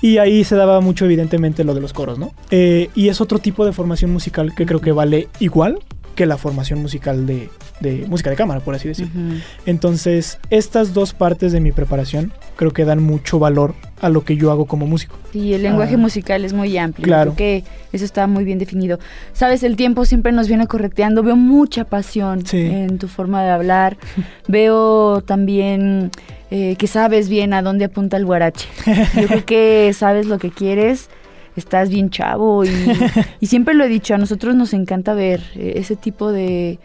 Y 0.02 0.18
ahí 0.18 0.44
se 0.44 0.56
daba 0.56 0.80
mucho, 0.80 1.04
evidentemente, 1.04 1.64
lo 1.64 1.74
de 1.74 1.80
los 1.80 1.92
coros, 1.92 2.18
¿no? 2.18 2.32
Eh, 2.50 2.90
y 2.94 3.08
es 3.08 3.20
otro 3.20 3.38
tipo 3.38 3.64
de 3.64 3.72
formación 3.72 4.12
musical 4.12 4.54
que 4.54 4.66
creo 4.66 4.80
que 4.80 4.92
vale 4.92 5.28
igual 5.40 5.78
que 6.14 6.26
la 6.26 6.36
formación 6.38 6.80
musical 6.80 7.26
de, 7.26 7.50
de 7.80 8.06
música 8.08 8.30
de 8.30 8.36
cámara, 8.36 8.60
por 8.60 8.74
así 8.74 8.88
decirlo. 8.88 9.12
Ujú. 9.14 9.38
Entonces, 9.66 10.38
estas 10.50 10.94
dos 10.94 11.12
partes 11.12 11.52
de 11.52 11.60
mi 11.60 11.72
preparación 11.72 12.32
creo 12.56 12.70
que 12.72 12.84
dan 12.84 13.02
mucho 13.02 13.38
valor 13.38 13.74
a 14.00 14.08
lo 14.08 14.24
que 14.24 14.36
yo 14.36 14.50
hago 14.50 14.66
como 14.66 14.86
músico. 14.86 15.16
Sí, 15.32 15.54
el 15.54 15.62
lenguaje 15.62 15.94
Ah. 15.94 15.98
musical 15.98 16.44
es 16.44 16.52
muy 16.52 16.76
amplio. 16.78 17.04
Claro. 17.04 17.34
Creo 17.34 17.36
que 17.36 17.64
eso 17.92 18.04
está 18.04 18.26
muy 18.26 18.44
bien 18.44 18.58
definido. 18.58 18.98
Sabes, 19.32 19.62
el 19.62 19.76
tiempo 19.76 20.04
siempre 20.04 20.30
nos 20.32 20.46
viene 20.48 20.66
correcteando. 20.66 21.22
Veo 21.22 21.36
mucha 21.36 21.84
pasión 21.84 22.46
Sí. 22.46 22.58
en 22.60 22.98
tu 22.98 23.08
forma 23.08 23.42
de 23.42 23.50
hablar. 23.50 23.96
Veo 24.48 25.22
también 25.22 26.10
eh, 26.50 26.76
que 26.76 26.86
sabes 26.86 27.28
bien 27.28 27.52
a 27.54 27.62
dónde 27.62 27.86
apunta 27.86 28.16
el 28.16 28.24
guarache. 28.26 28.68
Yo 29.20 29.26
creo 29.26 29.44
que 29.44 29.92
sabes 29.94 30.26
lo 30.26 30.38
que 30.38 30.50
quieres. 30.50 31.08
Estás 31.56 31.88
bien 31.90 32.10
chavo 32.10 32.64
y, 32.64 32.68
y 33.40 33.46
siempre 33.46 33.74
lo 33.74 33.84
he 33.84 33.88
dicho, 33.88 34.14
a 34.14 34.18
nosotros 34.18 34.54
nos 34.56 34.72
encanta 34.72 35.14
ver 35.14 35.40
eh, 35.54 35.74
ese 35.76 35.94
tipo 35.96 36.32
de, 36.32 36.78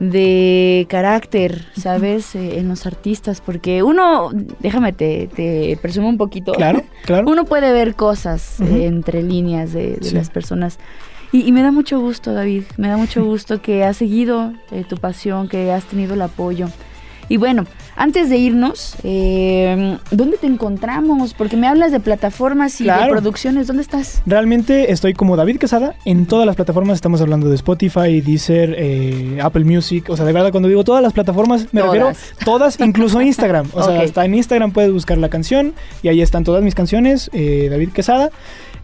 de 0.00 0.86
carácter, 0.88 1.66
¿sabes? 1.76 2.34
Eh, 2.34 2.58
en 2.58 2.68
los 2.68 2.86
artistas, 2.86 3.40
porque 3.40 3.82
uno, 3.82 4.30
déjame 4.60 4.92
te, 4.92 5.28
te 5.34 5.76
presumo 5.80 6.08
un 6.08 6.18
poquito. 6.18 6.52
Claro, 6.52 6.82
claro. 7.04 7.28
Uno 7.28 7.44
puede 7.44 7.72
ver 7.72 7.94
cosas 7.94 8.60
eh, 8.60 8.86
entre 8.86 9.22
líneas 9.22 9.72
de, 9.72 9.96
de 9.96 10.04
Sí. 10.08 10.14
las 10.14 10.30
personas. 10.30 10.78
Y, 11.32 11.42
y 11.46 11.52
me 11.52 11.62
da 11.62 11.72
mucho 11.72 12.00
gusto, 12.00 12.32
David. 12.32 12.62
Me 12.76 12.88
da 12.88 12.96
mucho 12.96 13.24
gusto 13.32 13.60
que 13.60 13.84
has 13.84 13.96
seguido 13.96 14.52
eh, 14.70 14.84
tu 14.88 14.96
pasión, 14.96 15.48
que 15.48 15.72
has 15.72 15.84
tenido 15.84 16.14
el 16.14 16.22
apoyo. 16.22 16.68
Y 17.28 17.36
bueno, 17.36 17.66
antes 17.98 18.30
de 18.30 18.36
irnos, 18.36 18.94
eh, 19.02 19.98
¿dónde 20.12 20.36
te 20.38 20.46
encontramos? 20.46 21.34
Porque 21.34 21.56
me 21.56 21.66
hablas 21.66 21.90
de 21.92 22.00
plataformas 22.00 22.80
y 22.80 22.84
de 22.84 22.92
producciones. 23.10 23.66
¿Dónde 23.66 23.82
estás? 23.82 24.22
Realmente 24.24 24.92
estoy 24.92 25.14
como 25.14 25.36
David 25.36 25.58
Quesada 25.58 25.94
en 26.04 26.26
todas 26.26 26.46
las 26.46 26.56
plataformas. 26.56 26.94
Estamos 26.94 27.20
hablando 27.20 27.48
de 27.48 27.56
Spotify, 27.56 28.20
Deezer, 28.20 28.74
eh, 28.78 29.38
Apple 29.42 29.64
Music. 29.64 30.08
O 30.08 30.16
sea, 30.16 30.24
de 30.24 30.32
verdad, 30.32 30.50
cuando 30.52 30.68
digo 30.68 30.84
todas 30.84 31.02
las 31.02 31.12
plataformas, 31.12 31.66
me 31.72 31.80
Todas. 31.80 31.94
refiero 31.98 32.12
todas, 32.44 32.78
incluso 32.80 33.20
Instagram. 33.20 33.66
O 33.72 33.82
sea, 33.82 34.00
hasta 34.02 34.24
en 34.24 34.34
Instagram 34.34 34.72
puedes 34.72 34.92
buscar 34.92 35.18
la 35.18 35.28
canción 35.28 35.74
y 36.02 36.08
ahí 36.08 36.22
están 36.22 36.44
todas 36.44 36.62
mis 36.62 36.74
canciones, 36.74 37.30
eh, 37.32 37.66
David 37.70 37.90
Quesada. 37.90 38.30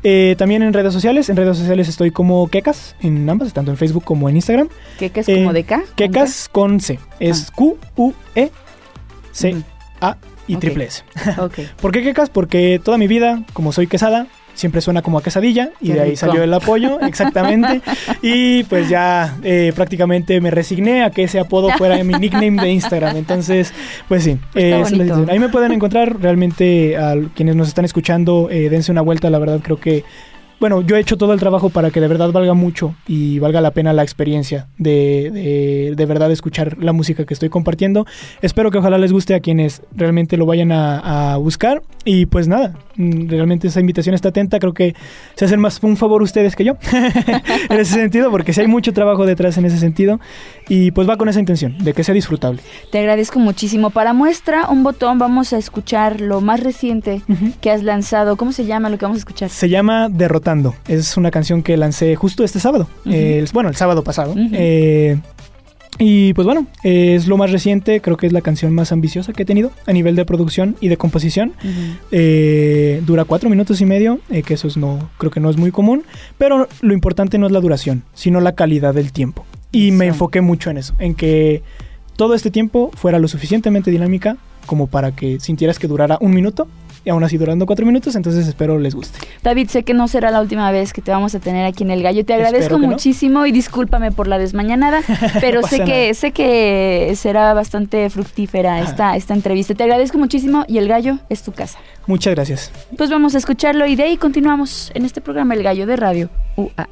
Eh, 0.06 0.34
también 0.36 0.62
en 0.62 0.74
redes 0.74 0.92
sociales. 0.92 1.30
En 1.30 1.36
redes 1.36 1.56
sociales 1.56 1.88
estoy 1.88 2.10
como 2.10 2.46
Kekas, 2.48 2.94
en 3.00 3.28
ambas, 3.30 3.54
tanto 3.54 3.70
en 3.70 3.78
Facebook 3.78 4.04
como 4.04 4.28
en 4.28 4.36
Instagram. 4.36 4.68
¿Qué 4.98 5.08
que 5.08 5.20
es 5.20 5.28
Eh, 5.30 5.36
como 5.36 5.54
de 5.54 5.64
K? 5.64 5.82
Kekas 5.94 6.48
con 6.52 6.78
C. 6.80 6.98
Es 7.20 7.50
Q-U-E-C-A 9.34 10.16
y 10.46 10.54
Ok. 10.54 10.60
triple 10.60 10.84
S. 10.84 11.02
¿Por 11.80 11.92
qué 11.92 12.02
quecas? 12.02 12.30
Porque 12.30 12.80
toda 12.82 12.98
mi 12.98 13.06
vida, 13.06 13.42
como 13.52 13.72
soy 13.72 13.86
quesada, 13.86 14.26
siempre 14.54 14.80
suena 14.80 15.02
como 15.02 15.18
a 15.18 15.22
quesadilla 15.22 15.70
y 15.80 15.88
Qué 15.88 15.94
de 15.94 16.00
ahí 16.00 16.10
rico. 16.10 16.20
salió 16.20 16.42
el 16.44 16.54
apoyo, 16.54 17.00
exactamente. 17.06 17.80
y 18.22 18.62
pues 18.64 18.88
ya 18.88 19.36
eh, 19.42 19.72
prácticamente 19.74 20.40
me 20.40 20.50
resigné 20.52 21.02
a 21.02 21.10
que 21.10 21.24
ese 21.24 21.40
apodo 21.40 21.70
fuera 21.76 22.02
mi 22.04 22.14
nickname 22.14 22.62
de 22.62 22.70
Instagram. 22.70 23.16
Entonces, 23.16 23.72
pues 24.06 24.22
sí, 24.22 24.38
eh, 24.54 24.82
ahí 25.28 25.38
me 25.40 25.48
pueden 25.48 25.72
encontrar. 25.72 26.20
Realmente 26.20 26.96
a 26.96 27.14
quienes 27.34 27.56
nos 27.56 27.66
están 27.68 27.84
escuchando, 27.84 28.48
eh, 28.50 28.68
dense 28.68 28.92
una 28.92 29.00
vuelta. 29.02 29.28
La 29.30 29.38
verdad 29.38 29.60
creo 29.62 29.80
que 29.80 30.04
bueno, 30.60 30.80
yo 30.82 30.96
he 30.96 31.00
hecho 31.00 31.16
todo 31.16 31.32
el 31.32 31.40
trabajo 31.40 31.70
para 31.70 31.90
que 31.90 32.00
de 32.00 32.08
verdad 32.08 32.32
valga 32.32 32.54
mucho 32.54 32.94
y 33.06 33.38
valga 33.38 33.60
la 33.60 33.72
pena 33.72 33.92
la 33.92 34.02
experiencia 34.02 34.68
de, 34.78 35.30
de, 35.32 35.94
de 35.96 36.06
verdad 36.06 36.30
escuchar 36.30 36.76
la 36.78 36.92
música 36.92 37.24
que 37.24 37.34
estoy 37.34 37.48
compartiendo. 37.48 38.06
Espero 38.42 38.70
que 38.70 38.78
ojalá 38.78 38.98
les 38.98 39.12
guste 39.12 39.34
a 39.34 39.40
quienes 39.40 39.82
realmente 39.94 40.36
lo 40.36 40.46
vayan 40.46 40.72
a, 40.72 41.32
a 41.32 41.36
buscar. 41.36 41.82
Y 42.04 42.26
pues 42.26 42.48
nada, 42.48 42.74
mm, 42.96 43.28
realmente 43.28 43.68
esa 43.68 43.80
invitación 43.80 44.14
está 44.14 44.28
atenta. 44.28 44.58
Creo 44.58 44.74
que 44.74 44.94
se 45.34 45.44
hacen 45.44 45.60
más 45.60 45.82
un 45.82 45.96
favor 45.96 46.22
ustedes 46.22 46.56
que 46.56 46.64
yo 46.64 46.76
en 46.92 47.80
ese 47.80 47.94
sentido, 47.94 48.30
porque 48.30 48.52
sí 48.52 48.60
hay 48.60 48.66
mucho 48.66 48.92
trabajo 48.92 49.26
detrás 49.26 49.56
en 49.58 49.64
ese 49.64 49.78
sentido. 49.78 50.20
Y 50.68 50.90
pues 50.92 51.08
va 51.08 51.16
con 51.16 51.28
esa 51.28 51.40
intención, 51.40 51.76
de 51.78 51.92
que 51.92 52.04
sea 52.04 52.14
disfrutable. 52.14 52.62
Te 52.90 52.98
agradezco 52.98 53.38
muchísimo. 53.38 53.90
Para 53.90 54.12
muestra, 54.12 54.68
un 54.68 54.82
botón, 54.82 55.18
vamos 55.18 55.52
a 55.52 55.58
escuchar 55.58 56.20
lo 56.20 56.40
más 56.40 56.60
reciente 56.60 57.22
que 57.60 57.70
has 57.70 57.82
lanzado. 57.82 58.36
¿Cómo 58.36 58.52
se 58.52 58.64
llama 58.64 58.88
lo 58.88 58.98
que 58.98 59.04
vamos 59.04 59.16
a 59.16 59.20
escuchar? 59.20 59.50
Se 59.50 59.68
llama 59.68 60.08
Es 60.86 61.16
una 61.16 61.30
canción 61.30 61.62
que 61.62 61.76
lancé 61.76 62.14
justo 62.16 62.44
este 62.44 62.60
sábado. 62.60 62.88
El- 63.06 63.48
bueno, 63.52 63.68
el 63.68 63.76
sábado 63.76 64.04
pasado. 64.04 64.34
Eh, 64.36 65.18
y 65.98 66.32
pues 66.34 66.44
bueno, 66.44 66.66
es 66.82 67.26
lo 67.28 67.36
más 67.36 67.52
reciente. 67.52 68.00
Creo 68.00 68.16
que 68.16 68.26
es 68.26 68.32
la 68.32 68.40
canción 68.40 68.72
más 68.74 68.90
ambiciosa 68.92 69.32
que 69.32 69.44
he 69.44 69.46
tenido 69.46 69.70
a 69.86 69.92
nivel 69.92 70.16
de 70.16 70.24
producción 70.24 70.76
y 70.80 70.88
de 70.88 70.96
composición. 70.96 71.52
Eh, 72.10 73.00
dura 73.06 73.24
cuatro 73.24 73.48
minutos 73.48 73.80
y 73.80 73.86
medio, 73.86 74.18
eh, 74.30 74.42
que 74.42 74.54
eso 74.54 74.66
es 74.68 74.76
no, 74.76 75.10
creo 75.18 75.30
que 75.30 75.40
no 75.40 75.50
es 75.50 75.56
muy 75.56 75.70
común. 75.70 76.02
Pero 76.38 76.68
lo 76.80 76.92
importante 76.94 77.38
no 77.38 77.46
es 77.46 77.52
la 77.52 77.60
duración, 77.60 78.02
sino 78.12 78.40
la 78.40 78.54
calidad 78.54 78.94
del 78.94 79.12
tiempo. 79.12 79.44
Y 79.72 79.90
me 79.92 80.06
enfoqué 80.06 80.40
mucho 80.40 80.70
en 80.70 80.78
eso, 80.78 80.94
en 80.98 81.14
que 81.14 81.62
todo 82.16 82.34
este 82.34 82.50
tiempo 82.50 82.90
fuera 82.94 83.18
lo 83.18 83.26
suficientemente 83.28 83.90
dinámica 83.90 84.36
como 84.66 84.86
para 84.86 85.14
que 85.14 85.40
sintieras 85.40 85.78
que 85.78 85.88
durara 85.88 86.16
un 86.20 86.32
minuto 86.32 86.68
y 87.04 87.10
aún 87.10 87.22
así 87.22 87.36
durando 87.36 87.66
cuatro 87.66 87.84
minutos, 87.84 88.16
entonces 88.16 88.46
espero 88.48 88.78
les 88.78 88.94
guste. 88.94 89.18
David, 89.42 89.68
sé 89.68 89.82
que 89.82 89.92
no 89.94 90.08
será 90.08 90.30
la 90.30 90.40
última 90.40 90.70
vez 90.70 90.92
que 90.92 91.02
te 91.02 91.10
vamos 91.10 91.34
a 91.34 91.40
tener 91.40 91.66
aquí 91.66 91.84
en 91.84 91.90
El 91.90 92.02
Gallo. 92.02 92.24
Te 92.24 92.34
agradezco 92.34 92.78
no. 92.78 92.86
muchísimo 92.88 93.44
y 93.46 93.52
discúlpame 93.52 94.10
por 94.10 94.26
la 94.26 94.38
desmañanada, 94.38 95.02
pero 95.40 95.60
No 95.60 95.66
sé 95.68 95.80
que 95.84 96.02
nada. 96.02 96.14
sé 96.14 96.32
que 96.32 97.12
será 97.16 97.52
bastante 97.54 98.08
fructífera 98.10 98.80
esta, 98.80 99.16
esta 99.16 99.34
entrevista. 99.34 99.74
Te 99.74 99.84
agradezco 99.84 100.18
muchísimo 100.18 100.64
y 100.66 100.78
El 100.78 100.88
Gallo 100.88 101.18
es 101.28 101.42
tu 101.42 101.52
casa. 101.52 101.78
Muchas 102.06 102.34
gracias. 102.34 102.70
Pues 102.96 103.10
vamos 103.10 103.34
a 103.34 103.38
escucharlo 103.38 103.86
y 103.86 103.96
de 103.96 104.04
ahí 104.04 104.16
continuamos 104.16 104.90
en 104.94 105.04
este 105.04 105.20
programa 105.20 105.54
El 105.54 105.62
Gallo 105.62 105.86
de 105.86 105.96
Radio 105.96 106.30
UAA. 106.56 106.88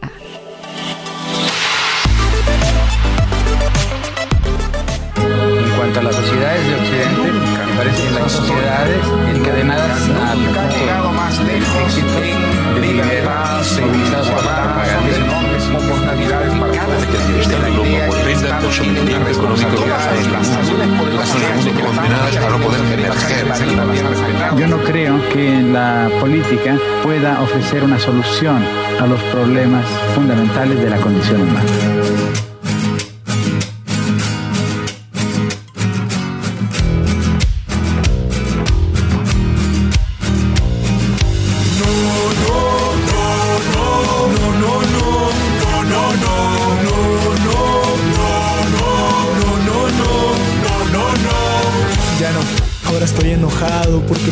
En 5.17 5.77
cuanto 5.77 6.01
a 6.01 6.03
las 6.03 6.15
sociedades 6.17 6.67
de 6.67 6.75
Occidente, 6.75 7.22
parece 7.77 8.03
que 8.03 8.11
las 8.11 8.33
sociedades 8.33 9.05
encadenadas 9.35 10.09
al 10.09 10.39
punto 10.39 11.13
más 11.13 11.39
del 11.39 11.63
éxito 11.63 12.21
de 12.81 12.95
la 12.95 14.23
propaganda 14.23 15.17
enormes 15.17 15.65
oportunidades 15.69 16.53
para 16.59 16.73
cada 16.73 16.99
Estado 16.99 17.83
depende 17.83 18.49
del 18.49 18.73
sometimiento 18.73 19.31
económico 19.31 19.83
de 19.83 20.31
las 20.31 20.49
naciones 20.49 20.89
poderosas 20.99 21.41
del 21.41 21.55
mundo 21.55 21.85
condenadas 21.85 22.37
a 22.37 22.51
no 22.51 22.59
poder 22.59 22.81
emerger. 22.93 23.47
Yo 24.59 24.67
no 24.67 24.79
creo 24.79 25.29
que 25.31 25.63
la 25.63 26.11
política 26.21 26.77
pueda 27.03 27.41
ofrecer 27.43 27.85
una 27.85 27.99
solución 27.99 28.65
a 29.01 29.07
los 29.07 29.21
problemas 29.25 29.87
fundamentales 30.15 30.81
de 30.81 30.91
la 30.91 30.97
condición 30.99 31.43
humana. 31.43 32.52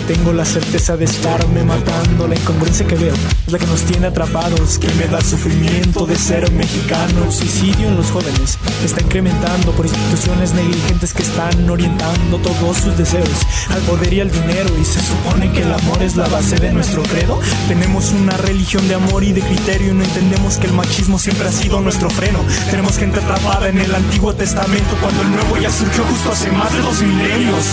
Tengo 0.07 0.33
la 0.33 0.45
certeza 0.45 0.97
de 0.97 1.05
estarme 1.05 1.65
matando. 1.65 2.29
La 2.29 2.37
incongruencia 2.37 2.87
que 2.87 2.95
veo 2.95 3.15
es 3.47 3.53
la 3.53 3.59
que 3.59 3.67
nos 3.67 3.83
tiene 3.83 4.07
atrapados, 4.07 4.79
que 4.79 4.89
me 4.95 5.07
da 5.07 5.21
sufrimiento 5.21 6.07
de 6.07 6.17
ser 6.17 6.51
mexicano. 6.53 7.31
Suicidio 7.31 7.89
en 7.89 7.97
los 7.97 8.11
jóvenes 8.11 8.59
está 8.85 9.03
incrementando 9.03 9.73
por 9.73 9.87
instituciones 9.87 10.53
negligentes 10.55 11.13
que 11.13 11.23
están 11.23 11.69
orientando 11.69 12.39
todos 12.39 12.77
sus 12.79 12.97
deseos 12.97 13.29
al 13.71 13.81
poder 13.83 14.13
y 14.13 14.21
al 14.21 14.31
dinero. 14.31 14.71
Y 14.81 14.85
se 14.85 15.01
supone 15.01 15.51
que 15.53 15.63
el 15.63 15.73
amor 15.73 16.03
es 16.03 16.17
la 16.17 16.29
base 16.29 16.57
de 16.57 16.73
nuestro 16.73 17.03
credo. 17.03 17.41
Tenemos 17.69 18.11
una 18.13 18.37
religión 18.37 18.87
de 18.89 18.95
amor 18.95 19.25
y 19.25 19.33
de 19.33 19.43
criterio 19.43 19.93
y 19.93 19.95
no 19.95 20.05
entendemos 20.05 20.59
que 20.59 20.67
el 20.67 20.73
machismo 20.73 21.19
siempre 21.19 21.49
ha 21.49 21.53
sido 21.53 21.81
nuestro 21.81 22.11
freno. 22.11 22.41
Tenemos 22.71 22.99
gente 22.99 23.19
atrapada 23.19 23.69
en 23.69 23.79
el 23.79 23.95
Antiguo 23.95 24.35
Testamento 24.35 24.97
cuando 25.01 25.23
el 25.23 25.31
nuevo 25.31 25.57
ya 25.59 25.71
surgió 25.71 26.05
justo 26.05 26.33
hace 26.33 26.51
más 26.53 26.73
de 26.73 26.81
dos 26.81 27.03
milenios. 27.03 27.65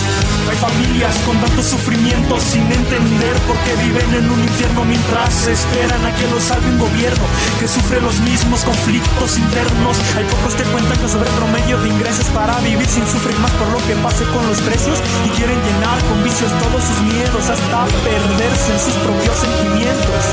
Hay 0.50 0.58
familias 0.58 1.16
con 1.26 1.38
tanto 1.38 1.62
sufrimiento 1.68 2.40
sin 2.40 2.64
entender 2.72 3.36
por 3.46 3.58
qué 3.58 3.76
viven 3.84 4.14
en 4.16 4.30
un 4.32 4.40
infierno 4.42 4.86
mientras 4.86 5.48
esperan 5.48 6.06
a 6.06 6.16
que 6.16 6.28
los 6.32 6.44
salve 6.44 6.70
un 6.70 6.80
gobierno 6.80 7.26
que 7.60 7.68
sufre 7.68 8.00
los 8.00 8.20
mismos 8.22 8.64
conflictos 8.64 9.38
internos. 9.38 9.98
Hay 10.16 10.24
pocos 10.26 10.56
que 10.56 10.64
cuentan 10.64 10.98
con 10.98 11.10
sobre 11.10 11.30
promedio 11.32 11.78
de 11.82 11.90
ingresos 11.90 12.26
para 12.28 12.58
vivir 12.62 12.88
sin 12.88 13.06
sufrir 13.06 13.38
más 13.40 13.52
por 13.52 13.68
lo 13.68 13.80
que 13.86 13.96
pase 14.02 14.24
con 14.32 14.48
los 14.48 14.62
precios 14.62 15.00
y 15.26 15.30
quieren 15.36 15.60
llenar 15.60 16.00
con 16.08 16.24
vicios 16.24 16.52
todos 16.64 16.84
sus 16.84 17.00
miedos 17.02 17.50
hasta 17.50 17.86
perderse 18.00 18.72
en 18.72 18.80
sus 18.80 18.96
propios 19.04 19.36
sentimientos. 19.36 20.24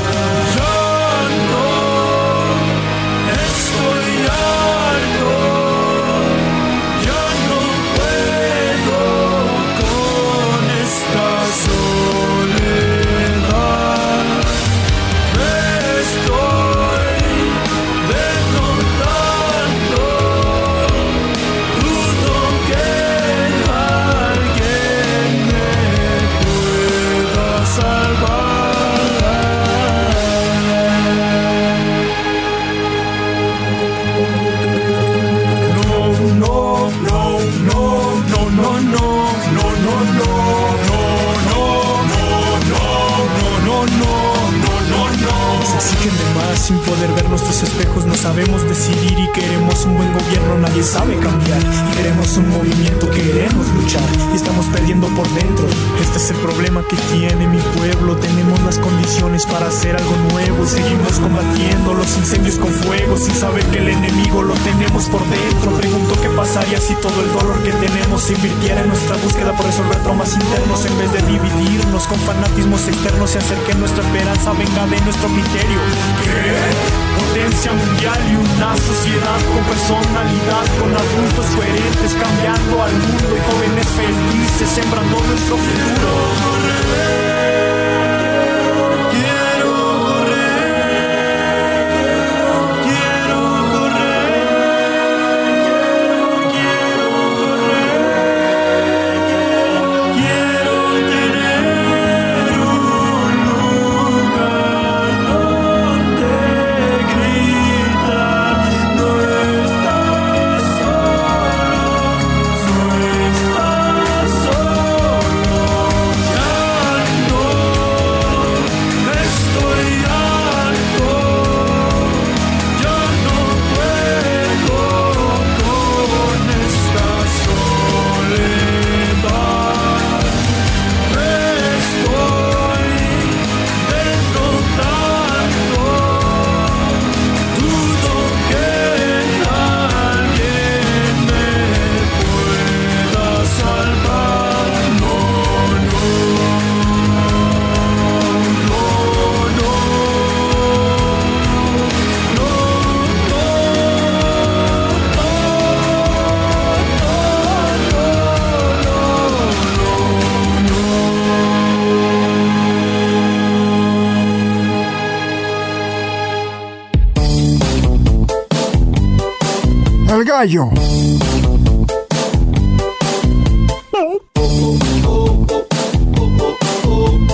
simple 46.65 46.94
poder 46.95 47.11
ver 47.13 47.29
nuestros 47.29 47.61
espejos. 47.63 48.05
No 48.05 48.15
sabemos 48.15 48.63
decidir 48.67 49.19
y 49.19 49.31
queremos 49.31 49.85
un 49.85 49.97
buen 49.97 50.11
gobierno. 50.13 50.57
Nadie 50.59 50.83
sabe 50.83 51.17
cambiar. 51.19 51.59
Y 51.61 51.97
queremos 51.97 52.37
un 52.37 52.49
movimiento, 52.49 53.09
queremos 53.11 53.67
luchar. 53.73 54.03
Y 54.33 54.35
estamos 54.35 54.65
perdiendo 54.67 55.07
por 55.09 55.27
dentro. 55.33 55.67
Este 56.01 56.17
es 56.17 56.29
el 56.31 56.37
problema 56.37 56.83
que 56.87 56.95
tiene 57.13 57.47
mi 57.47 57.59
pueblo. 57.77 58.15
Tenemos 58.17 58.59
las 58.63 58.79
condiciones 58.79 59.45
para 59.45 59.67
hacer 59.67 59.95
algo 59.95 60.15
nuevo. 60.31 60.65
Seguimos 60.65 61.19
combatiendo 61.19 61.93
los 61.93 62.17
incendios 62.17 62.55
con 62.55 62.71
fuego. 62.71 63.17
Sin 63.17 63.35
saber 63.35 63.65
que 63.65 63.79
el 63.79 63.89
enemigo 63.89 64.43
lo 64.43 64.53
tenemos 64.53 65.05
por 65.09 65.21
dentro. 65.27 65.71
Pregunto 65.77 66.15
qué 66.21 66.29
pasaría 66.29 66.79
si 66.79 66.93
todo 66.95 67.21
el 67.21 67.31
dolor 67.33 67.61
que 67.63 67.71
tenemos 67.71 68.21
se 68.23 68.33
invirtiera 68.33 68.81
en 68.81 68.89
nuestra 68.89 69.17
búsqueda 69.17 69.51
por 69.53 69.65
resolver 69.65 69.97
traumas 70.03 70.33
internos. 70.33 70.85
En 70.85 70.97
vez 70.97 71.11
de 71.11 71.21
dividirnos 71.31 72.07
con 72.07 72.19
fanatismos 72.19 72.87
externos 72.87 73.35
y 73.35 73.37
hacer 73.37 73.57
que 73.67 73.75
nuestra 73.75 74.03
esperanza 74.03 74.53
venga 74.53 74.85
de 74.87 75.01
nuestro 75.01 75.27
criterio. 75.29 75.79
¿Qué? 76.23 76.84
Potencia 77.17 77.73
mundial 77.73 78.19
y 78.31 78.35
una 78.35 78.75
sociedad 78.77 79.39
con 79.53 79.63
personalidad, 79.65 80.65
con 80.79 80.91
adultos 80.95 81.45
coherentes 81.55 82.13
cambiando 82.13 82.83
al 82.83 82.93
mundo 82.93 83.35
y 83.35 83.41
jóvenes 83.51 83.87
felices 83.87 84.69
sembrando 84.69 85.19
nuestro 85.21 85.57
futuro. 85.57 87.54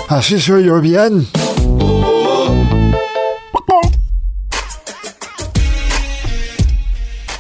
Así 0.08 0.40
soy 0.40 0.66
yo 0.66 0.80
bien. 0.80 1.28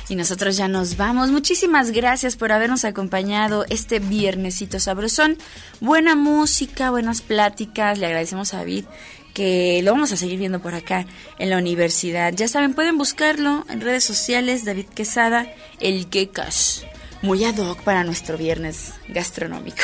Y 0.09 0.15
nosotros 0.15 0.57
ya 0.57 0.67
nos 0.67 0.97
vamos. 0.97 1.29
Muchísimas 1.29 1.91
gracias 1.91 2.35
por 2.35 2.51
habernos 2.51 2.83
acompañado 2.83 3.65
este 3.69 3.99
viernesito 3.99 4.79
sabrosón. 4.79 5.37
Buena 5.79 6.15
música, 6.15 6.89
buenas 6.89 7.21
pláticas. 7.21 7.99
Le 7.99 8.07
agradecemos 8.07 8.55
a 8.55 8.57
David 8.57 8.85
que 9.33 9.81
lo 9.83 9.91
vamos 9.91 10.11
a 10.11 10.17
seguir 10.17 10.39
viendo 10.39 10.59
por 10.59 10.73
acá 10.73 11.05
en 11.39 11.49
la 11.49 11.57
universidad. 11.57 12.33
Ya 12.33 12.47
saben, 12.47 12.73
pueden 12.73 12.97
buscarlo 12.97 13.65
en 13.69 13.81
redes 13.81 14.03
sociales, 14.03 14.65
David 14.65 14.87
Quesada, 14.87 15.47
el 15.79 16.07
Quecas. 16.07 16.85
Muy 17.21 17.43
ad 17.43 17.57
hoc 17.57 17.81
para 17.81 18.03
nuestro 18.03 18.37
viernes 18.37 18.93
gastronómico. 19.07 19.83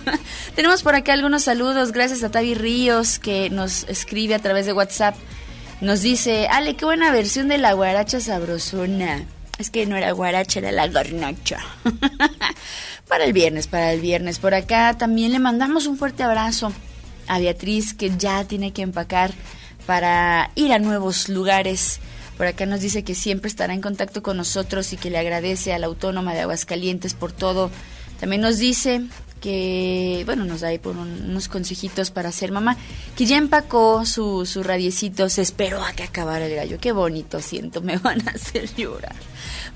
Tenemos 0.54 0.82
por 0.82 0.94
acá 0.94 1.12
algunos 1.12 1.42
saludos, 1.42 1.90
gracias 1.92 2.22
a 2.22 2.30
Tavi 2.30 2.54
Ríos 2.54 3.18
que 3.18 3.50
nos 3.50 3.84
escribe 3.88 4.34
a 4.34 4.38
través 4.38 4.66
de 4.66 4.72
WhatsApp. 4.72 5.16
Nos 5.80 6.02
dice, 6.02 6.46
Ale, 6.48 6.76
qué 6.76 6.84
buena 6.84 7.10
versión 7.10 7.48
de 7.48 7.58
la 7.58 7.72
guaracha 7.72 8.20
sabrosona. 8.20 9.26
Es 9.58 9.70
que 9.70 9.86
no 9.86 9.96
era 9.96 10.12
guaracha, 10.12 10.60
era 10.60 10.70
la 10.70 10.86
garnacha. 10.86 11.58
para 13.08 13.24
el 13.24 13.32
viernes, 13.32 13.66
para 13.66 13.92
el 13.92 14.00
viernes. 14.00 14.38
Por 14.38 14.54
acá 14.54 14.96
también 14.96 15.32
le 15.32 15.40
mandamos 15.40 15.86
un 15.86 15.98
fuerte 15.98 16.22
abrazo 16.22 16.72
a 17.28 17.38
Beatriz 17.38 17.94
que 17.94 18.10
ya 18.16 18.44
tiene 18.44 18.72
que 18.72 18.82
empacar 18.82 19.32
para 19.86 20.50
ir 20.54 20.72
a 20.72 20.78
nuevos 20.78 21.28
lugares. 21.28 22.00
Por 22.36 22.46
acá 22.46 22.66
nos 22.66 22.80
dice 22.80 23.02
que 23.04 23.14
siempre 23.14 23.48
estará 23.48 23.74
en 23.74 23.80
contacto 23.80 24.22
con 24.22 24.36
nosotros 24.36 24.92
y 24.92 24.96
que 24.96 25.10
le 25.10 25.18
agradece 25.18 25.72
a 25.72 25.78
la 25.78 25.86
Autónoma 25.86 26.34
de 26.34 26.40
Aguascalientes 26.40 27.14
por 27.14 27.32
todo. 27.32 27.70
También 28.20 28.42
nos 28.42 28.58
dice 28.58 29.02
que, 29.40 30.22
bueno, 30.26 30.44
nos 30.44 30.60
da 30.62 30.68
ahí 30.68 30.78
por 30.78 30.96
un- 30.96 31.30
unos 31.30 31.48
consejitos 31.48 32.10
para 32.10 32.32
ser 32.32 32.50
mamá, 32.52 32.76
que 33.16 33.24
ya 33.24 33.36
empacó 33.38 34.04
su, 34.04 34.44
su 34.46 34.62
radiecito, 34.64 35.28
se 35.28 35.42
esperó 35.42 35.84
a 35.84 35.92
que 35.92 36.02
acabara 36.02 36.46
el 36.46 36.54
gallo. 36.56 36.78
Qué 36.80 36.92
bonito 36.92 37.40
siento, 37.40 37.80
me 37.82 37.98
van 37.98 38.26
a 38.28 38.32
hacer 38.32 38.68
llorar. 38.76 39.14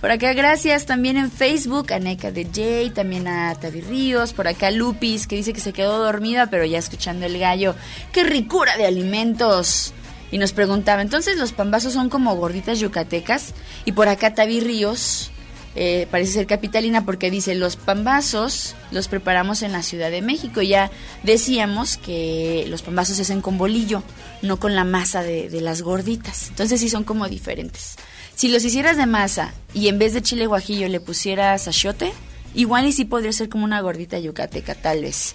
Por 0.02 0.10
acá, 0.10 0.32
gracias 0.32 0.84
también 0.84 1.16
en 1.16 1.30
Facebook 1.30 1.92
a 1.92 2.00
Neca 2.00 2.32
de 2.32 2.48
Jay, 2.52 2.90
también 2.90 3.28
a 3.28 3.54
Tavi 3.54 3.82
Ríos, 3.82 4.32
por 4.32 4.48
acá 4.48 4.72
Lupis, 4.72 5.28
que 5.28 5.36
dice 5.36 5.52
que 5.52 5.60
se 5.60 5.72
quedó 5.72 6.02
dormida, 6.02 6.48
pero 6.50 6.64
ya 6.64 6.80
escuchando 6.80 7.24
el 7.24 7.38
gallo. 7.38 7.76
¡Qué 8.10 8.24
ricura 8.24 8.76
de 8.76 8.84
alimentos! 8.84 9.94
Y 10.32 10.38
nos 10.38 10.52
preguntaba, 10.52 11.02
entonces 11.02 11.38
los 11.38 11.52
pambazos 11.52 11.92
son 11.92 12.08
como 12.08 12.34
gorditas 12.34 12.80
yucatecas. 12.80 13.54
Y 13.84 13.92
por 13.92 14.08
acá 14.08 14.34
Tavi 14.34 14.58
Ríos, 14.58 15.30
eh, 15.76 16.08
parece 16.10 16.32
ser 16.32 16.48
capitalina 16.48 17.04
porque 17.04 17.30
dice, 17.30 17.54
los 17.54 17.76
pambazos 17.76 18.74
los 18.90 19.06
preparamos 19.06 19.62
en 19.62 19.70
la 19.70 19.84
Ciudad 19.84 20.10
de 20.10 20.20
México. 20.20 20.62
Ya 20.62 20.90
decíamos 21.22 21.96
que 21.96 22.64
los 22.66 22.82
pambazos 22.82 23.14
se 23.14 23.22
hacen 23.22 23.40
con 23.40 23.56
bolillo, 23.56 24.02
no 24.42 24.58
con 24.58 24.74
la 24.74 24.82
masa 24.82 25.22
de, 25.22 25.48
de 25.48 25.60
las 25.60 25.80
gorditas. 25.80 26.48
Entonces 26.48 26.80
sí 26.80 26.88
son 26.88 27.04
como 27.04 27.28
diferentes. 27.28 27.98
Si 28.34 28.48
los 28.48 28.64
hicieras 28.64 28.96
de 28.96 29.06
masa 29.06 29.54
y 29.74 29.88
en 29.88 29.98
vez 29.98 30.14
de 30.14 30.22
chile 30.22 30.46
guajillo 30.46 30.88
le 30.88 31.00
pusieras 31.00 31.68
achiote, 31.68 32.12
igual 32.54 32.86
y 32.86 32.92
sí 32.92 33.04
podría 33.04 33.32
ser 33.32 33.48
como 33.48 33.64
una 33.64 33.80
gordita 33.80 34.18
yucateca, 34.18 34.74
tal 34.74 35.02
vez. 35.02 35.34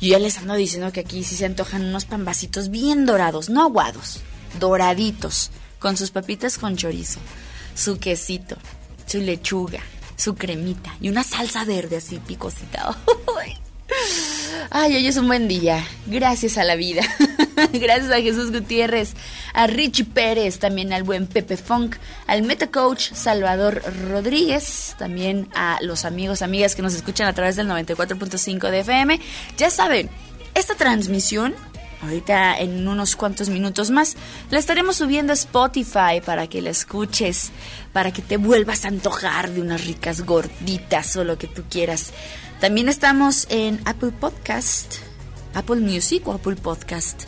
Yo 0.00 0.08
ya 0.08 0.18
les 0.18 0.38
ando 0.38 0.54
diciendo 0.54 0.92
que 0.92 1.00
aquí 1.00 1.24
sí 1.24 1.36
se 1.36 1.46
antojan 1.46 1.84
unos 1.84 2.04
pambacitos 2.04 2.70
bien 2.70 3.06
dorados, 3.06 3.48
no 3.48 3.62
aguados, 3.62 4.20
doraditos, 4.60 5.50
con 5.78 5.96
sus 5.96 6.10
papitas 6.10 6.58
con 6.58 6.76
chorizo, 6.76 7.20
su 7.74 7.98
quesito, 7.98 8.56
su 9.06 9.18
lechuga, 9.18 9.80
su 10.16 10.34
cremita 10.34 10.96
y 11.00 11.08
una 11.08 11.24
salsa 11.24 11.64
verde 11.64 11.96
así 11.96 12.18
picosita. 12.18 12.96
Ay, 14.70 14.96
hoy 14.96 15.06
es 15.06 15.16
un 15.16 15.26
buen 15.26 15.46
día. 15.46 15.86
Gracias 16.06 16.58
a 16.58 16.64
la 16.64 16.74
vida. 16.74 17.02
Gracias 17.72 18.10
a 18.10 18.20
Jesús 18.20 18.50
Gutiérrez, 18.50 19.14
a 19.52 19.66
Richie 19.66 20.04
Pérez, 20.04 20.58
también 20.58 20.92
al 20.92 21.02
buen 21.02 21.26
Pepe 21.26 21.56
Funk, 21.56 21.96
al 22.26 22.42
Metacoach 22.42 23.12
Salvador 23.12 23.82
Rodríguez, 24.10 24.96
también 24.98 25.48
a 25.54 25.78
los 25.80 26.04
amigos, 26.04 26.42
amigas 26.42 26.74
que 26.74 26.82
nos 26.82 26.94
escuchan 26.94 27.28
a 27.28 27.32
través 27.32 27.56
del 27.56 27.68
94.5 27.68 28.70
de 28.70 28.80
FM. 28.80 29.20
Ya 29.56 29.70
saben, 29.70 30.10
esta 30.54 30.74
transmisión, 30.74 31.54
ahorita 32.02 32.58
en 32.58 32.86
unos 32.88 33.16
cuantos 33.16 33.48
minutos 33.48 33.90
más, 33.90 34.16
la 34.50 34.58
estaremos 34.58 34.96
subiendo 34.96 35.32
a 35.32 35.34
Spotify 35.34 36.20
para 36.24 36.48
que 36.48 36.62
la 36.62 36.70
escuches, 36.70 37.52
para 37.92 38.12
que 38.12 38.22
te 38.22 38.36
vuelvas 38.36 38.84
a 38.84 38.88
antojar 38.88 39.50
de 39.50 39.60
unas 39.60 39.84
ricas 39.84 40.22
gorditas 40.22 41.16
o 41.16 41.24
lo 41.24 41.38
que 41.38 41.46
tú 41.46 41.62
quieras. 41.70 42.12
También 42.64 42.88
estamos 42.88 43.46
en 43.50 43.78
Apple 43.84 44.12
Podcast, 44.18 44.94
Apple 45.52 45.82
Music 45.82 46.26
o 46.26 46.32
Apple 46.32 46.56
Podcast. 46.56 47.24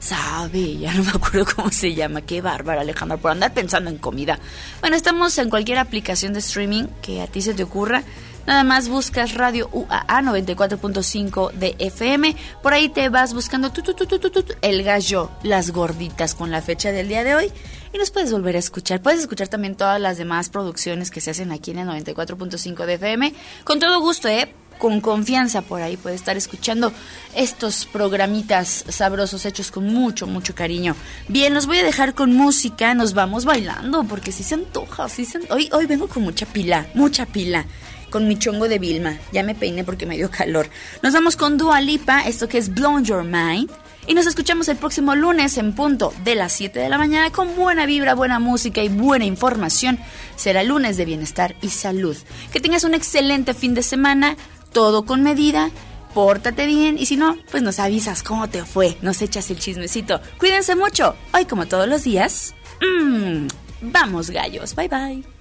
Sabe, 0.00 0.78
ya 0.78 0.92
no 0.94 1.04
me 1.04 1.10
acuerdo 1.10 1.46
cómo 1.56 1.70
se 1.70 1.94
llama. 1.94 2.22
Qué 2.22 2.40
bárbara, 2.40 2.80
Alejandra, 2.80 3.18
por 3.18 3.30
andar 3.30 3.54
pensando 3.54 3.88
en 3.88 3.98
comida. 3.98 4.40
Bueno, 4.80 4.96
estamos 4.96 5.38
en 5.38 5.48
cualquier 5.48 5.78
aplicación 5.78 6.32
de 6.32 6.40
streaming 6.40 6.86
que 7.02 7.22
a 7.22 7.28
ti 7.28 7.40
se 7.40 7.54
te 7.54 7.62
ocurra. 7.62 8.02
Nada 8.48 8.64
más 8.64 8.88
buscas 8.88 9.34
Radio 9.34 9.68
UAA 9.72 10.22
94.5 10.22 11.52
de 11.52 11.76
FM. 11.78 12.34
Por 12.62 12.72
ahí 12.72 12.88
te 12.88 13.10
vas 13.10 13.34
buscando 13.34 13.70
tu, 13.70 13.82
tu, 13.82 13.92
tu, 13.92 14.44
el 14.62 14.82
gallo, 14.84 15.30
las 15.42 15.70
gorditas 15.70 16.34
con 16.34 16.50
la 16.50 16.62
fecha 16.62 16.90
del 16.90 17.08
día 17.08 17.24
de 17.24 17.34
hoy. 17.34 17.52
Y 17.92 17.98
nos 17.98 18.10
puedes 18.10 18.32
volver 18.32 18.56
a 18.56 18.58
escuchar. 18.58 19.02
Puedes 19.02 19.20
escuchar 19.20 19.48
también 19.48 19.74
todas 19.74 20.00
las 20.00 20.16
demás 20.16 20.48
producciones 20.48 21.10
que 21.10 21.20
se 21.20 21.30
hacen 21.32 21.52
aquí 21.52 21.72
en 21.72 21.80
el 21.80 21.88
94.5 21.88 22.86
de 22.86 22.94
FM. 22.94 23.34
Con 23.64 23.80
todo 23.80 24.00
gusto, 24.00 24.28
¿eh? 24.28 24.50
con 24.78 25.00
confianza 25.02 25.60
por 25.62 25.82
ahí 25.82 25.96
puede 25.96 26.14
estar 26.14 26.36
escuchando 26.36 26.92
estos 27.34 27.84
programitas 27.84 28.84
sabrosos 28.88 29.44
hechos 29.44 29.70
con 29.72 29.84
mucho, 29.92 30.26
mucho 30.26 30.54
cariño. 30.54 30.94
Bien, 31.26 31.52
los 31.52 31.66
voy 31.66 31.78
a 31.78 31.82
dejar 31.84 32.14
con 32.14 32.32
música, 32.34 32.94
nos 32.94 33.12
vamos 33.12 33.44
bailando 33.44 34.04
porque 34.04 34.30
si 34.32 34.44
se 34.44 34.54
antoja, 34.54 35.08
sí 35.08 35.24
se 35.26 35.38
an- 35.38 35.44
hoy, 35.50 35.68
hoy 35.72 35.84
vengo 35.86 36.06
con 36.08 36.22
mucha 36.22 36.46
pila, 36.46 36.86
mucha 36.94 37.26
pila. 37.26 37.66
Con 38.10 38.26
mi 38.26 38.38
chongo 38.38 38.68
de 38.68 38.78
Vilma. 38.78 39.18
Ya 39.32 39.42
me 39.42 39.54
peiné 39.54 39.84
porque 39.84 40.06
me 40.06 40.16
dio 40.16 40.30
calor. 40.30 40.68
Nos 41.02 41.12
vamos 41.12 41.36
con 41.36 41.58
Dua 41.58 41.80
Lipa, 41.80 42.22
esto 42.22 42.48
que 42.48 42.58
es 42.58 42.72
Blown 42.72 43.04
Your 43.04 43.24
Mind. 43.24 43.70
Y 44.08 44.14
nos 44.14 44.26
escuchamos 44.26 44.68
el 44.68 44.78
próximo 44.78 45.14
lunes 45.14 45.58
en 45.58 45.74
punto 45.74 46.14
de 46.24 46.34
las 46.34 46.54
7 46.54 46.78
de 46.78 46.88
la 46.88 46.96
mañana 46.96 47.30
con 47.30 47.54
buena 47.54 47.84
vibra, 47.84 48.14
buena 48.14 48.38
música 48.38 48.82
y 48.82 48.88
buena 48.88 49.26
información. 49.26 49.98
Será 50.34 50.62
lunes 50.62 50.96
de 50.96 51.04
bienestar 51.04 51.54
y 51.60 51.68
salud. 51.68 52.16
Que 52.50 52.58
tengas 52.58 52.84
un 52.84 52.94
excelente 52.94 53.52
fin 53.52 53.74
de 53.74 53.82
semana, 53.82 54.36
todo 54.72 55.04
con 55.04 55.22
medida. 55.22 55.70
Pórtate 56.14 56.66
bien 56.66 56.96
y 56.98 57.04
si 57.04 57.18
no, 57.18 57.36
pues 57.50 57.62
nos 57.62 57.78
avisas 57.78 58.22
cómo 58.22 58.48
te 58.48 58.64
fue, 58.64 58.96
nos 59.02 59.20
echas 59.20 59.50
el 59.50 59.58
chismecito. 59.58 60.22
Cuídense 60.38 60.74
mucho. 60.74 61.14
Hoy 61.34 61.44
como 61.44 61.66
todos 61.66 61.86
los 61.86 62.04
días, 62.04 62.54
mmm, 62.80 63.46
vamos 63.82 64.30
gallos. 64.30 64.74
Bye 64.74 64.88
bye. 64.88 65.37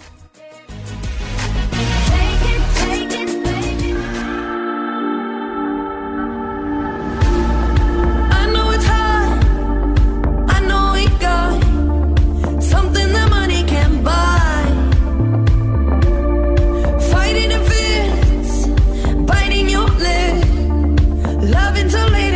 Loving 21.77 21.89
till 21.89 22.26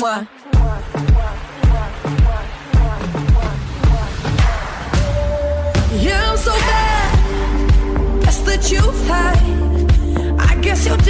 moi. 0.00 0.26
Yeah, 6.00 6.30
I'm 6.30 6.36
so 6.36 6.52
bad. 6.52 8.22
that's 8.22 8.40
the 8.40 8.56
truth. 8.68 9.10
I 10.40 10.56
guess 10.60 10.86
you're. 10.86 11.03